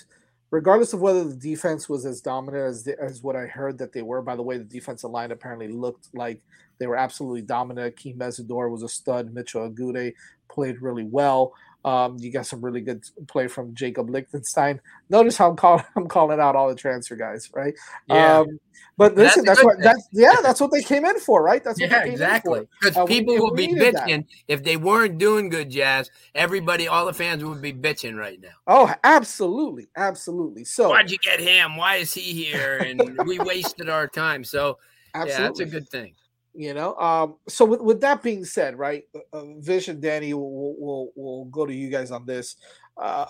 regardless 0.52 0.92
of 0.92 1.00
whether 1.00 1.24
the 1.24 1.34
defense 1.34 1.88
was 1.88 2.06
as 2.06 2.20
dominant 2.20 2.64
as, 2.64 2.84
the, 2.84 2.96
as 3.00 3.24
what 3.24 3.34
I 3.34 3.46
heard 3.46 3.76
that 3.78 3.92
they 3.92 4.02
were, 4.02 4.22
by 4.22 4.36
the 4.36 4.42
way, 4.42 4.56
the 4.56 4.64
defensive 4.64 5.10
line 5.10 5.32
apparently 5.32 5.66
looked 5.66 6.08
like 6.14 6.40
they 6.78 6.86
were 6.86 6.96
absolutely 6.96 7.42
dominant. 7.42 7.96
Keem 7.96 8.16
Mesidor 8.16 8.70
was 8.70 8.82
a 8.82 8.88
stud. 8.88 9.32
Mitchell 9.32 9.68
Agude 9.68 10.12
played 10.48 10.82
really 10.82 11.04
well. 11.04 11.52
Um, 11.86 12.16
you 12.18 12.32
got 12.32 12.46
some 12.46 12.64
really 12.64 12.80
good 12.80 13.04
play 13.28 13.46
from 13.46 13.72
Jacob 13.72 14.10
Lichtenstein. 14.10 14.80
Notice 15.08 15.36
how 15.36 15.50
I'm 15.50 15.56
calling 15.56 15.84
I'm 15.96 16.08
calling 16.08 16.40
out 16.40 16.56
all 16.56 16.68
the 16.68 16.74
transfer 16.74 17.14
guys, 17.14 17.48
right? 17.54 17.74
Yeah. 18.08 18.40
Um, 18.40 18.58
but 18.98 19.14
listen, 19.14 19.44
that's, 19.44 19.58
that's 19.58 19.64
what 19.64 19.76
that's 19.80 20.08
yeah, 20.12 20.36
that's 20.42 20.60
what 20.60 20.72
they 20.72 20.82
came 20.82 21.04
in 21.04 21.20
for, 21.20 21.44
right? 21.44 21.62
That's 21.62 21.80
what 21.80 21.90
yeah, 21.90 22.04
exactly. 22.04 22.66
Because 22.80 22.96
uh, 22.96 23.04
people 23.04 23.36
will 23.36 23.54
be 23.54 23.68
bitching 23.68 23.92
that. 23.92 24.24
if 24.48 24.64
they 24.64 24.76
weren't 24.76 25.18
doing 25.18 25.48
good, 25.48 25.70
Jazz. 25.70 26.10
Everybody, 26.34 26.88
all 26.88 27.06
the 27.06 27.12
fans 27.12 27.44
would 27.44 27.62
be 27.62 27.72
bitching 27.72 28.16
right 28.16 28.40
now. 28.40 28.48
Oh, 28.66 28.92
absolutely, 29.04 29.86
absolutely. 29.96 30.64
So 30.64 30.88
why'd 30.88 31.10
you 31.10 31.18
get 31.18 31.40
him? 31.40 31.76
Why 31.76 31.96
is 31.96 32.12
he 32.12 32.32
here? 32.32 32.78
And 32.78 33.20
we 33.26 33.38
wasted 33.38 33.88
our 33.88 34.08
time. 34.08 34.42
So 34.42 34.78
absolutely. 35.14 35.42
yeah, 35.42 35.46
that's 35.46 35.60
a 35.60 35.66
good 35.66 35.88
thing. 35.88 36.14
You 36.56 36.72
know, 36.72 36.96
um, 36.96 37.36
so 37.48 37.66
with, 37.66 37.82
with 37.82 38.00
that 38.00 38.22
being 38.22 38.44
said, 38.44 38.78
right, 38.78 39.04
uh, 39.14 39.36
uh 39.36 39.44
Vish 39.58 39.88
and 39.88 40.00
Danny 40.00 40.32
will 40.32 40.74
will 40.80 41.12
will 41.14 41.44
go 41.46 41.66
to 41.66 41.74
you 41.74 41.90
guys 41.90 42.10
on 42.10 42.24
this, 42.24 42.56
uh, 42.96 43.26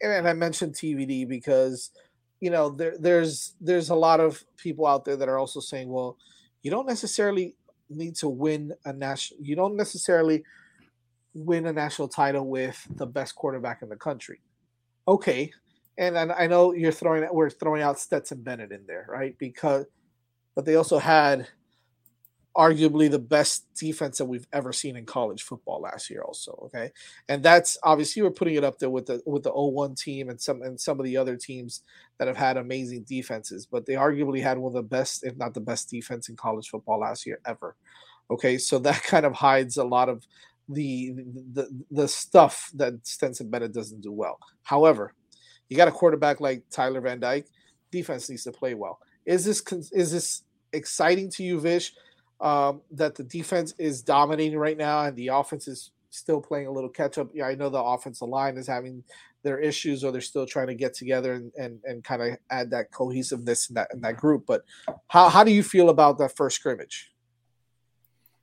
and, 0.00 0.10
and 0.10 0.28
I 0.28 0.32
mentioned 0.32 0.74
TVD 0.74 1.28
because 1.28 1.90
you 2.40 2.50
know 2.50 2.70
there 2.70 2.96
there's 2.98 3.54
there's 3.60 3.90
a 3.90 3.94
lot 3.94 4.20
of 4.20 4.42
people 4.56 4.86
out 4.86 5.04
there 5.04 5.16
that 5.16 5.28
are 5.28 5.38
also 5.38 5.60
saying, 5.60 5.90
well, 5.90 6.16
you 6.62 6.70
don't 6.70 6.86
necessarily 6.86 7.54
need 7.90 8.16
to 8.16 8.28
win 8.28 8.72
a 8.86 8.92
national, 8.92 9.38
you 9.42 9.54
don't 9.54 9.76
necessarily 9.76 10.42
win 11.34 11.66
a 11.66 11.72
national 11.74 12.08
title 12.08 12.48
with 12.48 12.86
the 12.96 13.06
best 13.06 13.34
quarterback 13.34 13.82
in 13.82 13.90
the 13.90 13.96
country. 13.96 14.40
Okay, 15.06 15.52
and, 15.98 16.16
and 16.16 16.32
I 16.32 16.46
know 16.46 16.72
you're 16.72 16.90
throwing 16.90 17.28
we're 17.32 17.50
throwing 17.50 17.82
out 17.82 17.98
Stetson 17.98 18.42
Bennett 18.42 18.72
in 18.72 18.86
there, 18.86 19.06
right? 19.10 19.36
Because 19.38 19.84
but 20.54 20.64
they 20.64 20.76
also 20.76 20.98
had 20.98 21.46
arguably 22.56 23.10
the 23.10 23.18
best 23.18 23.66
defense 23.74 24.18
that 24.18 24.24
we've 24.24 24.46
ever 24.52 24.72
seen 24.72 24.96
in 24.96 25.04
college 25.04 25.42
football 25.42 25.80
last 25.80 26.08
year 26.08 26.22
also 26.22 26.52
okay? 26.64 26.90
And 27.28 27.42
that's 27.42 27.78
obviously 27.82 28.22
we're 28.22 28.30
putting 28.30 28.54
it 28.54 28.64
up 28.64 28.78
there 28.78 28.90
with 28.90 29.06
the 29.06 29.22
with 29.26 29.42
the 29.42 29.52
01 29.52 29.94
team 29.94 30.30
and 30.30 30.40
some 30.40 30.62
and 30.62 30.80
some 30.80 30.98
of 30.98 31.04
the 31.04 31.16
other 31.16 31.36
teams 31.36 31.82
that 32.18 32.28
have 32.28 32.36
had 32.36 32.56
amazing 32.56 33.02
defenses 33.02 33.66
but 33.66 33.84
they 33.84 33.94
arguably 33.94 34.42
had 34.42 34.58
one 34.58 34.70
of 34.70 34.74
the 34.74 34.82
best 34.82 35.24
if 35.24 35.36
not 35.36 35.54
the 35.54 35.60
best 35.60 35.90
defense 35.90 36.28
in 36.28 36.36
college 36.36 36.68
football 36.68 37.00
last 37.00 37.26
year 37.26 37.38
ever 37.46 37.76
okay? 38.30 38.58
So 38.58 38.78
that 38.80 39.02
kind 39.02 39.26
of 39.26 39.34
hides 39.34 39.76
a 39.76 39.84
lot 39.84 40.08
of 40.08 40.26
the 40.68 41.14
the 41.52 41.68
the 41.90 42.08
stuff 42.08 42.70
that 42.74 42.94
Stetson 43.06 43.50
Bennett 43.50 43.72
doesn't 43.72 44.00
do 44.00 44.10
well. 44.10 44.38
However 44.64 45.12
you 45.68 45.76
got 45.76 45.88
a 45.88 45.92
quarterback 45.92 46.40
like 46.40 46.62
Tyler 46.70 47.00
Van 47.00 47.20
Dyke 47.20 47.46
defense 47.90 48.28
needs 48.28 48.44
to 48.44 48.52
play 48.52 48.74
well. 48.74 48.98
Is 49.24 49.44
this 49.44 49.62
is 49.92 50.12
this 50.12 50.42
exciting 50.72 51.30
to 51.30 51.42
you 51.42 51.60
Vish 51.60 51.92
um, 52.40 52.82
that 52.92 53.14
the 53.14 53.24
defense 53.24 53.74
is 53.78 54.02
dominating 54.02 54.58
right 54.58 54.76
now 54.76 55.04
and 55.04 55.16
the 55.16 55.28
offense 55.28 55.68
is 55.68 55.90
still 56.10 56.40
playing 56.40 56.66
a 56.66 56.70
little 56.70 56.90
catch 56.90 57.18
up. 57.18 57.28
Yeah, 57.32 57.46
I 57.46 57.54
know 57.54 57.68
the 57.68 57.82
offensive 57.82 58.28
line 58.28 58.56
is 58.56 58.66
having 58.66 59.04
their 59.42 59.58
issues 59.58 60.02
or 60.02 60.12
they're 60.12 60.20
still 60.20 60.46
trying 60.46 60.66
to 60.66 60.74
get 60.74 60.94
together 60.94 61.34
and, 61.34 61.52
and, 61.56 61.80
and 61.84 62.04
kind 62.04 62.22
of 62.22 62.36
add 62.50 62.70
that 62.70 62.90
cohesiveness 62.90 63.68
in 63.68 63.74
that 63.74 63.88
in 63.92 64.00
that 64.00 64.16
group. 64.16 64.44
But 64.46 64.64
how, 65.08 65.28
how 65.28 65.44
do 65.44 65.52
you 65.52 65.62
feel 65.62 65.88
about 65.88 66.18
that 66.18 66.36
first 66.36 66.56
scrimmage? 66.56 67.12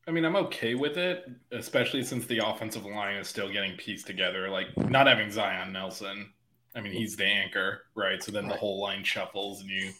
I 0.07 0.11
mean, 0.11 0.25
I'm 0.25 0.35
okay 0.35 0.75
with 0.75 0.97
it, 0.97 1.25
especially 1.51 2.03
since 2.03 2.25
the 2.25 2.45
offensive 2.45 2.85
line 2.85 3.15
is 3.15 3.27
still 3.27 3.51
getting 3.51 3.77
pieced 3.77 4.05
together. 4.05 4.49
Like 4.49 4.67
not 4.89 5.07
having 5.07 5.31
Zion 5.31 5.71
Nelson. 5.71 6.31
I 6.75 6.81
mean, 6.81 6.93
he's 6.93 7.15
the 7.15 7.25
anchor, 7.25 7.83
right? 7.95 8.21
So 8.21 8.31
then 8.31 8.45
right. 8.45 8.53
the 8.53 8.59
whole 8.59 8.81
line 8.81 9.03
shuffles 9.03 9.61
and 9.61 9.69
you 9.69 9.91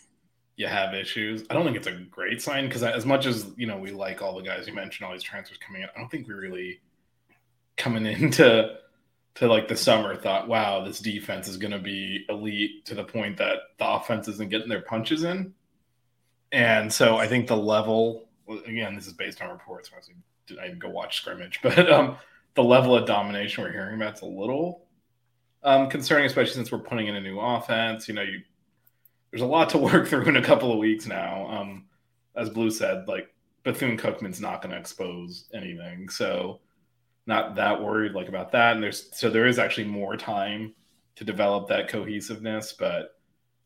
you 0.55 0.67
have 0.67 0.93
issues. 0.93 1.43
I 1.49 1.53
don't 1.53 1.65
think 1.65 1.77
it's 1.77 1.87
a 1.87 1.91
great 1.91 2.41
sign 2.41 2.67
because 2.67 2.83
as 2.83 3.05
much 3.05 3.25
as 3.25 3.47
you 3.57 3.67
know 3.67 3.77
we 3.77 3.91
like 3.91 4.21
all 4.21 4.35
the 4.35 4.43
guys 4.43 4.67
you 4.67 4.73
mentioned, 4.73 5.05
all 5.05 5.13
these 5.13 5.23
transfers 5.23 5.57
coming 5.57 5.81
in, 5.81 5.89
I 5.95 5.99
don't 5.99 6.09
think 6.09 6.27
we 6.27 6.33
really 6.33 6.81
coming 7.77 8.05
into 8.21 8.77
to 9.35 9.47
like 9.47 9.67
the 9.67 9.75
summer 9.75 10.15
thought, 10.15 10.47
wow, 10.47 10.83
this 10.85 10.99
defense 10.99 11.47
is 11.47 11.57
going 11.57 11.71
to 11.71 11.79
be 11.79 12.25
elite 12.29 12.85
to 12.85 12.95
the 12.95 13.03
point 13.03 13.37
that 13.37 13.57
the 13.79 13.87
offense 13.87 14.27
isn't 14.27 14.49
getting 14.49 14.69
their 14.69 14.81
punches 14.81 15.23
in. 15.23 15.53
And 16.51 16.93
so 16.93 17.17
I 17.17 17.27
think 17.27 17.47
the 17.47 17.57
level, 17.57 18.29
again, 18.67 18.95
this 18.95 19.07
is 19.07 19.13
based 19.13 19.41
on 19.41 19.49
reports. 19.49 19.89
I 19.95 20.65
didn't 20.65 20.77
go 20.77 20.89
watch 20.89 21.17
scrimmage, 21.17 21.59
but 21.63 21.91
um, 21.91 22.17
the 22.53 22.63
level 22.63 22.95
of 22.95 23.07
domination 23.07 23.63
we're 23.63 23.71
hearing 23.71 23.95
about 23.95 24.15
is 24.15 24.21
a 24.21 24.25
little 24.25 24.85
um, 25.63 25.89
concerning, 25.89 26.27
especially 26.27 26.53
since 26.53 26.71
we're 26.71 26.77
putting 26.79 27.07
in 27.07 27.15
a 27.15 27.21
new 27.21 27.39
offense. 27.39 28.07
You 28.07 28.13
know, 28.13 28.21
you 28.21 28.41
there's 29.33 29.41
a 29.41 29.47
lot 29.47 29.71
to 29.71 29.77
work 29.79 30.07
through 30.07 30.25
in 30.25 30.37
a 30.37 30.43
couple 30.43 30.71
of 30.71 30.77
weeks 30.77 31.07
now. 31.07 31.47
Um, 31.49 31.85
as 32.35 32.51
Blue 32.51 32.69
said, 32.69 33.07
like 33.07 33.33
Bethune 33.63 33.97
Cookman's 33.97 34.39
not 34.39 34.61
going 34.61 34.71
to 34.71 34.79
expose 34.79 35.49
anything, 35.53 36.07
so 36.07 36.61
not 37.25 37.55
that 37.55 37.81
worried 37.81 38.13
like 38.13 38.29
about 38.29 38.51
that. 38.51 38.75
And 38.75 38.83
there's 38.83 39.09
so 39.17 39.29
there 39.29 39.47
is 39.47 39.57
actually 39.57 39.87
more 39.87 40.15
time 40.15 40.73
to 41.15 41.23
develop 41.23 41.67
that 41.69 41.87
cohesiveness, 41.87 42.73
but 42.73 43.15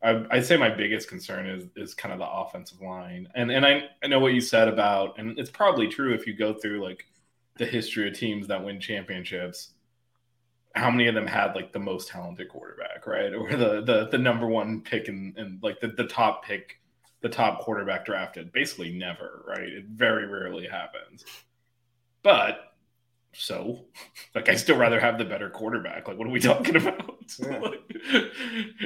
I, 0.02 0.26
I'd 0.32 0.46
say 0.46 0.58
my 0.58 0.70
biggest 0.70 1.10
concern 1.10 1.46
is 1.48 1.66
is 1.76 1.94
kind 1.94 2.14
of 2.14 2.20
the 2.20 2.30
offensive 2.30 2.82
line. 2.82 3.28
And 3.36 3.52
and 3.52 3.66
I, 3.66 3.90
I 4.02 4.08
know 4.08 4.20
what 4.20 4.34
you 4.34 4.42
said 4.42 4.70
about, 4.70 5.20
and 5.20 5.38
it's 5.38 5.52
probably 5.52 5.88
true 5.88 6.14
if 6.14 6.26
you 6.26 6.34
go 6.34 6.54
through 6.54 6.82
like 6.82 7.06
the 7.58 7.66
history 7.66 8.08
of 8.08 8.14
teams 8.14 8.48
that 8.48 8.64
win 8.64 8.80
championships 8.80 9.72
how 10.78 10.92
many 10.92 11.08
of 11.08 11.16
them 11.16 11.28
had 11.28 11.56
like 11.56 11.74
the 11.74 11.80
most 11.80 12.10
talented 12.10 12.50
quarterback, 12.50 13.08
right? 13.08 13.34
Or 13.34 13.50
the 13.50 13.82
the 13.82 14.08
the 14.12 14.18
number 14.18 14.48
one 14.48 14.82
pick 14.82 15.08
and 15.08 15.38
and 15.38 15.62
like 15.64 15.80
the, 15.80 15.88
the 15.88 16.06
top 16.06 16.46
pick, 16.46 16.80
the 17.22 17.30
top 17.30 17.62
quarterback 17.62 18.06
drafted. 18.06 18.52
Basically 18.52 18.92
never, 18.92 19.44
right? 19.48 19.68
It 19.68 19.86
very 19.86 20.28
rarely 20.28 20.68
happens. 20.68 21.26
But 22.24 22.74
so 23.34 23.86
like 24.36 24.50
I 24.50 24.56
still 24.56 24.78
rather 24.78 25.00
have 25.00 25.18
the 25.18 25.26
better 25.26 25.50
quarterback. 25.50 26.08
Like 26.08 26.18
what 26.18 26.28
are 26.28 26.32
we 26.32 26.40
talking 26.42 26.76
about? 26.76 27.24
Yeah. 27.40 27.60
like, 27.62 27.82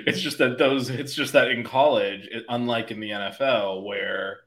it's 0.07 0.19
just 0.21 0.37
that 0.39 0.57
those 0.57 0.89
it's 0.89 1.13
just 1.13 1.33
that 1.33 1.51
in 1.51 1.63
college, 1.63 2.27
it, 2.31 2.45
unlike 2.49 2.91
in 2.91 2.99
the 2.99 3.09
NFL 3.09 3.83
where 3.83 4.39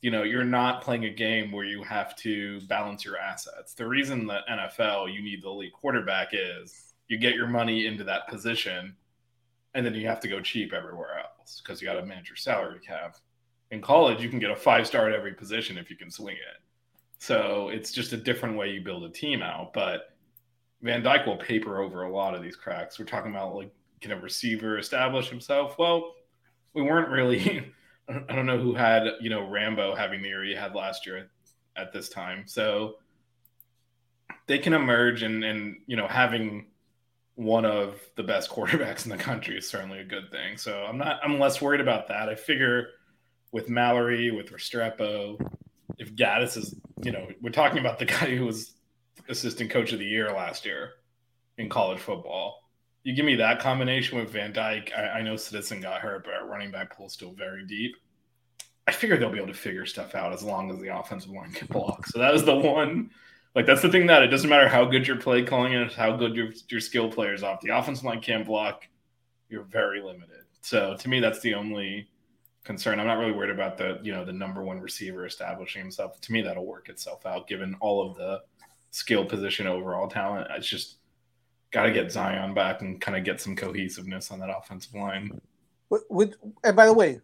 you 0.00 0.10
know 0.10 0.22
you're 0.22 0.44
not 0.44 0.82
playing 0.82 1.04
a 1.04 1.10
game 1.10 1.52
where 1.52 1.64
you 1.64 1.82
have 1.82 2.16
to 2.16 2.60
balance 2.62 3.04
your 3.04 3.16
assets. 3.18 3.74
The 3.74 3.86
reason 3.86 4.26
that 4.28 4.46
NFL 4.48 5.12
you 5.12 5.22
need 5.22 5.42
the 5.42 5.48
elite 5.48 5.72
quarterback 5.72 6.28
is 6.32 6.85
you 7.08 7.18
get 7.18 7.34
your 7.34 7.46
money 7.46 7.86
into 7.86 8.04
that 8.04 8.28
position, 8.28 8.96
and 9.74 9.84
then 9.84 9.94
you 9.94 10.06
have 10.06 10.20
to 10.20 10.28
go 10.28 10.40
cheap 10.40 10.72
everywhere 10.72 11.18
else 11.18 11.60
because 11.62 11.80
you 11.80 11.86
got 11.86 11.94
to 11.94 12.04
manage 12.04 12.28
your 12.28 12.36
salary 12.36 12.80
cap. 12.80 13.16
In 13.70 13.80
college, 13.80 14.22
you 14.22 14.28
can 14.28 14.38
get 14.38 14.50
a 14.50 14.56
five 14.56 14.86
star 14.86 15.08
at 15.08 15.14
every 15.14 15.34
position 15.34 15.78
if 15.78 15.90
you 15.90 15.96
can 15.96 16.10
swing 16.10 16.36
it. 16.36 16.62
So 17.18 17.70
it's 17.70 17.92
just 17.92 18.12
a 18.12 18.16
different 18.16 18.56
way 18.56 18.70
you 18.70 18.80
build 18.80 19.04
a 19.04 19.10
team 19.10 19.42
out. 19.42 19.72
But 19.72 20.16
Van 20.82 21.02
Dyke 21.02 21.26
will 21.26 21.36
paper 21.36 21.80
over 21.80 22.02
a 22.02 22.12
lot 22.12 22.34
of 22.34 22.42
these 22.42 22.56
cracks. 22.56 22.98
We're 22.98 23.06
talking 23.06 23.30
about 23.30 23.54
like 23.54 23.72
can 24.00 24.12
a 24.12 24.20
receiver 24.20 24.78
establish 24.78 25.28
himself? 25.28 25.78
Well, 25.78 26.14
we 26.74 26.82
weren't 26.82 27.08
really. 27.08 27.72
I 28.08 28.36
don't 28.36 28.46
know 28.46 28.58
who 28.58 28.72
had 28.72 29.04
you 29.20 29.30
know 29.30 29.48
Rambo 29.48 29.94
having 29.94 30.22
the 30.22 30.28
year 30.28 30.44
he 30.44 30.54
had 30.54 30.74
last 30.74 31.06
year 31.06 31.28
at 31.76 31.92
this 31.92 32.08
time. 32.08 32.44
So 32.46 32.96
they 34.46 34.58
can 34.58 34.72
emerge 34.72 35.22
and 35.22 35.44
and 35.44 35.78
you 35.86 35.96
know 35.96 36.06
having 36.06 36.66
one 37.36 37.64
of 37.64 38.00
the 38.16 38.22
best 38.22 38.50
quarterbacks 38.50 39.04
in 39.04 39.10
the 39.10 39.16
country 39.16 39.56
is 39.56 39.68
certainly 39.68 40.00
a 40.00 40.04
good 40.04 40.30
thing. 40.30 40.56
So 40.56 40.84
I'm 40.84 40.98
not 40.98 41.20
I'm 41.22 41.38
less 41.38 41.62
worried 41.62 41.80
about 41.80 42.08
that. 42.08 42.28
I 42.28 42.34
figure 42.34 42.88
with 43.52 43.68
Mallory, 43.68 44.30
with 44.32 44.50
Restrepo, 44.50 45.38
if 45.98 46.14
Gattis 46.14 46.56
is, 46.56 46.74
you 47.02 47.12
know, 47.12 47.28
we're 47.40 47.50
talking 47.50 47.78
about 47.78 47.98
the 47.98 48.04
guy 48.06 48.34
who 48.34 48.44
was 48.46 48.74
assistant 49.28 49.70
coach 49.70 49.92
of 49.92 49.98
the 49.98 50.04
year 50.04 50.30
last 50.32 50.64
year 50.64 50.94
in 51.58 51.68
college 51.68 51.98
football. 51.98 52.62
You 53.02 53.14
give 53.14 53.24
me 53.24 53.36
that 53.36 53.60
combination 53.60 54.18
with 54.18 54.30
Van 54.30 54.52
Dyke. 54.52 54.92
I, 54.96 55.18
I 55.18 55.22
know 55.22 55.36
Citizen 55.36 55.80
got 55.80 56.00
hurt, 56.00 56.24
but 56.24 56.34
our 56.34 56.46
running 56.46 56.72
back 56.72 56.96
pool 56.96 57.06
is 57.06 57.12
still 57.12 57.32
very 57.32 57.64
deep. 57.64 57.94
I 58.88 58.92
figure 58.92 59.16
they'll 59.16 59.30
be 59.30 59.38
able 59.38 59.48
to 59.48 59.54
figure 59.54 59.86
stuff 59.86 60.14
out 60.14 60.32
as 60.32 60.42
long 60.42 60.70
as 60.70 60.78
the 60.80 60.96
offensive 60.96 61.30
line 61.30 61.52
can 61.52 61.68
block. 61.68 62.06
So 62.06 62.18
that 62.18 62.32
was 62.32 62.44
the 62.44 62.54
one 62.56 63.10
like 63.56 63.64
that's 63.64 63.80
the 63.80 63.88
thing 63.88 64.06
that 64.06 64.22
it 64.22 64.28
doesn't 64.28 64.50
matter 64.50 64.68
how 64.68 64.84
good 64.84 65.08
your 65.08 65.16
play 65.16 65.42
calling 65.42 65.72
is, 65.72 65.94
how 65.94 66.14
good 66.14 66.36
your 66.36 66.50
your 66.68 66.80
skill 66.80 67.10
players 67.10 67.42
off. 67.42 67.62
The 67.62 67.76
offensive 67.76 68.04
line 68.04 68.20
can't 68.20 68.46
block. 68.46 68.86
You're 69.48 69.64
very 69.64 70.02
limited. 70.02 70.44
So 70.60 70.94
to 70.94 71.08
me, 71.08 71.20
that's 71.20 71.40
the 71.40 71.54
only 71.54 72.06
concern. 72.64 73.00
I'm 73.00 73.06
not 73.06 73.18
really 73.18 73.32
worried 73.32 73.50
about 73.50 73.78
the 73.78 73.98
you 74.02 74.12
know 74.12 74.26
the 74.26 74.32
number 74.32 74.62
one 74.62 74.78
receiver 74.78 75.24
establishing 75.24 75.80
himself. 75.80 76.20
To 76.20 76.32
me, 76.32 76.42
that'll 76.42 76.66
work 76.66 76.90
itself 76.90 77.24
out 77.24 77.48
given 77.48 77.74
all 77.80 78.06
of 78.06 78.14
the 78.16 78.42
skill 78.90 79.24
position 79.24 79.66
overall 79.66 80.06
talent. 80.06 80.48
It's 80.50 80.68
just 80.68 80.98
got 81.70 81.84
to 81.84 81.92
get 81.92 82.12
Zion 82.12 82.52
back 82.52 82.82
and 82.82 83.00
kind 83.00 83.16
of 83.16 83.24
get 83.24 83.40
some 83.40 83.56
cohesiveness 83.56 84.30
on 84.30 84.38
that 84.40 84.54
offensive 84.54 84.94
line. 84.94 85.40
And 85.90 86.76
by 86.76 86.84
the 86.84 86.92
way, 86.92 87.20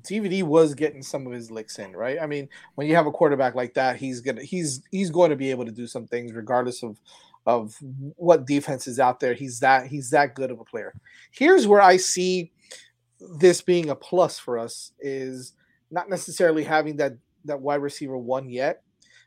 TVD 0.00 0.42
was 0.42 0.74
getting 0.74 1.02
some 1.02 1.26
of 1.26 1.32
his 1.32 1.50
licks 1.50 1.78
in, 1.78 1.92
right? 1.92 2.18
I 2.20 2.26
mean, 2.26 2.48
when 2.76 2.86
you 2.86 2.94
have 2.96 3.06
a 3.06 3.12
quarterback 3.12 3.54
like 3.54 3.74
that, 3.74 3.96
he's 3.96 4.20
gonna 4.20 4.42
he's 4.42 4.82
he's 4.90 5.10
going 5.10 5.30
to 5.30 5.36
be 5.36 5.50
able 5.50 5.66
to 5.66 5.70
do 5.70 5.86
some 5.86 6.06
things 6.06 6.32
regardless 6.32 6.82
of 6.82 6.98
of 7.44 7.76
what 8.16 8.46
defense 8.46 8.86
is 8.86 8.98
out 8.98 9.20
there. 9.20 9.34
He's 9.34 9.60
that 9.60 9.86
he's 9.86 10.10
that 10.10 10.34
good 10.34 10.50
of 10.50 10.60
a 10.60 10.64
player. 10.64 10.94
Here's 11.30 11.66
where 11.66 11.82
I 11.82 11.98
see 11.98 12.52
this 13.38 13.60
being 13.60 13.90
a 13.90 13.94
plus 13.94 14.38
for 14.38 14.58
us 14.58 14.92
is 15.00 15.52
not 15.90 16.08
necessarily 16.08 16.64
having 16.64 16.96
that 16.96 17.12
that 17.44 17.60
wide 17.60 17.82
receiver 17.82 18.16
one 18.16 18.48
yet, 18.48 18.82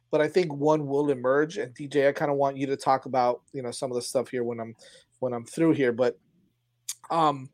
but 0.09 0.19
I 0.19 0.27
think 0.27 0.51
one 0.51 0.87
will 0.87 1.11
emerge. 1.11 1.57
And 1.57 1.75
DJ, 1.75 2.07
I 2.07 2.11
kind 2.11 2.31
of 2.31 2.37
want 2.37 2.57
you 2.57 2.65
to 2.67 2.77
talk 2.77 3.05
about 3.05 3.41
you 3.53 3.61
know 3.61 3.71
some 3.71 3.91
of 3.91 3.95
the 3.95 4.01
stuff 4.01 4.29
here 4.29 4.43
when 4.43 4.59
I'm 4.59 4.75
when 5.19 5.33
I'm 5.33 5.45
through 5.45 5.73
here, 5.73 5.91
but 5.91 6.17
um. 7.11 7.49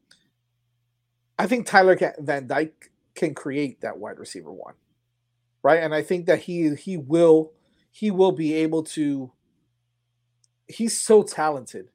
I 1.40 1.48
think 1.48 1.66
Tyler 1.66 1.98
Van 2.20 2.46
Dyke 2.46 2.91
can 3.22 3.36
create 3.36 3.82
that 3.82 4.00
wide 4.00 4.18
receiver 4.18 4.52
one, 4.52 4.74
right? 5.62 5.84
And 5.84 5.94
I 5.94 6.02
think 6.02 6.26
that 6.26 6.40
he 6.40 6.74
he 6.74 6.98
will 6.98 7.54
he 7.92 8.10
will 8.10 8.32
be 8.32 8.56
able 8.56 8.84
to. 8.84 9.32
He's 10.68 11.00
so 11.00 11.22
talented 11.22 11.90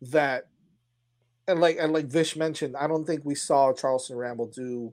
that, 0.00 0.48
and 1.48 1.60
like 1.60 1.78
and 1.80 1.92
like 1.92 2.06
Vish 2.06 2.36
mentioned, 2.36 2.76
I 2.76 2.86
don't 2.86 3.04
think 3.04 3.24
we 3.24 3.34
saw 3.34 3.72
Charleston 3.72 4.16
Rambo 4.16 4.50
do, 4.54 4.92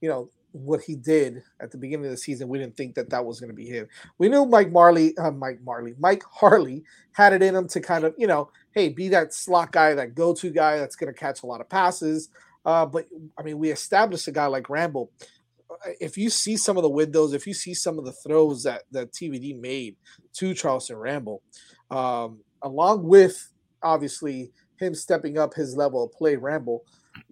you 0.00 0.08
know, 0.08 0.30
what 0.50 0.82
he 0.82 0.96
did 0.96 1.44
at 1.60 1.70
the 1.70 1.78
beginning 1.78 2.06
of 2.06 2.10
the 2.10 2.16
season. 2.16 2.48
We 2.48 2.58
didn't 2.58 2.76
think 2.76 2.96
that 2.96 3.10
that 3.10 3.24
was 3.24 3.38
going 3.38 3.50
to 3.50 3.56
be 3.56 3.66
him. 3.66 3.86
We 4.18 4.28
knew 4.28 4.46
Mike 4.46 4.72
Marley, 4.72 5.16
uh, 5.16 5.30
Mike 5.30 5.60
Marley, 5.62 5.94
Mike 5.98 6.24
Harley 6.30 6.82
had 7.12 7.32
it 7.32 7.42
in 7.42 7.54
him 7.54 7.68
to 7.68 7.80
kind 7.80 8.04
of, 8.04 8.14
you 8.18 8.26
know, 8.26 8.50
hey, 8.72 8.88
be 8.88 9.08
that 9.10 9.34
slot 9.34 9.70
guy, 9.72 9.94
that 9.94 10.14
go-to 10.14 10.50
guy 10.50 10.78
that's 10.78 10.96
going 10.96 11.12
to 11.12 11.18
catch 11.18 11.42
a 11.42 11.46
lot 11.46 11.60
of 11.60 11.68
passes, 11.68 12.30
uh, 12.64 12.86
but 12.86 13.06
I 13.38 13.42
mean, 13.42 13.58
we 13.58 13.70
established 13.70 14.28
a 14.28 14.32
guy 14.32 14.46
like 14.46 14.70
Rambo. 14.70 15.10
Uh, 15.70 15.90
if 16.00 16.16
you 16.16 16.30
see 16.30 16.56
some 16.56 16.76
of 16.76 16.82
the 16.82 16.88
windows, 16.88 17.34
if 17.34 17.46
you 17.46 17.54
see 17.54 17.74
some 17.74 17.98
of 17.98 18.04
the 18.04 18.12
throws 18.12 18.62
that 18.62 18.82
that 18.92 19.12
TVD 19.12 19.60
made 19.60 19.96
to 20.34 20.54
Charleston 20.54 20.96
Rambo, 20.96 21.40
um, 21.90 22.40
along 22.62 23.04
with 23.04 23.50
obviously 23.82 24.50
him 24.78 24.94
stepping 24.94 25.38
up 25.38 25.54
his 25.54 25.76
level 25.76 26.04
of 26.04 26.12
play, 26.12 26.36
Rambo, 26.36 26.80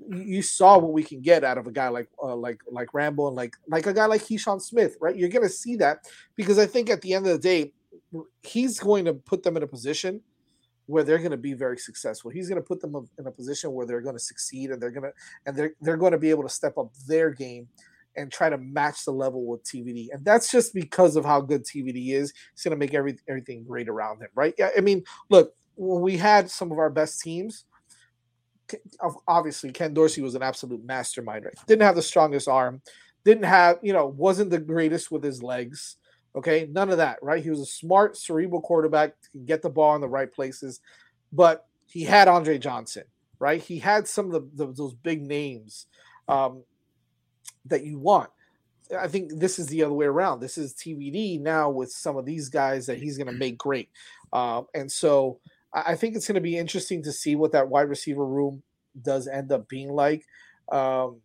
you 0.09 0.43
saw 0.43 0.79
what 0.79 0.93
we 0.93 1.03
can 1.03 1.21
get 1.21 1.45
out 1.45 1.59
of 1.59 1.67
a 1.67 1.73
guy 1.73 1.89
like 1.89 2.09
uh, 2.23 2.37
like 2.37 2.61
like 2.71 2.93
Rambo 2.93 3.29
and 3.29 3.37
like 3.37 3.55
like 3.69 3.87
a 3.87 3.95
guy 3.95 4.07
like 4.07 4.23
Keyshawn 4.23 4.61
Smith, 4.61 4.97
right? 5.01 5.17
You're 5.17 5.29
gonna 5.29 5.49
see 5.49 5.77
that 5.77 6.07
because 6.37 6.59
I 6.59 6.67
think 6.67 6.91
at 6.91 7.01
the 7.01 7.15
end 7.15 7.27
of 7.27 7.33
the 7.33 7.39
day, 7.39 7.73
he's 8.43 8.79
going 8.79 9.07
to 9.07 9.15
put 9.15 9.43
them 9.43 9.57
in 9.57 9.63
a 9.63 9.67
position 9.67 10.21
where 10.87 11.05
they're 11.05 11.19
going 11.19 11.31
to 11.31 11.37
be 11.37 11.55
very 11.55 11.79
successful. 11.79 12.31
He's 12.31 12.49
going 12.49 12.61
to 12.61 12.67
put 12.67 12.81
them 12.81 13.09
in 13.19 13.27
a 13.27 13.31
position 13.31 13.73
where 13.73 13.87
they're 13.87 14.01
going 14.01 14.17
to 14.17 14.23
succeed 14.23 14.71
and 14.71 14.83
they're 14.83 14.91
going 14.91 15.05
to 15.05 15.13
and 15.47 15.57
they're 15.57 15.75
they're 15.81 15.97
going 15.97 16.13
to 16.13 16.19
be 16.19 16.31
able 16.31 16.43
to 16.43 16.49
step 16.49 16.77
up 16.79 16.93
their 17.07 17.31
game 17.31 17.69
and 18.17 18.31
try 18.31 18.51
to 18.51 18.59
match 18.59 19.05
the 19.05 19.11
level 19.11 19.47
with 19.47 19.65
TVD. 19.65 20.09
And 20.13 20.25
that's 20.25 20.51
just 20.51 20.75
because 20.75 21.17
of 21.17 21.25
how 21.25 21.41
good 21.41 21.65
TVD 21.65 22.13
is. 22.13 22.33
He's 22.53 22.63
going 22.63 22.73
to 22.73 22.77
make 22.77 22.95
every, 22.95 23.17
everything 23.29 23.65
great 23.65 23.89
around 23.89 24.21
him, 24.21 24.29
right? 24.35 24.55
Yeah, 24.59 24.71
I 24.77 24.81
mean, 24.81 25.05
look, 25.31 25.55
when 25.77 26.03
we 26.03 26.17
had 26.17 26.51
some 26.51 26.71
of 26.71 26.79
our 26.79 26.91
best 26.91 27.21
teams, 27.21 27.65
obviously 29.27 29.71
Ken 29.71 29.95
Dorsey 29.95 30.23
was 30.23 30.35
an 30.35 30.43
absolute 30.43 30.85
mastermind, 30.85 31.45
right? 31.45 31.55
Didn't 31.67 31.83
have 31.83 31.97
the 31.97 32.03
strongest 32.03 32.49
arm, 32.49 32.83
didn't 33.25 33.45
have, 33.45 33.79
you 33.83 33.93
know, 33.93 34.07
wasn't 34.07 34.51
the 34.51 34.59
greatest 34.59 35.11
with 35.11 35.23
his 35.23 35.43
legs. 35.43 35.97
Okay, 36.35 36.67
none 36.71 36.91
of 36.91 36.97
that, 36.97 37.19
right? 37.23 37.43
He 37.43 37.51
was 37.51 37.61
a 37.61 37.67
smart, 37.67 38.17
cerebral 38.17 38.63
quarterback, 38.63 39.15
can 39.33 39.45
get 39.45 39.61
the 39.61 39.69
ball 39.69 39.95
in 39.95 40.01
the 40.01 40.09
right 40.09 40.33
places, 40.33 40.81
but 41.33 41.67
he 41.87 42.05
had 42.05 42.27
Andre 42.27 42.57
Johnson, 42.57 43.05
right? 43.39 43.61
He 43.61 43.79
had 43.79 44.09
some 44.09 44.27
of 44.27 44.33
the, 44.33 44.65
the 44.67 44.73
those 44.73 44.95
big 44.95 45.21
names 45.21 45.87
um, 46.29 46.63
that 47.67 47.85
you 47.85 47.99
want. 47.99 48.31
I 48.99 49.09
think 49.09 49.39
this 49.39 49.59
is 49.59 49.67
the 49.67 49.83
other 49.83 49.93
way 49.93 50.07
around. 50.07 50.41
This 50.41 50.57
is 50.57 50.75
TVD 50.75 51.41
now 51.41 51.69
with 51.71 51.91
some 51.91 52.17
of 52.17 52.25
these 52.25 52.49
guys 52.49 52.87
that 52.87 52.99
he's 52.99 53.19
going 53.19 53.27
to 53.27 53.39
make 53.39 53.59
great, 53.59 53.91
uh, 54.33 54.63
and 54.75 54.91
so 54.91 55.39
I 55.75 55.97
think 55.97 56.17
it's 56.17 56.27
going 56.27 56.37
to 56.37 56.41
be 56.41 56.57
interesting 56.57 57.03
to 57.03 57.13
see 57.13 57.37
what 57.37 57.53
that 57.53 57.69
wide 57.69 57.89
receiver 57.89 58.27
room 58.27 58.63
does 59.01 59.27
end 59.27 59.53
up 59.53 59.69
being 59.69 59.91
like. 59.91 60.25
Um, 60.71 61.21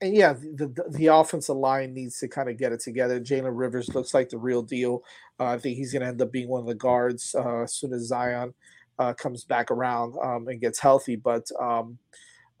and 0.00 0.14
yeah, 0.14 0.32
the, 0.32 0.66
the, 0.68 0.84
the 0.90 1.06
offensive 1.08 1.56
line 1.56 1.92
needs 1.92 2.18
to 2.20 2.28
kind 2.28 2.48
of 2.48 2.56
get 2.56 2.72
it 2.72 2.80
together. 2.80 3.20
Jalen 3.20 3.52
Rivers 3.52 3.94
looks 3.94 4.14
like 4.14 4.30
the 4.30 4.38
real 4.38 4.62
deal. 4.62 5.02
Uh, 5.38 5.46
I 5.46 5.58
think 5.58 5.76
he's 5.76 5.92
going 5.92 6.02
to 6.02 6.08
end 6.08 6.22
up 6.22 6.32
being 6.32 6.48
one 6.48 6.60
of 6.60 6.66
the 6.66 6.74
guards 6.74 7.34
uh, 7.34 7.62
as 7.62 7.74
soon 7.74 7.92
as 7.92 8.06
Zion 8.06 8.54
uh, 8.98 9.12
comes 9.12 9.44
back 9.44 9.70
around 9.70 10.16
um, 10.22 10.48
and 10.48 10.60
gets 10.60 10.78
healthy. 10.78 11.16
But 11.16 11.46
um, 11.60 11.98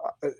uh, 0.04 0.30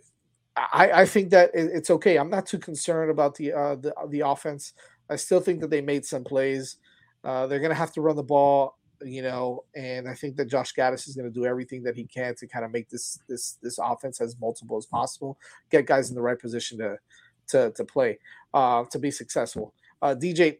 I, 0.56 1.02
I, 1.02 1.06
think 1.06 1.30
that 1.30 1.50
it's 1.54 1.90
okay. 1.90 2.16
I'm 2.18 2.30
not 2.30 2.46
too 2.46 2.58
concerned 2.58 3.10
about 3.10 3.34
the 3.34 3.52
uh, 3.52 3.76
the, 3.76 3.94
the 4.08 4.20
offense. 4.20 4.74
I 5.08 5.16
still 5.16 5.40
think 5.40 5.60
that 5.60 5.70
they 5.70 5.80
made 5.80 6.04
some 6.04 6.24
plays. 6.24 6.76
Uh, 7.24 7.46
they're 7.46 7.60
going 7.60 7.70
to 7.70 7.76
have 7.76 7.92
to 7.92 8.00
run 8.00 8.16
the 8.16 8.22
ball 8.22 8.76
you 9.02 9.22
know, 9.22 9.64
and 9.74 10.08
I 10.08 10.14
think 10.14 10.36
that 10.36 10.46
Josh 10.46 10.74
Gattis 10.74 11.08
is 11.08 11.16
going 11.16 11.30
to 11.30 11.34
do 11.34 11.46
everything 11.46 11.82
that 11.84 11.96
he 11.96 12.04
can 12.04 12.34
to 12.36 12.46
kind 12.46 12.64
of 12.64 12.70
make 12.70 12.88
this 12.88 13.18
this 13.28 13.58
this 13.62 13.78
offense 13.78 14.20
as 14.20 14.36
multiple 14.40 14.76
as 14.76 14.86
possible, 14.86 15.38
get 15.70 15.86
guys 15.86 16.10
in 16.10 16.14
the 16.14 16.22
right 16.22 16.38
position 16.38 16.78
to 16.78 16.98
to 17.48 17.70
to 17.72 17.84
play, 17.84 18.18
uh, 18.54 18.84
to 18.90 18.98
be 18.98 19.10
successful. 19.10 19.74
Uh, 20.02 20.14
DJ, 20.14 20.58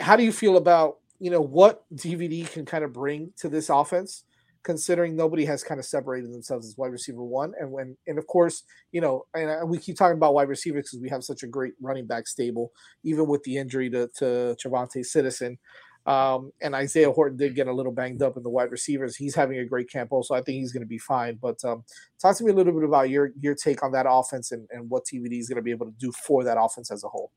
how 0.00 0.16
do 0.16 0.24
you 0.24 0.32
feel 0.32 0.56
about 0.56 0.98
you 1.18 1.30
know 1.30 1.40
what 1.40 1.84
TVD 1.94 2.50
can 2.50 2.64
kind 2.64 2.84
of 2.84 2.92
bring 2.92 3.32
to 3.38 3.48
this 3.48 3.68
offense? 3.68 4.24
Considering 4.64 5.16
nobody 5.16 5.44
has 5.44 5.64
kind 5.64 5.80
of 5.80 5.84
separated 5.84 6.32
themselves 6.32 6.68
as 6.68 6.78
wide 6.78 6.92
receiver 6.92 7.24
one, 7.24 7.52
and 7.58 7.70
when 7.70 7.96
and 8.06 8.18
of 8.18 8.26
course 8.28 8.62
you 8.92 9.00
know, 9.00 9.24
and 9.34 9.68
we 9.68 9.78
keep 9.78 9.96
talking 9.96 10.16
about 10.16 10.34
wide 10.34 10.48
receivers 10.48 10.84
because 10.84 11.00
we 11.00 11.08
have 11.08 11.24
such 11.24 11.42
a 11.42 11.48
great 11.48 11.72
running 11.80 12.06
back 12.06 12.28
stable, 12.28 12.70
even 13.02 13.26
with 13.26 13.42
the 13.42 13.56
injury 13.56 13.90
to 13.90 14.08
to 14.18 14.56
Trevante 14.62 15.04
Citizen. 15.04 15.58
Um, 16.04 16.50
and 16.60 16.74
Isaiah 16.74 17.12
Horton 17.12 17.38
did 17.38 17.54
get 17.54 17.68
a 17.68 17.72
little 17.72 17.92
banged 17.92 18.22
up 18.22 18.36
in 18.36 18.42
the 18.42 18.50
wide 18.50 18.70
receivers. 18.70 19.16
He's 19.16 19.34
having 19.34 19.58
a 19.58 19.64
great 19.64 19.88
camp 19.88 20.10
also. 20.10 20.34
I 20.34 20.42
think 20.42 20.56
he's 20.56 20.72
going 20.72 20.82
to 20.82 20.88
be 20.88 20.98
fine. 20.98 21.38
But 21.40 21.64
um, 21.64 21.84
talk 22.20 22.36
to 22.38 22.44
me 22.44 22.50
a 22.50 22.54
little 22.54 22.72
bit 22.72 22.82
about 22.82 23.08
your 23.08 23.30
your 23.40 23.54
take 23.54 23.82
on 23.82 23.92
that 23.92 24.06
offense 24.08 24.50
and, 24.50 24.66
and 24.70 24.90
what 24.90 25.04
TVD 25.04 25.38
is 25.38 25.48
going 25.48 25.56
to 25.56 25.62
be 25.62 25.70
able 25.70 25.86
to 25.86 25.94
do 25.98 26.10
for 26.12 26.42
that 26.44 26.58
offense 26.60 26.90
as 26.90 27.04
a 27.04 27.08
whole. 27.08 27.30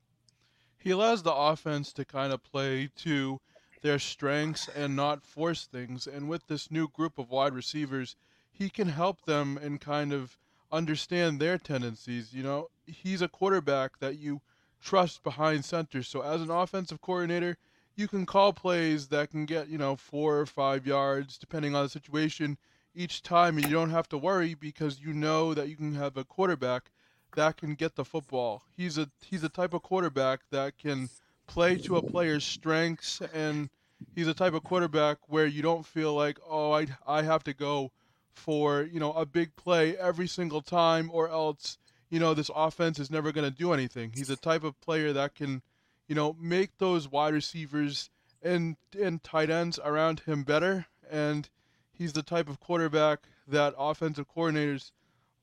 He 0.80 0.92
allows 0.92 1.24
the 1.24 1.34
offense 1.34 1.94
to 1.94 2.06
kind 2.06 2.32
of 2.32 2.44
play 2.44 2.90
to 2.98 3.40
their 3.82 4.00
strengths 4.00 4.68
and 4.68 4.96
not 4.96 5.26
force 5.26 5.68
things. 5.68 6.08
And 6.08 6.28
with 6.28 6.48
this 6.48 6.72
new 6.72 6.88
group 6.88 7.20
of 7.20 7.30
wide 7.30 7.54
receivers, 7.54 8.16
he 8.52 8.70
can 8.70 8.88
help 8.88 9.26
them 9.26 9.60
and 9.62 9.80
kind 9.80 10.12
of 10.12 10.38
understand 10.72 11.40
their 11.40 11.58
tendencies. 11.58 12.34
You 12.34 12.44
know, 12.44 12.70
he's 12.88 13.22
a 13.22 13.28
quarterback 13.28 14.00
that 14.00 14.18
you 14.18 14.42
trust 14.82 15.24
behind 15.24 15.66
center. 15.66 16.04
So 16.04 16.22
as 16.22 16.42
an 16.42 16.50
offensive 16.50 17.02
coordinator, 17.02 17.58
you 17.96 18.08
can 18.08 18.26
call 18.26 18.54
plays 18.54 19.08
that 19.08 19.32
can 19.32 19.46
get, 19.46 19.70
you 19.70 19.78
know, 19.78 19.96
four 19.96 20.40
or 20.40 20.46
five 20.46 20.86
yards, 20.86 21.38
depending 21.38 21.76
on 21.76 21.84
the 21.84 21.90
situation, 21.90 22.58
each 22.94 23.22
time, 23.24 23.58
and 23.58 23.66
you 23.66 23.74
don't 23.74 23.90
have 23.90 24.10
to 24.10 24.18
worry 24.18 24.54
because 24.54 25.00
you 25.00 25.14
know 25.14 25.54
that 25.54 25.68
you 25.68 25.76
can 25.76 25.96
have 25.96 26.18
a 26.18 26.24
quarterback 26.24 26.92
that 27.36 27.58
can 27.58 27.76
get 27.76 27.96
the 27.96 28.06
football. 28.06 28.64
He's 28.76 28.98
a 28.98 29.10
he's 29.22 29.44
a 29.44 29.50
type 29.50 29.74
of 29.74 29.84
quarterback 29.84 30.42
that 30.52 30.78
can 30.78 31.10
play 31.48 31.78
to 31.80 31.98
a 31.98 32.02
player's 32.02 32.44
strengths, 32.44 33.22
and 33.34 33.70
he's 34.16 34.28
a 34.28 34.34
type 34.34 34.54
of 34.54 34.64
quarterback 34.64 35.18
where 35.28 35.46
you 35.46 35.62
don't 35.62 35.86
feel 35.86 36.14
like, 36.14 36.40
oh, 36.50 36.72
I 36.72 36.88
I 37.06 37.24
have 37.24 37.44
to 37.46 37.54
go 37.54 37.92
for 38.32 38.84
you 38.84 39.00
know 39.00 39.14
a 39.14 39.26
big 39.26 39.56
play 39.56 39.98
every 39.98 40.28
single 40.28 40.62
time, 40.62 41.10
or 41.14 41.30
else 41.30 41.78
you 42.10 42.20
know 42.20 42.34
this 42.34 42.52
offense 42.56 43.00
is 43.00 43.12
never 43.12 43.32
going 43.32 43.50
to 43.50 43.56
do 43.56 43.74
anything. 43.74 44.12
He's 44.16 44.30
a 44.30 44.36
type 44.36 44.64
of 44.64 44.80
player 44.82 45.14
that 45.14 45.36
can 45.36 45.62
you 46.08 46.16
know, 46.16 46.36
make 46.40 46.78
those 46.78 47.10
wide 47.10 47.34
receivers 47.34 48.10
and 48.42 48.78
and 49.00 49.24
tight 49.24 49.50
ends 49.50 49.80
around 49.84 50.22
him 50.22 50.44
better. 50.44 50.86
And 51.10 51.50
he's 51.92 52.14
the 52.14 52.24
type 52.24 52.50
of 52.50 52.60
quarterback 52.60 53.22
that 53.48 53.74
offensive 53.78 54.26
coordinators 54.34 54.92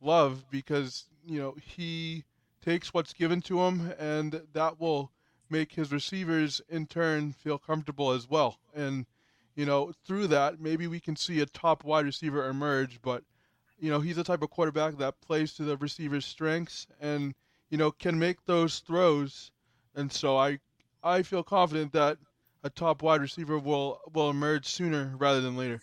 love 0.00 0.44
because 0.50 1.04
you 1.24 1.38
know 1.38 1.56
he 1.60 2.24
takes 2.64 2.94
what's 2.94 3.12
given 3.12 3.40
to 3.42 3.60
him, 3.62 3.92
and 3.98 4.42
that 4.52 4.80
will 4.80 5.10
make 5.50 5.72
his 5.72 5.92
receivers 5.92 6.60
in 6.68 6.86
turn 6.86 7.32
feel 7.32 7.58
comfortable 7.58 8.12
as 8.12 8.28
well. 8.28 8.58
And 8.74 9.06
you 9.54 9.66
know, 9.66 9.92
through 10.06 10.28
that, 10.28 10.60
maybe 10.60 10.86
we 10.86 11.00
can 11.00 11.16
see 11.16 11.40
a 11.40 11.46
top 11.46 11.84
wide 11.84 12.06
receiver 12.06 12.48
emerge. 12.48 13.00
But 13.02 13.24
you 13.78 13.90
know, 13.90 14.00
he's 14.00 14.16
the 14.16 14.24
type 14.24 14.42
of 14.42 14.50
quarterback 14.50 14.96
that 14.98 15.20
plays 15.20 15.52
to 15.54 15.64
the 15.64 15.76
receiver's 15.76 16.26
strengths 16.26 16.86
and 17.00 17.34
you 17.68 17.78
know 17.78 17.90
can 17.90 18.18
make 18.18 18.44
those 18.44 18.80
throws 18.80 19.51
and 19.94 20.10
so 20.12 20.36
I 20.36 20.58
I 21.02 21.22
feel 21.22 21.42
confident 21.42 21.92
that 21.92 22.18
a 22.64 22.70
top 22.70 23.02
wide 23.02 23.20
receiver 23.20 23.58
will 23.58 24.00
will 24.12 24.30
emerge 24.30 24.66
sooner 24.66 25.14
rather 25.18 25.40
than 25.40 25.56
later. 25.56 25.80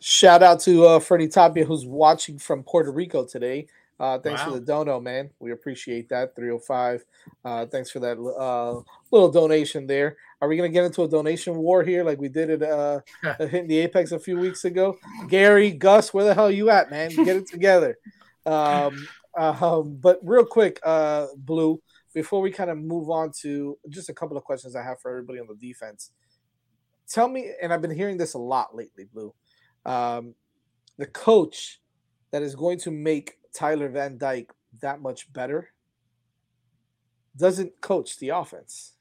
Shout 0.00 0.42
out 0.42 0.60
to 0.60 0.86
uh, 0.86 1.00
Freddie 1.00 1.28
Tapia 1.28 1.64
who's 1.64 1.86
watching 1.86 2.38
from 2.38 2.62
Puerto 2.62 2.90
Rico 2.90 3.24
today. 3.24 3.66
Uh, 3.98 4.18
thanks 4.18 4.40
wow. 4.40 4.46
for 4.48 4.58
the 4.58 4.60
dono, 4.60 4.98
man. 4.98 5.30
We 5.38 5.52
appreciate 5.52 6.08
that. 6.08 6.34
305. 6.34 7.04
Uh, 7.44 7.66
thanks 7.66 7.88
for 7.88 8.00
that 8.00 8.18
uh, 8.18 8.80
little 9.12 9.30
donation 9.30 9.86
there. 9.86 10.16
Are 10.40 10.48
we 10.48 10.56
going 10.56 10.68
to 10.68 10.74
get 10.74 10.84
into 10.84 11.04
a 11.04 11.08
donation 11.08 11.56
war 11.56 11.84
here 11.84 12.02
like 12.02 12.18
we 12.18 12.28
did 12.28 12.50
at 12.50 12.62
uh, 12.62 13.00
hitting 13.38 13.68
the 13.68 13.78
Apex 13.78 14.10
a 14.10 14.18
few 14.18 14.36
weeks 14.38 14.64
ago? 14.64 14.98
Gary, 15.28 15.70
Gus, 15.70 16.12
where 16.12 16.24
the 16.24 16.34
hell 16.34 16.50
you 16.50 16.68
at, 16.68 16.90
man? 16.90 17.10
Get 17.10 17.36
it 17.36 17.46
together. 17.46 17.98
Um, 18.44 19.06
um, 19.38 19.98
but 20.00 20.18
real 20.24 20.44
quick, 20.44 20.80
uh, 20.82 21.28
Blue, 21.36 21.80
before 22.12 22.40
we 22.40 22.50
kind 22.50 22.70
of 22.70 22.78
move 22.78 23.10
on 23.10 23.32
to 23.40 23.78
just 23.88 24.08
a 24.08 24.14
couple 24.14 24.36
of 24.36 24.44
questions 24.44 24.76
I 24.76 24.82
have 24.82 25.00
for 25.00 25.10
everybody 25.10 25.40
on 25.40 25.46
the 25.46 25.54
defense, 25.54 26.10
tell 27.08 27.28
me, 27.28 27.52
and 27.62 27.72
I've 27.72 27.82
been 27.82 27.94
hearing 27.94 28.16
this 28.16 28.34
a 28.34 28.38
lot 28.38 28.74
lately, 28.74 29.06
Blue, 29.12 29.34
um, 29.84 30.34
the 30.98 31.06
coach 31.06 31.80
that 32.30 32.42
is 32.42 32.54
going 32.54 32.78
to 32.80 32.90
make 32.90 33.38
Tyler 33.54 33.88
Van 33.88 34.18
Dyke 34.18 34.52
that 34.80 35.00
much 35.00 35.32
better 35.32 35.72
doesn't 37.36 37.80
coach 37.80 38.18
the 38.18 38.30
offense. 38.30 38.94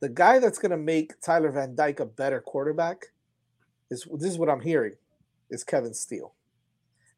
The 0.00 0.08
guy 0.08 0.38
that's 0.38 0.58
going 0.58 0.70
to 0.70 0.76
make 0.76 1.20
Tyler 1.20 1.50
Van 1.50 1.74
Dyke 1.74 2.00
a 2.00 2.06
better 2.06 2.40
quarterback 2.40 3.06
is 3.90 4.06
this 4.14 4.30
is 4.30 4.38
what 4.38 4.48
I'm 4.48 4.60
hearing 4.60 4.94
is 5.50 5.64
Kevin 5.64 5.94
Steele. 5.94 6.34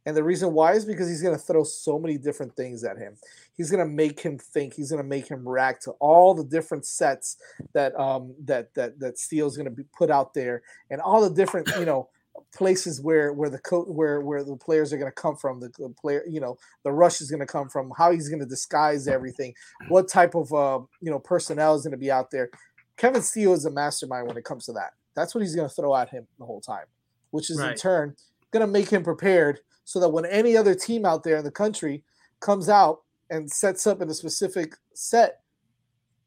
And 0.07 0.17
the 0.17 0.25
reason 0.25 0.53
why 0.53 0.73
is 0.73 0.85
because 0.85 1.09
he's 1.09 1.23
going 1.23 1.37
to 1.37 1.43
throw 1.43 1.63
so 1.65 1.99
many 1.99 2.17
different 2.17 2.57
things 2.57 2.85
at 2.85 2.97
him. 2.97 3.17
He's 3.57 3.71
going 3.71 3.87
to 3.87 3.93
make 3.93 4.21
him 4.21 4.39
think. 4.39 4.75
He's 4.75 4.91
going 4.91 5.03
to 5.03 5.09
make 5.09 5.29
him 5.29 5.47
react 5.47 5.85
to 5.85 5.93
all 5.93 6.35
the 6.35 6.45
different 6.45 6.87
sets 6.87 7.37
that 7.75 7.99
um 7.99 8.35
that 8.45 8.75
that 8.75 8.99
that 9.01 9.19
Steele's 9.19 9.57
going 9.57 9.69
to 9.69 9.71
be 9.71 9.85
put 9.97 10.11
out 10.11 10.33
there, 10.33 10.63
and 10.91 11.01
all 11.01 11.21
the 11.21 11.35
different 11.35 11.69
you 11.79 11.85
know 11.85 12.09
places 12.55 13.01
where 13.01 13.33
where 13.33 13.51
the 13.51 13.59
co- 13.59 13.85
where 13.85 14.21
where 14.21 14.43
the 14.43 14.57
players 14.57 14.93
are 14.93 14.99
going 14.99 15.11
to 15.11 15.15
come 15.15 15.37
from. 15.37 15.61
The, 15.61 15.69
the, 15.79 15.91
player, 15.91 16.25
you 16.27 16.41
know, 16.41 16.57
the 16.85 16.93
rush 16.93 17.21
is 17.21 17.31
going 17.31 17.41
to 17.41 17.47
come 17.47 17.69
from. 17.69 17.93
How 17.97 18.11
he's 18.11 18.29
going 18.29 18.41
to 18.41 18.47
disguise 18.47 19.07
everything. 19.07 19.55
What 19.89 20.09
type 20.09 20.35
of 20.35 20.53
uh 20.53 20.81
you 21.03 21.11
know 21.11 21.19
personnel 21.19 21.75
is 21.75 21.83
going 21.83 21.93
to 21.93 21.99
be 21.99 22.11
out 22.11 22.31
there. 22.31 22.51
Kevin 22.97 23.23
Steele 23.23 23.55
is 23.55 23.65
a 23.67 23.71
mastermind 23.71 24.27
when 24.27 24.37
it 24.37 24.45
comes 24.45 24.67
to 24.67 24.73
that. 24.73 24.93
That's 25.15 25.35
what 25.35 25.43
he's 25.43 25.55
going 25.55 25.69
to 25.69 25.75
throw 25.75 25.95
at 25.97 26.09
him 26.09 26.27
the 26.39 26.45
whole 26.45 26.61
time, 26.61 26.85
which 27.31 27.51
is 27.51 27.59
right. 27.59 27.73
in 27.73 27.77
turn 27.77 28.17
going 28.51 28.67
to 28.67 28.67
make 28.67 28.91
him 28.91 29.03
prepared 29.03 29.61
so 29.91 29.99
that 29.99 30.11
when 30.11 30.25
any 30.25 30.57
other 30.57 30.73
team 30.73 31.05
out 31.05 31.25
there 31.25 31.39
in 31.39 31.43
the 31.43 31.51
country 31.51 32.05
comes 32.39 32.69
out 32.69 33.01
and 33.29 33.51
sets 33.51 33.89
up 33.89 34.01
in 34.01 34.09
a 34.09 34.15
specific 34.15 34.77
set, 34.95 35.41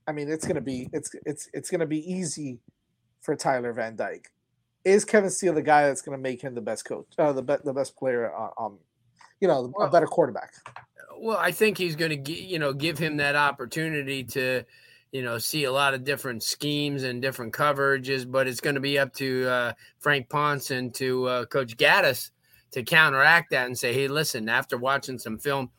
I 0.05 0.11
mean, 0.11 0.30
it's 0.30 0.45
gonna 0.45 0.59
be 0.59 0.89
it's 0.91 1.16
it's 1.26 1.47
it's 1.53 1.70
gonna 1.70 1.86
be 1.86 1.99
easy 1.99 2.59
for 3.22 3.38
Tyler 3.38 3.72
Van 3.72 3.95
Dyke. 3.95 4.34
Is 4.84 5.05
Kevin 5.05 5.30
Steele 5.30 5.53
the 5.53 5.61
guy 5.61 5.88
that's 5.88 6.01
gonna 6.01 6.18
make 6.18 6.41
him 6.41 6.53
the 6.55 6.59
best 6.59 6.84
coach, 6.84 7.07
uh, 7.18 7.32
the 7.32 7.41
be- 7.41 7.64
the 7.64 7.72
best 7.72 7.95
player, 7.95 8.36
uh, 8.36 8.49
um, 8.61 8.80
you 9.39 9.47
know, 9.47 9.72
well, 9.78 9.88
a 9.88 9.89
better 9.89 10.07
quarterback? 10.07 10.55
Well, 11.18 11.38
I 11.38 11.53
think 11.53 11.78
he's 11.78 11.95
gonna 11.95 12.16
you 12.16 12.59
know 12.59 12.74
give 12.74 12.97
him 12.97 13.16
that 13.16 13.38
opportunity 13.38 14.26
to 14.26 14.64
you 15.14 15.22
know 15.22 15.38
see 15.38 15.64
a 15.64 15.72
lot 15.72 15.93
of 15.93 16.03
different 16.03 16.43
schemes 16.43 17.03
and 17.03 17.22
different 17.22 17.53
coverages, 17.53 18.30
but 18.30 18.45
it's 18.45 18.59
going 18.59 18.76
to 18.76 18.82
be 18.82 18.99
up 18.99 19.14
to 19.14 19.47
uh, 19.47 19.74
Frank 19.99 20.28
Ponce 20.28 20.70
and 20.72 20.93
to 20.95 21.28
uh, 21.28 21.45
Coach 21.45 21.78
Gattis 21.78 22.32
to 22.74 22.84
counteract 22.84 23.51
that 23.51 23.67
and 23.67 23.78
say, 23.78 23.93
hey, 23.93 24.07
listen, 24.07 24.49
after 24.49 24.78
watching 24.78 25.17
some 25.17 25.38
film, 25.38 25.69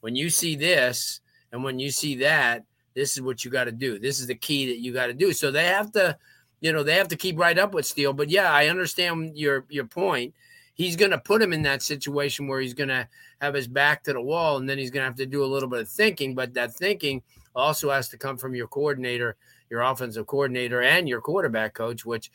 when 0.00 0.14
you 0.14 0.28
see 0.28 0.56
this 0.56 1.20
and 1.52 1.64
when 1.64 1.78
you 1.78 1.90
see 1.90 2.16
that, 2.16 2.64
this 2.94 3.16
is 3.16 3.22
what 3.22 3.44
you 3.44 3.50
got 3.50 3.64
to 3.64 3.72
do. 3.72 3.98
This 3.98 4.18
is 4.18 4.26
the 4.26 4.34
key 4.34 4.66
that 4.66 4.78
you 4.78 4.92
got 4.92 5.06
to 5.06 5.14
do. 5.14 5.32
So 5.32 5.50
they 5.50 5.66
have 5.66 5.92
to, 5.92 6.18
you 6.60 6.72
know, 6.72 6.82
they 6.82 6.96
have 6.96 7.08
to 7.08 7.16
keep 7.16 7.38
right 7.38 7.58
up 7.58 7.72
with 7.72 7.86
Steele. 7.86 8.12
But 8.12 8.28
yeah, 8.28 8.52
I 8.52 8.66
understand 8.66 9.38
your 9.38 9.64
your 9.68 9.86
point. 9.86 10.34
He's 10.74 10.96
going 10.96 11.10
to 11.10 11.18
put 11.18 11.42
him 11.42 11.52
in 11.52 11.62
that 11.62 11.82
situation 11.82 12.48
where 12.48 12.60
he's 12.60 12.74
going 12.74 12.88
to 12.88 13.06
have 13.40 13.54
his 13.54 13.68
back 13.68 14.02
to 14.04 14.12
the 14.12 14.20
wall, 14.20 14.56
and 14.56 14.68
then 14.68 14.78
he's 14.78 14.90
going 14.90 15.02
to 15.02 15.06
have 15.06 15.16
to 15.16 15.26
do 15.26 15.44
a 15.44 15.46
little 15.46 15.68
bit 15.68 15.80
of 15.80 15.88
thinking. 15.88 16.34
But 16.34 16.54
that 16.54 16.74
thinking 16.74 17.22
also 17.54 17.90
has 17.90 18.08
to 18.08 18.18
come 18.18 18.36
from 18.36 18.54
your 18.54 18.66
coordinator, 18.66 19.36
your 19.68 19.82
offensive 19.82 20.26
coordinator, 20.26 20.82
and 20.82 21.08
your 21.08 21.20
quarterback 21.20 21.74
coach, 21.74 22.04
which 22.04 22.30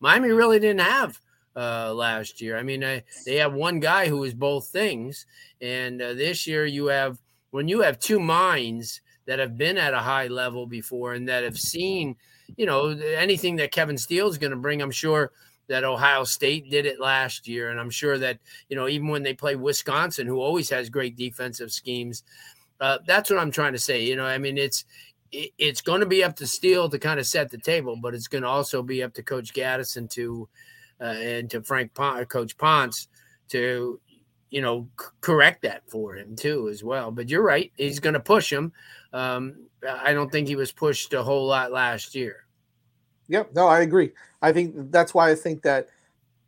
Miami 0.00 0.30
really 0.30 0.58
didn't 0.58 0.80
have 0.80 1.20
uh, 1.58 1.92
last 1.92 2.40
year. 2.40 2.56
I 2.56 2.62
mean, 2.62 2.84
I, 2.84 3.02
they 3.26 3.36
have 3.36 3.52
one 3.52 3.80
guy 3.80 4.08
who 4.08 4.22
is 4.24 4.34
both 4.34 4.68
things, 4.68 5.26
and 5.60 6.00
uh, 6.00 6.14
this 6.14 6.46
year 6.46 6.64
you 6.66 6.86
have 6.86 7.18
when 7.50 7.66
you 7.68 7.82
have 7.82 7.98
two 7.98 8.20
minds 8.20 9.02
that 9.26 9.40
have 9.40 9.58
been 9.58 9.76
at 9.78 9.94
a 9.94 9.98
high 9.98 10.28
level 10.28 10.66
before 10.66 11.14
and 11.14 11.28
that 11.28 11.44
have 11.44 11.58
seen, 11.58 12.16
you 12.56 12.66
know, 12.66 12.90
anything 13.16 13.56
that 13.56 13.72
Kevin 13.72 13.98
Steele 13.98 14.28
is 14.28 14.38
going 14.38 14.52
to 14.52 14.56
bring. 14.56 14.80
I'm 14.80 14.90
sure 14.92 15.32
that 15.68 15.84
Ohio 15.84 16.24
State 16.24 16.70
did 16.70 16.86
it 16.86 17.00
last 17.00 17.46
year, 17.48 17.70
and 17.70 17.80
I'm 17.80 17.90
sure 17.90 18.18
that 18.18 18.38
you 18.68 18.76
know 18.76 18.88
even 18.88 19.08
when 19.08 19.22
they 19.24 19.34
play 19.34 19.56
Wisconsin, 19.56 20.26
who 20.26 20.40
always 20.40 20.70
has 20.70 20.88
great 20.90 21.16
defensive 21.16 21.72
schemes, 21.72 22.22
Uh, 22.80 22.98
that's 23.06 23.30
what 23.30 23.40
I'm 23.40 23.50
trying 23.50 23.72
to 23.74 23.78
say. 23.78 24.04
You 24.04 24.16
know, 24.16 24.26
I 24.26 24.38
mean, 24.38 24.56
it's 24.58 24.84
it's 25.32 25.82
going 25.82 26.00
to 26.00 26.06
be 26.06 26.24
up 26.24 26.36
to 26.36 26.46
Steele 26.46 26.88
to 26.88 26.98
kind 26.98 27.20
of 27.20 27.26
set 27.26 27.50
the 27.50 27.58
table, 27.58 27.96
but 27.96 28.14
it's 28.14 28.28
going 28.28 28.42
to 28.44 28.48
also 28.48 28.82
be 28.82 29.02
up 29.02 29.12
to 29.14 29.22
Coach 29.22 29.52
Gaddison 29.52 30.08
to 30.12 30.48
uh, 31.00 31.04
and 31.04 31.50
to 31.50 31.62
Frank 31.62 31.94
Pon- 31.94 32.24
Coach 32.26 32.56
Ponce 32.58 33.08
to 33.50 34.00
you 34.50 34.60
know 34.62 34.88
c- 35.00 35.06
correct 35.20 35.62
that 35.62 35.82
for 35.90 36.14
him 36.14 36.36
too 36.36 36.68
as 36.68 36.82
well. 36.82 37.10
But 37.10 37.28
you're 37.28 37.42
right; 37.42 37.70
he's 37.76 38.00
going 38.00 38.14
to 38.14 38.20
push 38.20 38.52
him. 38.52 38.72
Um, 39.12 39.66
I 39.88 40.12
don't 40.12 40.30
think 40.30 40.48
he 40.48 40.56
was 40.56 40.72
pushed 40.72 41.12
a 41.14 41.22
whole 41.22 41.46
lot 41.46 41.70
last 41.72 42.14
year. 42.14 42.44
Yep. 43.28 43.54
No, 43.54 43.66
I 43.66 43.80
agree. 43.80 44.12
I 44.42 44.52
think 44.52 44.90
that's 44.90 45.12
why 45.14 45.30
I 45.30 45.34
think 45.34 45.62
that 45.62 45.88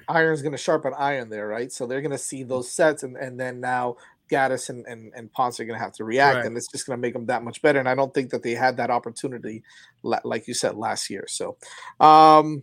iron's 0.09 0.43
going 0.43 0.53
to 0.53 0.59
sharpen 0.59 0.93
iron 0.99 1.29
there, 1.29 1.47
right? 1.47 1.71
So 1.71 1.87
they're 1.87 2.01
going 2.01 2.11
to 2.11 2.19
see 2.19 2.43
those 2.43 2.71
sets, 2.73 3.03
and, 3.03 3.17
and 3.17 3.39
then 3.39 3.61
now 3.61 3.97
Gattis 4.31 4.71
and, 4.71 4.87
and, 4.87 5.13
and 5.15 5.31
Ponce 5.33 5.61
are 5.61 5.65
going 5.65 5.79
to 5.79 5.83
have 5.85 5.93
to 5.95 6.05
react, 6.05 6.37
Right. 6.37 6.47
and 6.47 6.57
it's 6.57 6.69
just 6.71 6.87
going 6.87 6.97
to 6.97 7.01
make 7.01 7.13
them 7.13 7.27
that 7.27 7.43
much 7.45 7.61
better. 7.63 7.79
And 7.81 7.89
I 7.89 7.95
don't 7.95 8.13
think 8.15 8.31
that 8.31 8.43
they 8.43 8.53
had 8.55 8.77
that 8.79 8.91
opportunity, 8.91 9.63
like 10.03 10.49
you 10.49 10.55
said, 10.55 10.75
last 10.77 11.11
year. 11.11 11.25
So 11.29 11.57
um, 12.01 12.63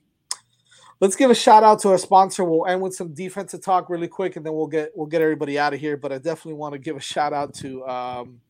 let's 0.99 1.15
give 1.15 1.29
a 1.29 1.35
shout 1.35 1.63
out 1.63 1.79
to 1.81 1.89
our 1.89 1.97
sponsor. 1.97 2.43
We'll 2.43 2.65
end 2.67 2.81
with 2.81 2.95
some 2.95 3.13
defensive 3.13 3.61
talk 3.61 3.89
really 3.89 4.07
quick, 4.07 4.35
and 4.35 4.45
then 4.45 4.53
we'll 4.53 4.67
get 4.67 4.91
we'll 4.95 5.07
get 5.07 5.21
everybody 5.21 5.59
out 5.59 5.73
of 5.73 5.79
here. 5.79 5.97
But 5.97 6.11
I 6.11 6.17
definitely 6.17 6.53
want 6.53 6.73
to 6.73 6.79
give 6.79 6.95
a 6.95 7.01
shout 7.01 7.33
out 7.33 7.53
to 7.55 7.85
um, 7.87 8.41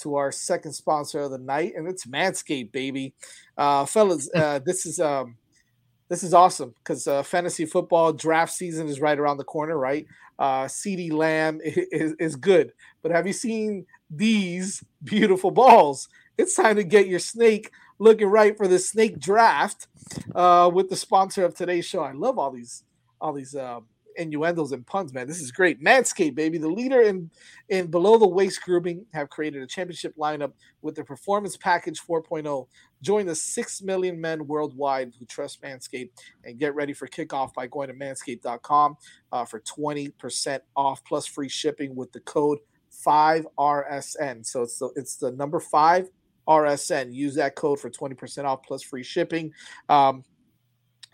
to 0.00 0.16
our 0.16 0.32
second 0.32 0.72
sponsor 0.72 1.20
of 1.20 1.30
the 1.30 1.38
night, 1.38 1.74
and 1.76 1.88
it's 1.88 2.06
Manscaped, 2.06 2.72
baby. 2.72 3.14
Uh, 3.56 3.84
fellas, 3.84 4.28
uh, 4.34 4.58
this 4.64 4.86
is 4.86 5.00
um, 5.00 5.36
this 6.08 6.22
is 6.22 6.34
awesome 6.34 6.74
because 6.78 7.06
uh, 7.06 7.22
fantasy 7.22 7.66
football 7.66 8.12
draft 8.12 8.52
season 8.52 8.88
is 8.88 9.00
right 9.00 9.18
around 9.18 9.36
the 9.36 9.44
corner, 9.44 9.78
right? 9.78 10.06
Uh, 10.38 10.64
CeeDee 10.64 11.12
Lamb 11.12 11.60
is, 11.64 12.14
is 12.18 12.36
good, 12.36 12.72
but 13.02 13.12
have 13.12 13.26
you 13.26 13.32
seen 13.32 13.86
these 14.10 14.82
beautiful 15.02 15.50
balls? 15.50 16.08
It's 16.36 16.56
time 16.56 16.76
to 16.76 16.84
get 16.84 17.06
your 17.06 17.20
snake 17.20 17.70
looking 17.98 18.28
right 18.28 18.56
for 18.56 18.68
the 18.68 18.78
snake 18.78 19.18
draft 19.18 19.88
uh, 20.34 20.70
with 20.72 20.88
the 20.88 20.96
sponsor 20.96 21.44
of 21.44 21.54
today's 21.54 21.86
show. 21.86 22.00
I 22.00 22.12
love 22.12 22.38
all 22.38 22.50
these 22.50 22.84
all 23.20 23.32
these 23.32 23.54
um, 23.54 23.86
innuendos 24.16 24.72
and 24.72 24.86
puns, 24.86 25.12
man. 25.12 25.26
This 25.26 25.40
is 25.40 25.50
great. 25.50 25.82
Manscaped, 25.82 26.34
baby, 26.34 26.58
the 26.58 26.68
leader 26.68 27.00
in 27.02 27.30
in 27.68 27.86
below 27.90 28.18
the 28.18 28.26
waist 28.26 28.62
grooming, 28.62 29.06
have 29.12 29.30
created 29.30 29.62
a 29.62 29.66
championship 29.66 30.14
lineup 30.16 30.52
with 30.82 30.94
the 30.94 31.04
Performance 31.04 31.56
Package 31.56 32.00
4.0. 32.00 32.66
Join 33.02 33.26
the 33.26 33.34
six 33.34 33.82
million 33.82 34.20
men 34.20 34.46
worldwide 34.46 35.12
who 35.18 35.26
trust 35.26 35.62
Manscaped 35.62 36.10
and 36.44 36.58
get 36.58 36.74
ready 36.74 36.92
for 36.92 37.06
kickoff 37.06 37.52
by 37.54 37.66
going 37.66 37.88
to 37.88 37.94
manscaped.com 37.94 38.96
uh, 39.32 39.44
for 39.44 39.60
20% 39.60 40.60
off 40.76 41.04
plus 41.04 41.26
free 41.26 41.48
shipping 41.48 41.94
with 41.94 42.12
the 42.12 42.20
code 42.20 42.58
5RSN. 43.06 44.46
So 44.46 44.62
it's 44.62 44.78
the 44.78 44.90
it's 44.96 45.16
the 45.16 45.32
number 45.32 45.60
five 45.60 46.08
RSN. 46.48 47.12
Use 47.12 47.34
that 47.36 47.54
code 47.54 47.80
for 47.80 47.90
20% 47.90 48.44
off 48.44 48.62
plus 48.62 48.82
free 48.82 49.02
shipping. 49.02 49.52
Um, 49.88 50.24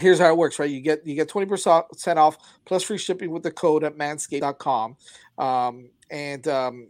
here's 0.01 0.18
how 0.18 0.28
it 0.28 0.37
works, 0.37 0.59
right? 0.59 0.70
You 0.70 0.81
get 0.81 1.07
you 1.07 1.14
get 1.14 1.28
20% 1.28 2.16
off 2.16 2.39
plus 2.64 2.83
free 2.83 2.99
shipping 2.99 3.31
with 3.31 3.43
the 3.43 3.51
code 3.51 3.85
at 3.85 3.97
manscaped.com. 3.97 4.97
Um, 5.39 5.91
and 6.11 6.47
um, 6.49 6.89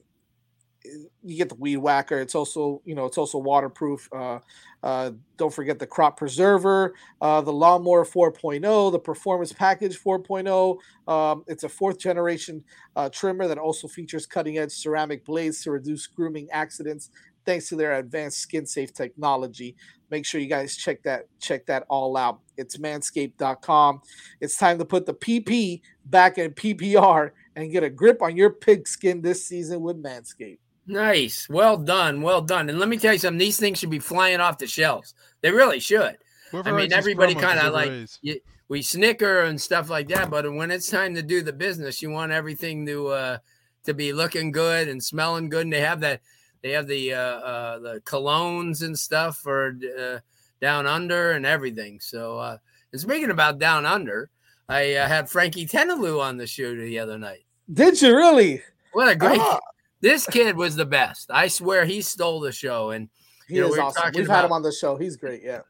you 1.23 1.37
get 1.37 1.49
the 1.49 1.55
weed 1.57 1.77
whacker. 1.77 2.19
It's 2.21 2.35
also, 2.35 2.81
you 2.85 2.95
know, 2.95 3.05
it's 3.05 3.19
also 3.19 3.39
waterproof. 3.39 4.09
Uh, 4.13 4.39
uh, 4.83 5.11
don't 5.37 5.53
forget 5.53 5.79
the 5.79 5.87
crop 5.87 6.17
preserver, 6.17 6.95
uh, 7.21 7.41
the 7.43 7.53
lawnmower 7.53 8.05
4.0, 8.05 8.93
the 8.93 8.99
performance 8.99 9.53
package 9.53 9.99
4.0. 10.03 10.79
Um, 11.07 11.45
it's 11.47 11.65
a 11.65 11.69
fourth 11.69 11.99
generation 11.99 12.65
uh, 12.97 13.11
trimmer 13.11 13.47
that 13.47 13.59
also 13.59 13.89
features 13.89 14.27
cutting 14.27 14.57
edge 14.59 14.73
ceramic 14.73 15.25
blades 15.27 15.63
to 15.65 15.71
reduce 15.71 16.07
grooming 16.07 16.49
accidents 16.51 17.11
thanks 17.45 17.69
to 17.69 17.77
their 17.77 17.95
advanced 17.95 18.39
skin 18.39 18.67
safe 18.67 18.93
technology. 18.93 19.77
Make 20.11 20.27
sure 20.27 20.41
you 20.41 20.49
guys 20.49 20.77
check 20.77 21.03
that 21.05 21.27
check 21.41 21.67
that 21.67 21.85
all 21.89 22.17
out. 22.17 22.41
It's 22.57 22.77
manscaped.com. 22.77 24.01
It's 24.41 24.57
time 24.57 24.79
to 24.79 24.85
put 24.85 25.07
the 25.07 25.15
PP 25.15 25.83
back 26.07 26.39
in 26.39 26.53
PPR 26.53 27.31
and 27.57 27.71
get 27.71 27.85
a 27.85 27.91
grip 27.91 28.23
on 28.23 28.37
your 28.37 28.51
pig 28.51 28.89
skin 28.89 29.23
this 29.23 29.47
season 29.47 29.81
with 29.83 30.03
Manscaped. 30.03 30.59
Nice. 30.87 31.49
Well 31.49 31.77
done. 31.77 32.23
Well 32.23 32.43
done. 32.43 32.69
And 32.69 32.79
let 32.79 32.89
me 32.89 32.99
tell 32.99 33.13
you 33.13 33.19
something, 33.19 33.39
these 33.39 33.61
things 33.61 33.79
should 33.79 33.91
be 33.91 34.01
flying 34.01 34.41
off 34.41 34.59
the 34.59 34.67
shelves. 34.67 35.15
They 35.41 35.53
really 35.53 35.79
should. 35.79 36.19
Whoever 36.51 36.71
I 36.71 36.73
mean, 36.73 36.93
everybody 36.93 37.35
kind 37.35 37.61
of 37.61 37.73
like 37.73 37.93
you, 38.23 38.41
we 38.69 38.83
snicker 38.83 39.43
and 39.43 39.61
stuff 39.61 39.91
like 39.91 40.09
that, 40.09 40.31
but 40.31 40.51
when 40.53 40.71
it's 40.71 40.89
time 40.89 41.15
to 41.15 41.23
do 41.23 41.43
the 41.43 41.53
business, 41.53 42.03
you 42.03 42.11
want 42.11 42.33
everything 42.33 42.87
to 42.87 43.09
uh, 43.09 43.39
to 43.85 43.95
be 43.95 44.13
looking 44.13 44.53
good 44.53 44.89
and 44.89 45.03
smelling 45.03 45.49
good. 45.49 45.63
And 45.63 45.73
they 45.73 45.81
have 45.81 46.01
that, 46.01 46.21
they 46.63 46.71
have 46.73 46.87
the 46.87 47.15
uh, 47.15 47.19
uh, 47.19 47.79
the 47.79 48.01
colognes 48.05 48.83
and 48.83 48.99
stuff 48.99 49.39
for 49.39 49.77
uh, 49.99 50.19
down 50.61 50.87
under 50.87 51.33
and 51.33 51.47
everything. 51.47 52.01
So, 52.01 52.39
uh, 52.39 52.59
and 52.93 53.01
speaking 53.01 53.31
about 53.31 53.59
down 53.59 53.87
under, 53.87 54.31
I 54.69 54.95
uh, 54.95 55.09
had 55.09 55.29
Frankie 55.29 55.67
Tenalou 55.67 56.21
on 56.21 56.37
the 56.37 56.47
show 56.47 56.75
the 56.75 56.99
other 56.99 57.19
night. 57.19 57.45
Did 57.73 58.01
you 58.03 58.15
really? 58.15 58.63
What 58.93 59.09
a 59.09 59.17
great! 59.17 59.39
Ah, 59.41 59.61
This 60.01 60.27
kid 60.27 60.57
was 60.57 60.77
the 60.77 60.87
best. 60.87 61.31
I 61.31 61.49
swear 61.49 61.85
he 61.85 62.03
stole 62.03 62.41
the 62.41 62.53
show. 62.53 62.91
And 62.91 63.09
he 63.49 63.57
You 63.57 63.63
know, 63.63 63.67
is 63.69 63.73
we 63.75 63.79
awesome. 63.81 64.13
We've 64.15 64.29
had 64.29 64.45
him 64.45 64.53
on 64.53 64.63
the 64.63 64.73
show. 64.73 64.97
He's 64.97 65.17
great. 65.17 65.43
Yeah. 65.45 65.61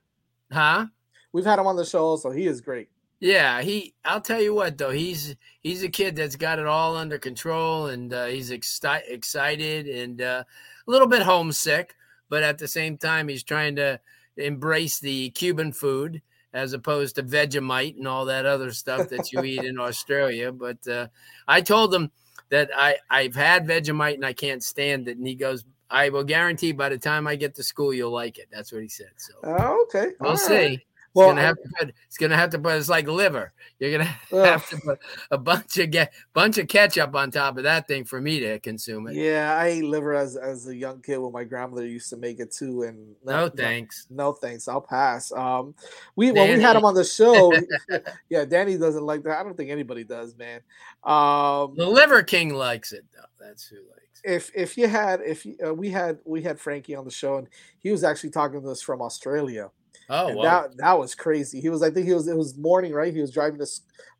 huh? 0.50 0.86
We've 1.32 1.44
had 1.44 1.58
him 1.58 1.66
on 1.66 1.76
the 1.76 1.84
show 1.84 2.16
so 2.16 2.30
He 2.30 2.46
is 2.46 2.60
great. 2.60 2.88
Yeah, 3.20 3.60
he. 3.60 3.94
I'll 4.02 4.22
tell 4.22 4.40
you 4.40 4.54
what, 4.54 4.78
though, 4.78 4.90
he's 4.90 5.36
he's 5.60 5.82
a 5.82 5.90
kid 5.90 6.16
that's 6.16 6.36
got 6.36 6.58
it 6.58 6.66
all 6.66 6.96
under 6.96 7.18
control, 7.18 7.88
and 7.88 8.12
uh, 8.12 8.26
he's 8.26 8.50
exci- 8.50 9.08
excited 9.08 9.86
and 9.86 10.22
uh, 10.22 10.42
a 10.88 10.90
little 10.90 11.06
bit 11.06 11.20
homesick, 11.20 11.94
but 12.30 12.42
at 12.42 12.56
the 12.56 12.66
same 12.66 12.96
time, 12.96 13.28
he's 13.28 13.42
trying 13.42 13.76
to 13.76 14.00
embrace 14.38 15.00
the 15.00 15.30
Cuban 15.30 15.72
food 15.72 16.22
as 16.54 16.72
opposed 16.72 17.14
to 17.16 17.22
Vegemite 17.22 17.96
and 17.96 18.08
all 18.08 18.24
that 18.24 18.46
other 18.46 18.72
stuff 18.72 19.10
that 19.10 19.30
you 19.32 19.44
eat 19.44 19.64
in 19.64 19.78
Australia. 19.78 20.50
But 20.50 20.86
uh, 20.88 21.08
I 21.46 21.60
told 21.60 21.94
him 21.94 22.10
that 22.48 22.70
I 22.74 22.96
I've 23.10 23.34
had 23.34 23.66
Vegemite 23.66 24.14
and 24.14 24.24
I 24.24 24.32
can't 24.32 24.62
stand 24.62 25.08
it, 25.08 25.18
and 25.18 25.26
he 25.26 25.34
goes, 25.34 25.66
"I 25.90 26.08
will 26.08 26.24
guarantee 26.24 26.72
by 26.72 26.88
the 26.88 26.98
time 26.98 27.26
I 27.26 27.36
get 27.36 27.54
to 27.56 27.62
school, 27.62 27.92
you'll 27.92 28.12
like 28.12 28.38
it." 28.38 28.48
That's 28.50 28.72
what 28.72 28.80
he 28.80 28.88
said. 28.88 29.12
So. 29.16 29.34
Oh, 29.44 29.82
okay. 29.82 30.12
We'll 30.20 30.30
All 30.30 30.36
see. 30.38 30.54
right. 30.54 30.80
It's 31.12 31.24
gonna 31.26 31.40
have 31.42 31.56
to 31.56 31.68
put. 31.78 31.94
It's 32.06 32.16
gonna 32.18 32.36
have 32.36 32.50
to 32.50 32.58
put. 32.58 32.76
It's 32.76 32.88
like 32.88 33.08
liver. 33.08 33.52
You're 33.80 33.98
gonna 33.98 34.14
Ugh. 34.32 34.44
have 34.46 34.68
to 34.70 34.76
put 34.76 34.98
a 35.32 35.38
bunch 35.38 35.76
of 35.78 35.90
get 35.90 36.12
bunch 36.34 36.56
of 36.58 36.68
ketchup 36.68 37.14
on 37.16 37.30
top 37.32 37.56
of 37.56 37.64
that 37.64 37.88
thing 37.88 38.04
for 38.04 38.20
me 38.20 38.38
to 38.40 38.58
consume 38.60 39.08
it. 39.08 39.14
Yeah, 39.14 39.56
I 39.58 39.66
ate 39.66 39.84
liver 39.84 40.14
as 40.14 40.36
as 40.36 40.68
a 40.68 40.76
young 40.76 41.00
kid 41.02 41.18
when 41.18 41.32
my 41.32 41.42
grandmother 41.42 41.84
used 41.86 42.10
to 42.10 42.16
make 42.16 42.38
it 42.38 42.52
too, 42.52 42.84
and 42.84 43.16
No 43.24 43.48
thanks. 43.48 44.06
No, 44.08 44.32
thanks. 44.32 44.68
I'll 44.68 44.80
pass. 44.80 45.32
Um, 45.32 45.74
we 46.14 46.30
when 46.30 46.44
we 46.48 46.62
had 46.62 46.74
Danny. 46.74 46.78
him 46.78 46.84
on 46.84 46.94
the 46.94 47.04
show, 47.04 47.52
yeah, 48.28 48.44
Danny 48.44 48.78
doesn't 48.78 49.04
like 49.04 49.24
that. 49.24 49.38
I 49.40 49.42
don't 49.42 49.56
think 49.56 49.70
anybody 49.70 50.04
does, 50.04 50.36
man. 50.36 50.60
Um, 51.02 51.74
The 51.76 51.86
Liver 51.88 52.22
King 52.22 52.54
likes 52.54 52.92
it 52.92 53.04
though. 53.12 53.44
That's 53.44 53.64
who 53.66 53.76
likes. 53.78 54.20
it. 54.22 54.30
if 54.32 54.50
if 54.54 54.76
you 54.78 54.86
had 54.86 55.22
if 55.22 55.44
you, 55.44 55.56
uh, 55.66 55.74
we 55.74 55.90
had 55.90 56.18
we 56.24 56.40
had 56.42 56.60
Frankie 56.60 56.94
on 56.94 57.04
the 57.04 57.10
show 57.10 57.38
and 57.38 57.48
he 57.80 57.90
was 57.90 58.04
actually 58.04 58.30
talking 58.30 58.62
to 58.62 58.68
us 58.68 58.80
from 58.82 59.02
Australia. 59.02 59.70
Oh 60.12 60.26
and 60.28 60.36
well. 60.36 60.44
that 60.44 60.76
that 60.78 60.98
was 60.98 61.14
crazy. 61.14 61.60
He 61.60 61.68
was 61.68 61.82
I 61.82 61.90
think 61.90 62.06
he 62.06 62.12
was 62.14 62.26
it 62.28 62.36
was 62.36 62.56
morning, 62.58 62.92
right? 62.92 63.14
He 63.14 63.20
was 63.20 63.30
driving 63.30 63.58
to 63.60 63.66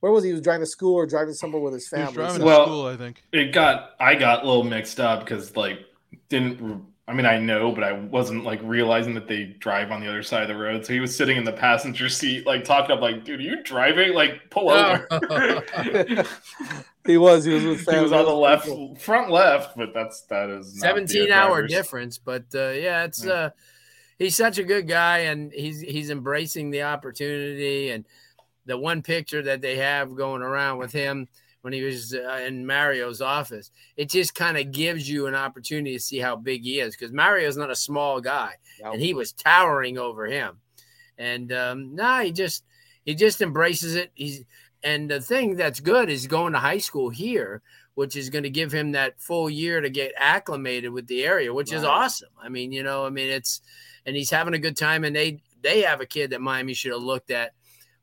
where 0.01 0.13
was 0.13 0.23
he? 0.25 0.31
He 0.31 0.33
was 0.35 0.43
driving 0.43 0.63
to 0.63 0.67
school 0.71 0.95
or 0.95 1.07
driving 1.07 1.35
somewhere 1.35 1.61
with 1.61 1.75
his 1.75 1.89
He 1.89 1.97
was 1.97 2.01
family. 2.05 2.15
driving 2.15 2.33
So- 2.35 2.39
to 2.41 2.45
Well- 2.45 2.65
school, 2.67 2.87
I 2.87 2.97
think. 2.97 3.23
it 3.33 3.53
got 3.53 3.91
I 4.01 4.15
got 4.15 4.45
a 4.45 4.47
little 4.47 4.65
mixed 4.65 5.01
up 5.01 5.21
because 5.21 5.57
like 5.57 5.81
didn't 6.29 6.85
I 7.09 7.13
mean 7.13 7.27
I 7.27 7.39
know 7.39 7.73
but 7.73 7.83
I 7.83 7.93
wasn't 7.93 8.45
like 8.45 8.61
realizing 8.63 9.15
that 9.15 9.27
they 9.27 9.57
drive 9.59 9.91
on 9.91 10.01
the 10.01 10.09
other 10.09 10.23
side 10.23 10.43
of 10.43 10.49
the 10.49 10.57
road 10.57 10.87
so 10.87 10.93
he 10.93 11.01
was 11.01 11.17
sitting 11.17 11.37
in 11.37 11.43
the 11.45 11.53
passenger 11.53 12.09
seat 12.09 12.47
like 12.47 12.63
talking 12.63 12.93
up 12.95 13.01
like 13.03 13.25
dude 13.25 13.41
are 13.41 13.43
you 13.43 13.63
driving 13.65 14.15
like 14.15 14.49
pull 14.51 14.71
over 14.71 15.09
he 17.07 17.17
was 17.17 17.45
he 17.45 17.55
was 17.55 17.65
with 17.65 17.89
he 17.89 17.99
was 18.01 18.13
on 18.13 18.25
the 18.25 18.31
left 18.35 18.67
cool. 18.67 18.95
front 18.97 19.31
left 19.31 19.77
but 19.77 19.93
that's 19.93 20.23
that 20.23 20.51
is 20.51 20.77
not 20.77 20.95
the 20.97 21.09
17 21.09 21.33
hour 21.33 21.49
drivers. 21.63 21.71
difference 21.73 22.19
but 22.19 22.45
uh, 22.55 22.69
yeah 22.71 23.05
it's 23.05 23.25
Yeah. 23.25 23.33
uh 23.33 23.51
he's 24.21 24.37
such 24.37 24.59
a 24.59 24.63
good 24.63 24.87
guy 24.87 25.19
and 25.19 25.53
he's 25.53 25.81
he's 25.81 26.11
embracing 26.11 26.71
the 26.71 26.83
opportunity 26.83 27.91
and 27.91 28.05
the 28.67 28.79
one 28.79 29.03
picture 29.03 29.43
that 29.43 29.63
they 29.63 29.77
have 29.77 30.15
going 30.15 30.43
around 30.43 30.79
with 30.79 30.93
him 30.93 31.27
when 31.63 31.73
he 31.73 31.83
was 31.83 32.15
uh, 32.15 32.41
in 32.47 32.65
Mario's 32.65 33.21
office 33.21 33.73
it 33.97 34.09
just 34.09 34.35
kind 34.35 34.57
of 34.57 34.71
gives 34.71 35.09
you 35.09 35.27
an 35.27 35.35
opportunity 35.35 35.95
to 35.95 36.01
see 36.01 36.19
how 36.19 36.37
big 36.37 36.63
he 36.63 36.79
is 36.79 36.95
because 36.95 37.13
Mario's 37.13 37.57
not 37.57 37.71
a 37.71 37.77
small 37.77 38.21
guy 38.21 38.53
and 38.93 39.01
he 39.01 39.15
was 39.15 39.33
towering 39.33 39.99
over 39.99 40.27
him. 40.27 40.59
And 41.19 41.53
um 41.53 41.95
nah 41.97 42.21
he 42.21 42.31
just 42.31 42.65
he 43.05 43.15
just 43.15 43.41
embraces 43.41 43.97
it. 43.97 44.13
He's 44.15 44.45
and 44.83 45.11
the 45.11 45.21
thing 45.21 45.57
that's 45.57 45.81
good 45.81 46.09
is 46.09 46.27
going 46.27 46.53
to 46.53 46.59
high 46.59 46.79
school 46.79 47.11
here 47.11 47.63
which 47.95 48.17
is 48.17 48.31
going 48.31 48.45
to 48.45 48.51
give 48.51 48.73
him 48.73 48.93
that 48.93 49.21
full 49.21 49.51
year 49.51 49.81
to 49.81 49.91
get 49.91 50.13
acclimated 50.17 50.91
with 50.91 51.07
the 51.07 51.23
area, 51.23 51.53
which 51.53 51.71
is 51.71 51.85
awesome. 51.85 52.31
I 52.41 52.49
mean, 52.49 52.73
you 52.73 52.83
know, 52.83 53.05
I 53.05 53.11
mean, 53.11 53.29
it's 53.29 53.61
and 54.07 54.17
he's 54.17 54.31
having 54.31 54.55
a 54.55 54.59
good 54.59 54.77
time, 54.77 55.05
and 55.05 55.15
they 55.15 55.43
they 55.63 55.83
have 55.83 56.01
a 56.01 56.07
kid 56.07 56.31
that 56.31 56.41
Miami 56.41 56.75
should 56.75 56.93
have 56.93 57.03
looked 57.03 57.31
at 57.31 57.53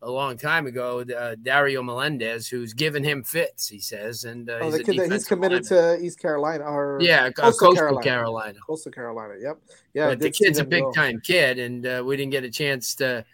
a 0.01 0.09
long 0.09 0.37
time 0.37 0.67
ago, 0.67 1.01
uh, 1.01 1.35
Dario 1.41 1.81
Melendez, 1.81 2.47
who's 2.47 2.73
given 2.73 3.03
him 3.03 3.23
fits. 3.23 3.67
He 3.67 3.79
says, 3.79 4.25
and 4.25 4.49
uh, 4.49 4.59
Oh, 4.61 4.65
he's, 4.65 4.77
the 4.77 4.83
kid 4.83 4.99
that 4.99 5.11
he's 5.11 5.25
committed 5.25 5.69
lineman. 5.71 5.99
to 5.99 6.05
East 6.05 6.19
Carolina 6.19 6.63
or 6.65 6.99
yeah, 7.01 7.23
uh, 7.23 7.31
Coastal 7.31 7.69
Coastal, 7.69 7.75
Carolina. 7.75 8.03
Carolina. 8.03 8.59
Coastal 8.65 8.91
Carolina. 8.91 9.33
Yep. 9.41 9.57
Yeah. 9.93 10.07
but 10.09 10.19
the 10.19 10.29
kid's 10.29 10.59
a 10.59 10.63
big 10.63 10.83
go. 10.83 10.91
time 10.91 11.19
kid, 11.19 11.57
and 11.57 11.85
uh, 11.85 12.03
we 12.05 12.15
didn't 12.15 12.31
get 12.31 12.43
a 12.43 12.51
chance 12.51 12.95
to 12.95 13.25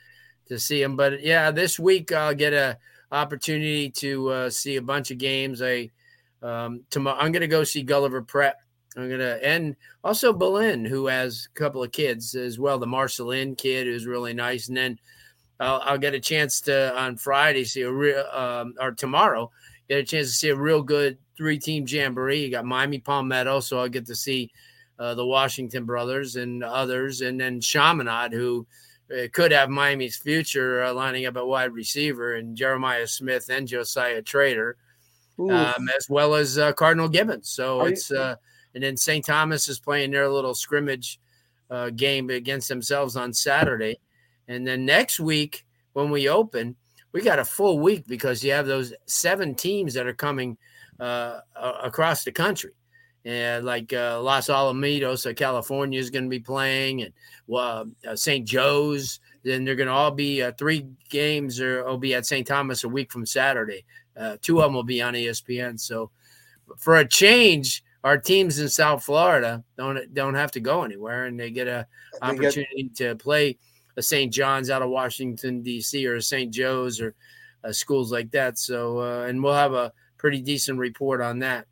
to 0.48 0.58
see 0.58 0.82
him. 0.82 0.96
But 0.96 1.22
yeah, 1.22 1.52
this 1.52 1.78
week 1.78 2.12
I'll 2.14 2.36
get 2.36 2.54
a 2.54 2.78
opportunity 3.12 3.90
to 3.90 4.30
uh, 4.30 4.50
see 4.50 4.78
a 4.78 4.82
bunch 4.82 5.12
of 5.12 5.18
games. 5.18 5.62
I 5.62 5.92
um, 6.42 6.84
tomorrow 6.90 7.18
I'm 7.20 7.32
going 7.32 7.42
to 7.42 7.48
go 7.48 7.64
see 7.64 7.84
Gulliver 7.84 8.22
Prep. 8.22 8.58
I'm 8.96 9.10
gonna 9.10 9.40
and 9.42 9.76
also 10.04 10.32
Belen, 10.34 10.86
who 10.86 11.08
has 11.08 11.48
a 11.50 11.60
couple 11.60 11.82
of 11.84 11.92
kids 11.92 12.36
as 12.36 12.60
well. 12.60 12.78
The 12.78 12.86
Marcelin 12.88 13.56
kid 13.56 13.88
who's 13.88 14.06
really 14.06 14.34
nice, 14.34 14.68
and 14.68 14.78
then 14.78 15.00
I'll, 15.60 15.82
I'll 15.84 15.98
get 15.98 16.14
a 16.14 16.20
chance 16.20 16.62
to 16.62 16.96
on 16.98 17.18
Friday 17.18 17.64
see 17.64 17.82
a 17.82 17.92
real 17.92 18.26
um, 18.32 18.76
or 18.80 18.92
tomorrow 18.92 19.50
get 19.90 20.00
a 20.00 20.04
chance 20.04 20.28
to 20.28 20.34
see 20.34 20.50
a 20.50 20.56
real 20.56 20.82
good 20.82 21.18
three 21.38 21.58
team 21.58 21.86
jamboree. 21.88 22.44
You 22.44 22.52
got 22.52 22.66
Miami 22.66 23.00
Palmetto, 23.00 23.60
so 23.62 23.80
I'll 23.80 23.90
get 23.90 24.06
to 24.08 24.16
see 24.16 24.52
uh, 25.00 25.16
the 25.16 25.26
Washington 25.26 25.86
brothers 25.86 26.36
and 26.36 26.64
others, 26.64 27.22
and 27.22 27.40
then 27.42 27.60
Chaminade, 27.60 28.32
who 28.32 28.66
uh, 29.12 29.28
could 29.34 29.52
have 29.52 29.70
Miami's 29.70 30.16
future 30.18 30.84
uh, 30.84 30.94
lining 30.94 31.26
up 31.26 31.36
at 31.36 31.46
wide 31.48 31.74
receiver, 31.74 32.36
and 32.36 32.56
Jeremiah 32.56 33.08
Smith 33.08 33.50
and 33.50 33.68
Josiah 33.68 34.22
Trader, 34.22 34.78
um, 35.78 35.90
as 35.98 36.08
well 36.10 36.36
as 36.36 36.58
uh, 36.60 36.74
Cardinal 36.74 37.10
Gibbons. 37.10 37.50
So 37.50 37.80
Are 37.80 37.88
you- 37.88 37.94
it's 37.94 38.12
uh, 38.12 38.36
and 38.74 38.84
then 38.84 38.98
St. 38.98 39.26
Thomas 39.26 39.68
is 39.68 39.80
playing 39.80 40.12
their 40.12 40.30
little 40.30 40.56
scrimmage 40.56 41.20
uh, 41.70 41.90
game 41.90 42.30
against 42.30 42.70
themselves 42.70 43.16
on 43.16 43.34
Saturday, 43.34 44.00
and 44.48 44.68
then 44.68 44.86
next 44.86 45.20
week 45.20 45.66
when 45.94 46.12
we 46.12 46.28
open, 46.28 46.76
we 47.12 47.22
got 47.22 47.40
a 47.40 47.46
full 47.46 47.80
week 47.80 48.06
because 48.08 48.44
you 48.44 48.52
have 48.52 48.66
those 48.66 48.94
seven 49.06 49.56
teams 49.56 49.94
that 49.94 50.08
are 50.08 50.14
coming 50.14 50.58
uh, 51.00 51.40
across 51.56 52.24
the 52.24 52.32
country. 52.32 52.72
And 53.26 53.66
like 53.66 53.94
uh, 53.94 54.22
Los 54.22 54.48
Alamitos, 54.50 55.34
California 55.38 55.98
is 55.98 56.10
going 56.10 56.26
to 56.26 56.30
be 56.30 56.40
playing, 56.40 57.04
and 57.04 57.14
uh, 57.56 57.86
St. 58.16 58.46
Joe's. 58.46 59.20
Then 59.44 59.64
they're 59.64 59.76
going 59.76 59.88
to 59.88 59.94
all 59.94 60.12
be 60.12 60.42
uh, 60.42 60.54
three 60.58 60.88
games, 61.10 61.62
or 61.62 61.84
will 61.86 61.98
be 61.98 62.16
at 62.16 62.26
St. 62.26 62.46
Thomas 62.46 62.84
a 62.84 62.90
week 62.90 63.12
from 63.12 63.26
Saturday. 63.26 63.86
Uh, 64.16 64.38
two 64.42 64.60
of 64.60 64.66
them 64.66 64.74
will 64.74 64.84
be 64.84 65.02
on 65.02 65.14
ESPN. 65.14 65.80
So, 65.80 66.12
for 66.78 66.98
a 66.98 67.08
change, 67.08 67.83
our 68.04 68.18
teams 68.18 68.60
in 68.60 68.70
South 68.70 69.04
Florida 69.04 69.64
don't 69.78 70.14
don't 70.14 70.36
have 70.36 70.52
to 70.52 70.60
go 70.60 70.84
anywhere, 70.84 71.26
and 71.26 71.40
they 71.40 71.52
get 71.52 71.68
a 71.68 71.88
opportunity 72.22 72.90
to 72.96 73.16
play 73.16 73.58
a 73.96 74.02
St. 74.02 74.34
John's 74.34 74.70
out 74.70 74.82
of 74.82 74.90
Washington 74.90 75.62
D.C. 75.62 76.06
or 76.08 76.16
a 76.16 76.22
St. 76.22 76.52
Joe's 76.52 77.00
or 77.00 77.16
uh, 77.64 77.72
schools 77.72 78.12
like 78.12 78.32
that. 78.32 78.58
So, 78.60 79.00
uh, 79.00 79.26
and 79.28 79.42
we'll 79.42 79.54
have 79.54 79.74
a 79.74 79.94
pretty 80.18 80.42
decent 80.42 80.80
report 80.80 81.22
on 81.22 81.40
that. 81.40 81.68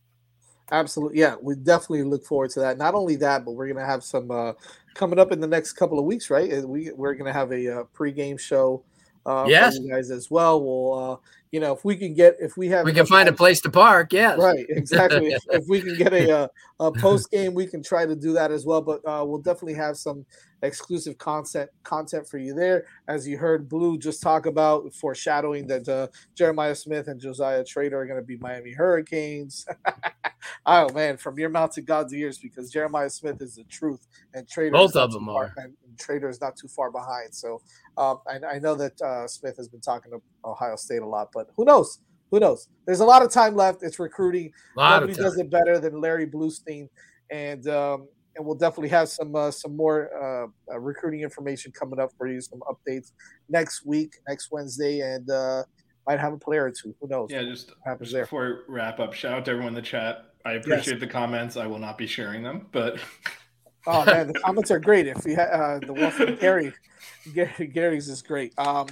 Absolutely. 0.71 1.19
Yeah, 1.19 1.35
we 1.41 1.55
definitely 1.55 2.03
look 2.03 2.23
forward 2.23 2.51
to 2.51 2.61
that. 2.61 2.77
Not 2.77 2.93
only 2.93 3.17
that, 3.17 3.43
but 3.43 3.51
we're 3.51 3.67
gonna 3.67 3.85
have 3.85 4.03
some 4.03 4.31
uh, 4.31 4.53
coming 4.93 5.19
up 5.19 5.31
in 5.31 5.41
the 5.41 5.47
next 5.47 5.73
couple 5.73 5.99
of 5.99 6.05
weeks, 6.05 6.29
right? 6.29 6.51
Uh, 6.53 6.67
We 6.67 6.91
we're 6.91 7.13
gonna 7.13 7.33
have 7.33 7.51
a 7.51 7.79
uh, 7.79 7.83
pregame 7.93 8.39
show. 8.39 8.83
Uh, 9.25 9.45
Yes. 9.47 9.77
for 9.77 9.83
you 9.83 9.91
guys 9.93 10.09
as 10.09 10.31
well. 10.31 10.63
We'll, 10.63 11.11
uh, 11.11 11.17
you 11.51 11.59
know, 11.59 11.73
if 11.73 11.83
we 11.83 11.97
can 11.97 12.13
get, 12.13 12.37
if 12.39 12.55
we 12.55 12.69
have, 12.69 12.85
We 12.85 12.93
can 12.93 13.05
find 13.05 13.27
a 13.27 13.33
place 13.33 13.59
to 13.61 13.69
park. 13.69 14.13
Yes. 14.13 14.39
Right, 14.39 14.65
exactly. 14.69 15.35
if, 15.51 15.67
we 15.67 15.81
can 15.81 15.97
get 15.97 16.13
a, 16.13 16.39
uh, 16.39 16.47
a 16.79 16.91
post 16.93 17.29
game, 17.29 17.53
we 17.53 17.67
can 17.67 17.83
try 17.83 18.05
to 18.05 18.15
do 18.15 18.31
that 18.33 18.51
as 18.51 18.65
well. 18.65 18.81
But 18.81 19.01
uh, 19.05 19.25
we'll 19.25 19.41
definitely 19.41 19.73
have 19.73 19.97
some 19.97 20.25
exclusive 20.63 21.17
content 21.17 21.69
content 21.83 22.27
for 22.27 22.37
you 22.37 22.53
there. 22.53 22.85
As 23.07 23.27
you 23.27 23.37
heard 23.37 23.67
Blue 23.67 23.97
just 23.97 24.21
talk 24.21 24.45
about, 24.45 24.93
foreshadowing 24.93 25.67
that 25.67 25.89
uh, 25.89 26.07
Jeremiah 26.35 26.75
Smith 26.75 27.07
and 27.07 27.19
Josiah 27.19 27.65
Trader 27.65 27.99
are 27.99 28.05
going 28.05 28.19
to 28.19 28.25
be 28.25 28.37
Miami 28.37 28.71
Hurricanes. 28.71 29.65
oh 30.65 30.91
man, 30.93 31.17
from 31.17 31.37
your 31.37 31.49
mouth 31.49 31.71
to 31.73 31.81
God's 31.81 32.13
ears, 32.13 32.37
because 32.37 32.71
Jeremiah 32.71 33.09
Smith 33.09 33.41
is 33.41 33.55
the 33.55 33.63
truth, 33.65 34.07
and 34.33 34.47
Trader 34.47 34.71
Both 34.71 34.95
of 34.95 35.11
them 35.11 35.25
far- 35.25 35.45
are. 35.45 35.53
and 35.57 35.73
Trader 35.99 36.29
is 36.29 36.39
not 36.39 36.55
too 36.55 36.67
far 36.69 36.91
behind. 36.91 37.33
So 37.33 37.61
um, 37.97 38.19
I, 38.27 38.55
I 38.55 38.59
know 38.59 38.75
that 38.75 39.01
uh, 39.01 39.27
Smith 39.27 39.57
has 39.57 39.67
been 39.67 39.81
talking 39.81 40.11
to 40.11 40.21
Ohio 40.45 40.75
State 40.75 41.01
a 41.01 41.05
lot, 41.05 41.29
but 41.33 41.47
who 41.55 41.65
knows? 41.65 41.99
Who 42.31 42.39
knows? 42.39 42.69
There's 42.85 43.01
a 43.01 43.05
lot 43.05 43.21
of 43.21 43.31
time 43.31 43.55
left. 43.55 43.83
It's 43.83 43.99
recruiting. 43.99 44.51
A 44.77 44.79
lot 44.79 44.89
Nobody 45.01 45.11
of 45.11 45.17
time. 45.17 45.25
does 45.25 45.37
it 45.37 45.49
better 45.49 45.79
than 45.79 45.99
Larry 45.99 46.25
Blustein, 46.25 46.87
and 47.29 47.67
um, 47.67 48.07
and 48.35 48.45
we'll 48.45 48.55
definitely 48.55 48.89
have 48.89 49.09
some 49.09 49.35
uh, 49.35 49.51
some 49.51 49.75
more 49.75 50.09
uh, 50.15 50.73
uh, 50.73 50.79
recruiting 50.79 51.21
information 51.21 51.71
coming 51.71 51.99
up 51.99 52.11
for 52.17 52.27
you. 52.27 52.39
Some 52.39 52.61
updates 52.61 53.11
next 53.49 53.85
week, 53.85 54.13
next 54.27 54.49
Wednesday, 54.51 55.01
and 55.01 55.29
uh, 55.29 55.63
might 56.07 56.19
have 56.19 56.33
a 56.33 56.37
player 56.37 56.65
or 56.65 56.71
two. 56.71 56.95
Who 57.01 57.07
knows? 57.07 57.29
Yeah, 57.31 57.43
just, 57.43 57.73
happens 57.85 58.09
just 58.09 58.13
there. 58.13 58.23
before 58.23 58.63
we 58.67 58.73
wrap 58.73 58.99
up, 58.99 59.13
shout 59.13 59.33
out 59.33 59.45
to 59.45 59.51
everyone 59.51 59.69
in 59.69 59.75
the 59.75 59.81
chat. 59.81 60.27
I 60.45 60.53
appreciate 60.53 60.99
the 60.99 61.07
comments. 61.07 61.57
I 61.57 61.67
will 61.67 61.79
not 61.79 61.97
be 61.97 62.07
sharing 62.07 62.43
them, 62.43 62.67
but 62.71 62.99
Oh 63.87 64.05
man, 64.05 64.27
the 64.27 64.33
comments 64.39 64.71
are 64.71 64.79
great. 64.79 65.07
If 65.07 65.25
you 65.25 65.35
ha- 65.35 65.41
uh, 65.43 65.79
the 65.79 65.93
one 65.93 66.11
from 66.11 66.35
Gary, 66.35 66.73
Gary, 67.33 67.67
Gary's 67.67 68.07
is 68.09 68.21
great. 68.21 68.53
Um, 68.59 68.87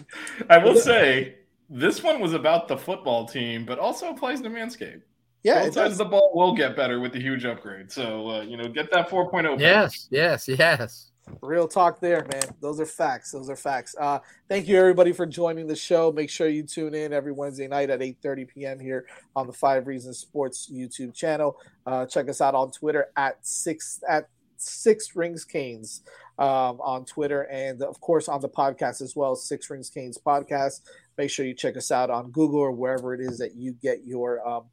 I 0.49 0.57
will 0.57 0.75
say 0.75 1.35
this 1.69 2.01
one 2.03 2.19
was 2.19 2.33
about 2.33 2.67
the 2.67 2.77
football 2.77 3.25
team, 3.27 3.65
but 3.65 3.77
also 3.79 4.09
applies 4.09 4.41
to 4.41 4.49
Manscaped. 4.49 5.01
yeah, 5.43 5.59
Both 5.59 5.67
it 5.67 5.73
sides 5.73 5.75
does. 5.75 5.91
of 5.93 5.97
the 5.99 6.05
ball 6.05 6.31
will 6.33 6.55
get 6.55 6.75
better 6.75 6.99
with 6.99 7.13
the 7.13 7.19
huge 7.19 7.45
upgrade. 7.45 7.91
So 7.91 8.29
uh, 8.29 8.41
you 8.41 8.57
know, 8.57 8.67
get 8.67 8.91
that 8.91 9.09
4.0. 9.09 9.43
back. 9.51 9.59
Yes, 9.59 10.07
yes, 10.09 10.47
yes. 10.47 11.05
Real 11.43 11.67
talk 11.67 11.99
there, 11.99 12.25
man. 12.33 12.41
Those 12.59 12.79
are 12.79 12.87
facts. 12.87 13.31
Those 13.33 13.51
are 13.51 13.55
facts. 13.55 13.95
Uh, 13.99 14.17
thank 14.47 14.67
you 14.67 14.79
everybody 14.79 15.11
for 15.11 15.27
joining 15.27 15.67
the 15.67 15.75
show. 15.75 16.11
Make 16.11 16.31
sure 16.31 16.47
you 16.49 16.63
tune 16.63 16.95
in 16.95 17.13
every 17.13 17.31
Wednesday 17.31 17.67
night 17.67 17.91
at 17.91 17.99
8:30 17.99 18.47
p.m. 18.47 18.79
here 18.79 19.05
on 19.35 19.45
the 19.45 19.53
Five 19.53 19.85
Reasons 19.85 20.17
Sports 20.17 20.71
YouTube 20.73 21.13
channel. 21.13 21.55
Uh, 21.85 22.07
check 22.07 22.29
us 22.29 22.41
out 22.41 22.55
on 22.55 22.71
Twitter 22.71 23.09
at 23.15 23.37
six 23.45 24.01
at 24.09 24.27
six 24.59 25.15
rings 25.15 25.45
canes 25.45 26.03
um, 26.39 26.79
on 26.81 27.05
Twitter 27.05 27.43
and 27.51 27.81
of 27.81 27.99
course 27.99 28.27
on 28.27 28.41
the 28.41 28.49
podcast 28.49 29.01
as 29.01 29.15
well. 29.15 29.35
Six 29.35 29.69
Rings 29.69 29.89
Canes 29.89 30.17
podcast. 30.17 30.81
Make 31.17 31.29
sure 31.29 31.45
you 31.45 31.53
check 31.53 31.75
us 31.77 31.91
out 31.91 32.09
on 32.09 32.31
Google 32.31 32.59
or 32.59 32.71
wherever 32.71 33.13
it 33.13 33.19
is 33.19 33.37
that 33.39 33.55
you 33.55 33.73
get 33.73 34.05
your 34.05 34.47
um, 34.47 34.63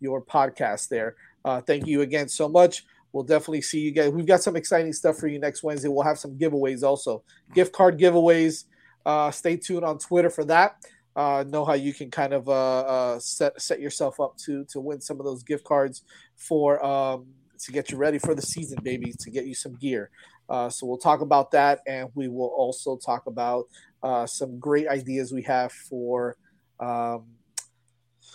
your 0.00 0.22
podcast 0.22 0.88
there. 0.88 1.16
Uh, 1.44 1.60
thank 1.60 1.86
you 1.86 2.00
again 2.00 2.28
so 2.28 2.48
much. 2.48 2.84
We'll 3.12 3.24
definitely 3.24 3.62
see 3.62 3.80
you 3.80 3.90
guys. 3.90 4.10
We've 4.10 4.26
got 4.26 4.42
some 4.42 4.56
exciting 4.56 4.92
stuff 4.92 5.18
for 5.18 5.26
you 5.26 5.38
next 5.38 5.62
Wednesday. 5.62 5.88
We'll 5.88 6.04
have 6.04 6.18
some 6.18 6.38
giveaways 6.38 6.82
also, 6.82 7.22
gift 7.54 7.72
card 7.72 7.98
giveaways. 7.98 8.64
Uh, 9.04 9.30
stay 9.30 9.56
tuned 9.56 9.84
on 9.84 9.98
Twitter 9.98 10.30
for 10.30 10.44
that. 10.44 10.76
Uh, 11.16 11.44
know 11.48 11.64
how 11.64 11.74
you 11.74 11.92
can 11.92 12.10
kind 12.10 12.32
of 12.32 12.48
uh, 12.48 12.80
uh, 12.80 13.18
set 13.18 13.60
set 13.60 13.80
yourself 13.80 14.20
up 14.20 14.36
to 14.38 14.64
to 14.66 14.80
win 14.80 15.00
some 15.00 15.18
of 15.18 15.26
those 15.26 15.42
gift 15.42 15.64
cards 15.64 16.02
for 16.36 16.82
um, 16.84 17.26
to 17.64 17.72
get 17.72 17.90
you 17.90 17.96
ready 17.96 18.18
for 18.18 18.34
the 18.34 18.42
season, 18.42 18.78
baby, 18.82 19.12
to 19.18 19.30
get 19.30 19.46
you 19.46 19.54
some 19.54 19.74
gear. 19.76 20.10
Uh, 20.48 20.68
so 20.68 20.86
we'll 20.86 20.98
talk 20.98 21.20
about 21.20 21.50
that, 21.52 21.80
and 21.86 22.08
we 22.14 22.28
will 22.28 22.52
also 22.56 22.96
talk 22.96 23.26
about 23.26 23.66
uh, 24.02 24.26
some 24.26 24.58
great 24.58 24.88
ideas 24.88 25.32
we 25.32 25.42
have 25.42 25.72
for. 25.72 26.36
Um, 26.80 27.26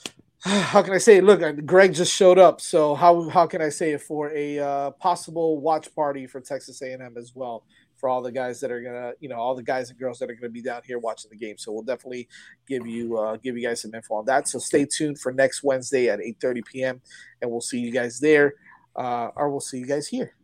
how 0.40 0.82
can 0.82 0.94
I 0.94 1.00
say 1.00 1.18
it? 1.18 1.24
Look, 1.24 1.66
Greg 1.66 1.94
just 1.94 2.14
showed 2.14 2.38
up, 2.38 2.62
so 2.62 2.96
how 2.96 3.28
how 3.30 3.48
can 3.48 3.62
I 3.62 3.70
say 3.70 3.94
it 3.94 4.02
for 4.02 4.32
a 4.32 4.60
uh, 4.60 4.92
possible 4.92 5.60
watch 5.60 5.94
party 5.96 6.28
for 6.28 6.40
Texas 6.40 6.82
A&M 6.82 7.16
as 7.18 7.34
well 7.36 7.64
for 7.98 8.10
all 8.10 8.22
the 8.22 8.32
guys 8.32 8.60
that 8.60 8.72
are 8.72 8.82
gonna, 8.82 9.14
you 9.20 9.30
know, 9.30 9.38
all 9.38 9.56
the 9.56 9.64
guys 9.64 9.90
and 9.90 9.98
girls 9.98 10.20
that 10.20 10.30
are 10.30 10.36
gonna 10.36 10.50
be 10.50 10.62
down 10.62 10.82
here 10.86 11.00
watching 11.00 11.32
the 11.32 11.38
game. 11.38 11.58
So 11.58 11.72
we'll 11.72 11.84
definitely 11.84 12.28
give 12.68 12.86
you 12.86 13.18
uh, 13.18 13.38
give 13.38 13.58
you 13.58 13.68
guys 13.68 13.82
some 13.82 13.94
info 13.96 14.16
on 14.16 14.26
that. 14.26 14.48
So 14.48 14.60
stay 14.60 14.86
tuned 14.86 15.20
for 15.20 15.32
next 15.32 15.64
Wednesday 15.64 16.10
at 16.10 16.20
8:30 16.20 16.66
p.m. 16.66 17.02
and 17.42 17.50
we'll 17.50 17.62
see 17.62 17.80
you 17.80 17.92
guys 17.92 18.20
there, 18.20 18.54
uh, 18.96 19.30
or 19.36 19.50
we'll 19.50 19.60
see 19.60 19.80
you 19.80 19.86
guys 19.86 20.08
here. 20.08 20.36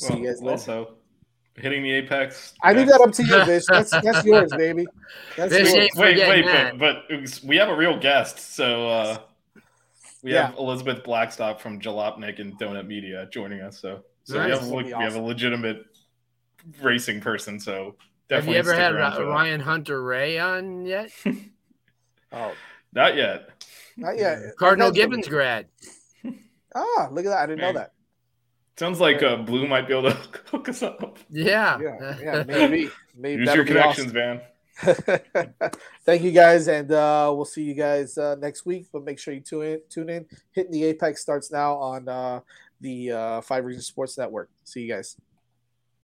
We'll 0.00 0.10
see 0.10 0.18
you 0.18 0.26
guys 0.26 0.40
later. 0.40 0.50
also, 0.52 0.94
hitting 1.56 1.82
the 1.82 1.90
apex. 1.92 2.52
I 2.62 2.72
leave 2.74 2.88
that 2.88 3.00
up 3.00 3.12
to 3.12 3.22
you, 3.24 3.44
Vish. 3.44 3.64
That's 3.68 3.90
that's 4.02 4.24
yours, 4.24 4.52
baby. 4.56 4.86
That's 5.36 5.52
Vish 5.52 5.72
yours. 5.74 5.88
Wait, 5.96 6.18
wait, 6.18 6.78
but, 6.78 7.08
but 7.08 7.42
we 7.44 7.56
have 7.56 7.68
a 7.70 7.76
real 7.76 7.98
guest. 7.98 8.38
So 8.54 8.88
uh, 8.88 9.18
we 10.22 10.32
Yeah. 10.34 10.48
have 10.48 10.58
Elizabeth 10.58 11.02
Blackstock 11.04 11.60
from 11.60 11.80
Jalopnik 11.80 12.40
and 12.40 12.58
Donut 12.58 12.86
Media 12.86 13.26
joining 13.32 13.60
us. 13.62 13.78
So, 13.78 14.02
so 14.24 14.34
we, 14.44 14.50
have, 14.50 14.60
a- 14.60 14.64
That'll 14.64 14.76
we 14.76 14.82
be 14.84 14.90
have 14.90 15.14
a 15.16 15.20
legitimate 15.20 15.84
racing 16.82 17.20
person. 17.20 17.58
So 17.60 17.96
Have 18.30 18.46
you 18.46 18.54
ever 18.56 18.74
had 18.74 18.92
around 18.92 19.12
Ry- 19.12 19.16
for 19.16 19.24
that. 19.24 19.30
Ryan 19.30 19.60
Hunter 19.60 20.02
Reay 20.02 20.38
on 20.44 20.84
yet? 20.84 21.10
Oh, 22.32 22.52
Not 22.92 23.14
yet. 23.16 23.50
not 23.98 24.16
yet. 24.18 24.38
Cardinal 24.58 24.88
Eventually. 24.88 25.06
Gibbons 25.16 25.28
grad. 25.28 25.66
Ah, 26.76 27.08
look 27.10 27.24
at 27.24 27.30
that! 27.30 27.38
I 27.38 27.46
didn't 27.46 27.60
know 27.60 27.72
that. 27.72 27.92
Sounds 28.76 29.00
like 29.00 29.22
uh, 29.22 29.36
Blue 29.36 29.66
might 29.66 29.88
be 29.88 29.94
able 29.96 30.10
to 30.10 30.16
hook 30.50 30.68
us 30.68 30.82
up. 30.82 31.18
Yeah. 31.30 31.78
Yeah, 31.80 32.16
yeah, 32.22 32.44
maybe, 32.46 32.90
maybe 33.16 33.42
Use 33.42 33.54
your 33.54 33.64
connections, 33.64 34.14
awesome. 34.14 34.40
man. 34.82 35.54
Thank 36.04 36.22
you 36.22 36.30
guys, 36.32 36.68
and 36.68 36.92
uh, 36.92 37.32
we'll 37.34 37.46
see 37.46 37.62
you 37.62 37.72
guys 37.72 38.18
uh, 38.18 38.36
next 38.38 38.66
week. 38.66 38.88
But 38.92 39.04
make 39.04 39.18
sure 39.18 39.32
you 39.32 39.40
tune 39.40 39.62
in. 39.62 39.80
Tune 39.88 40.10
in. 40.10 40.26
Hitting 40.52 40.72
the 40.72 40.84
Apex 40.84 41.22
starts 41.22 41.50
now 41.50 41.76
on 41.76 42.06
uh, 42.06 42.40
the 42.82 43.12
uh, 43.12 43.40
Five 43.40 43.64
Reasons 43.64 43.86
Sports 43.86 44.18
Network. 44.18 44.50
See 44.64 44.82
you 44.82 44.92
guys. 44.92 45.16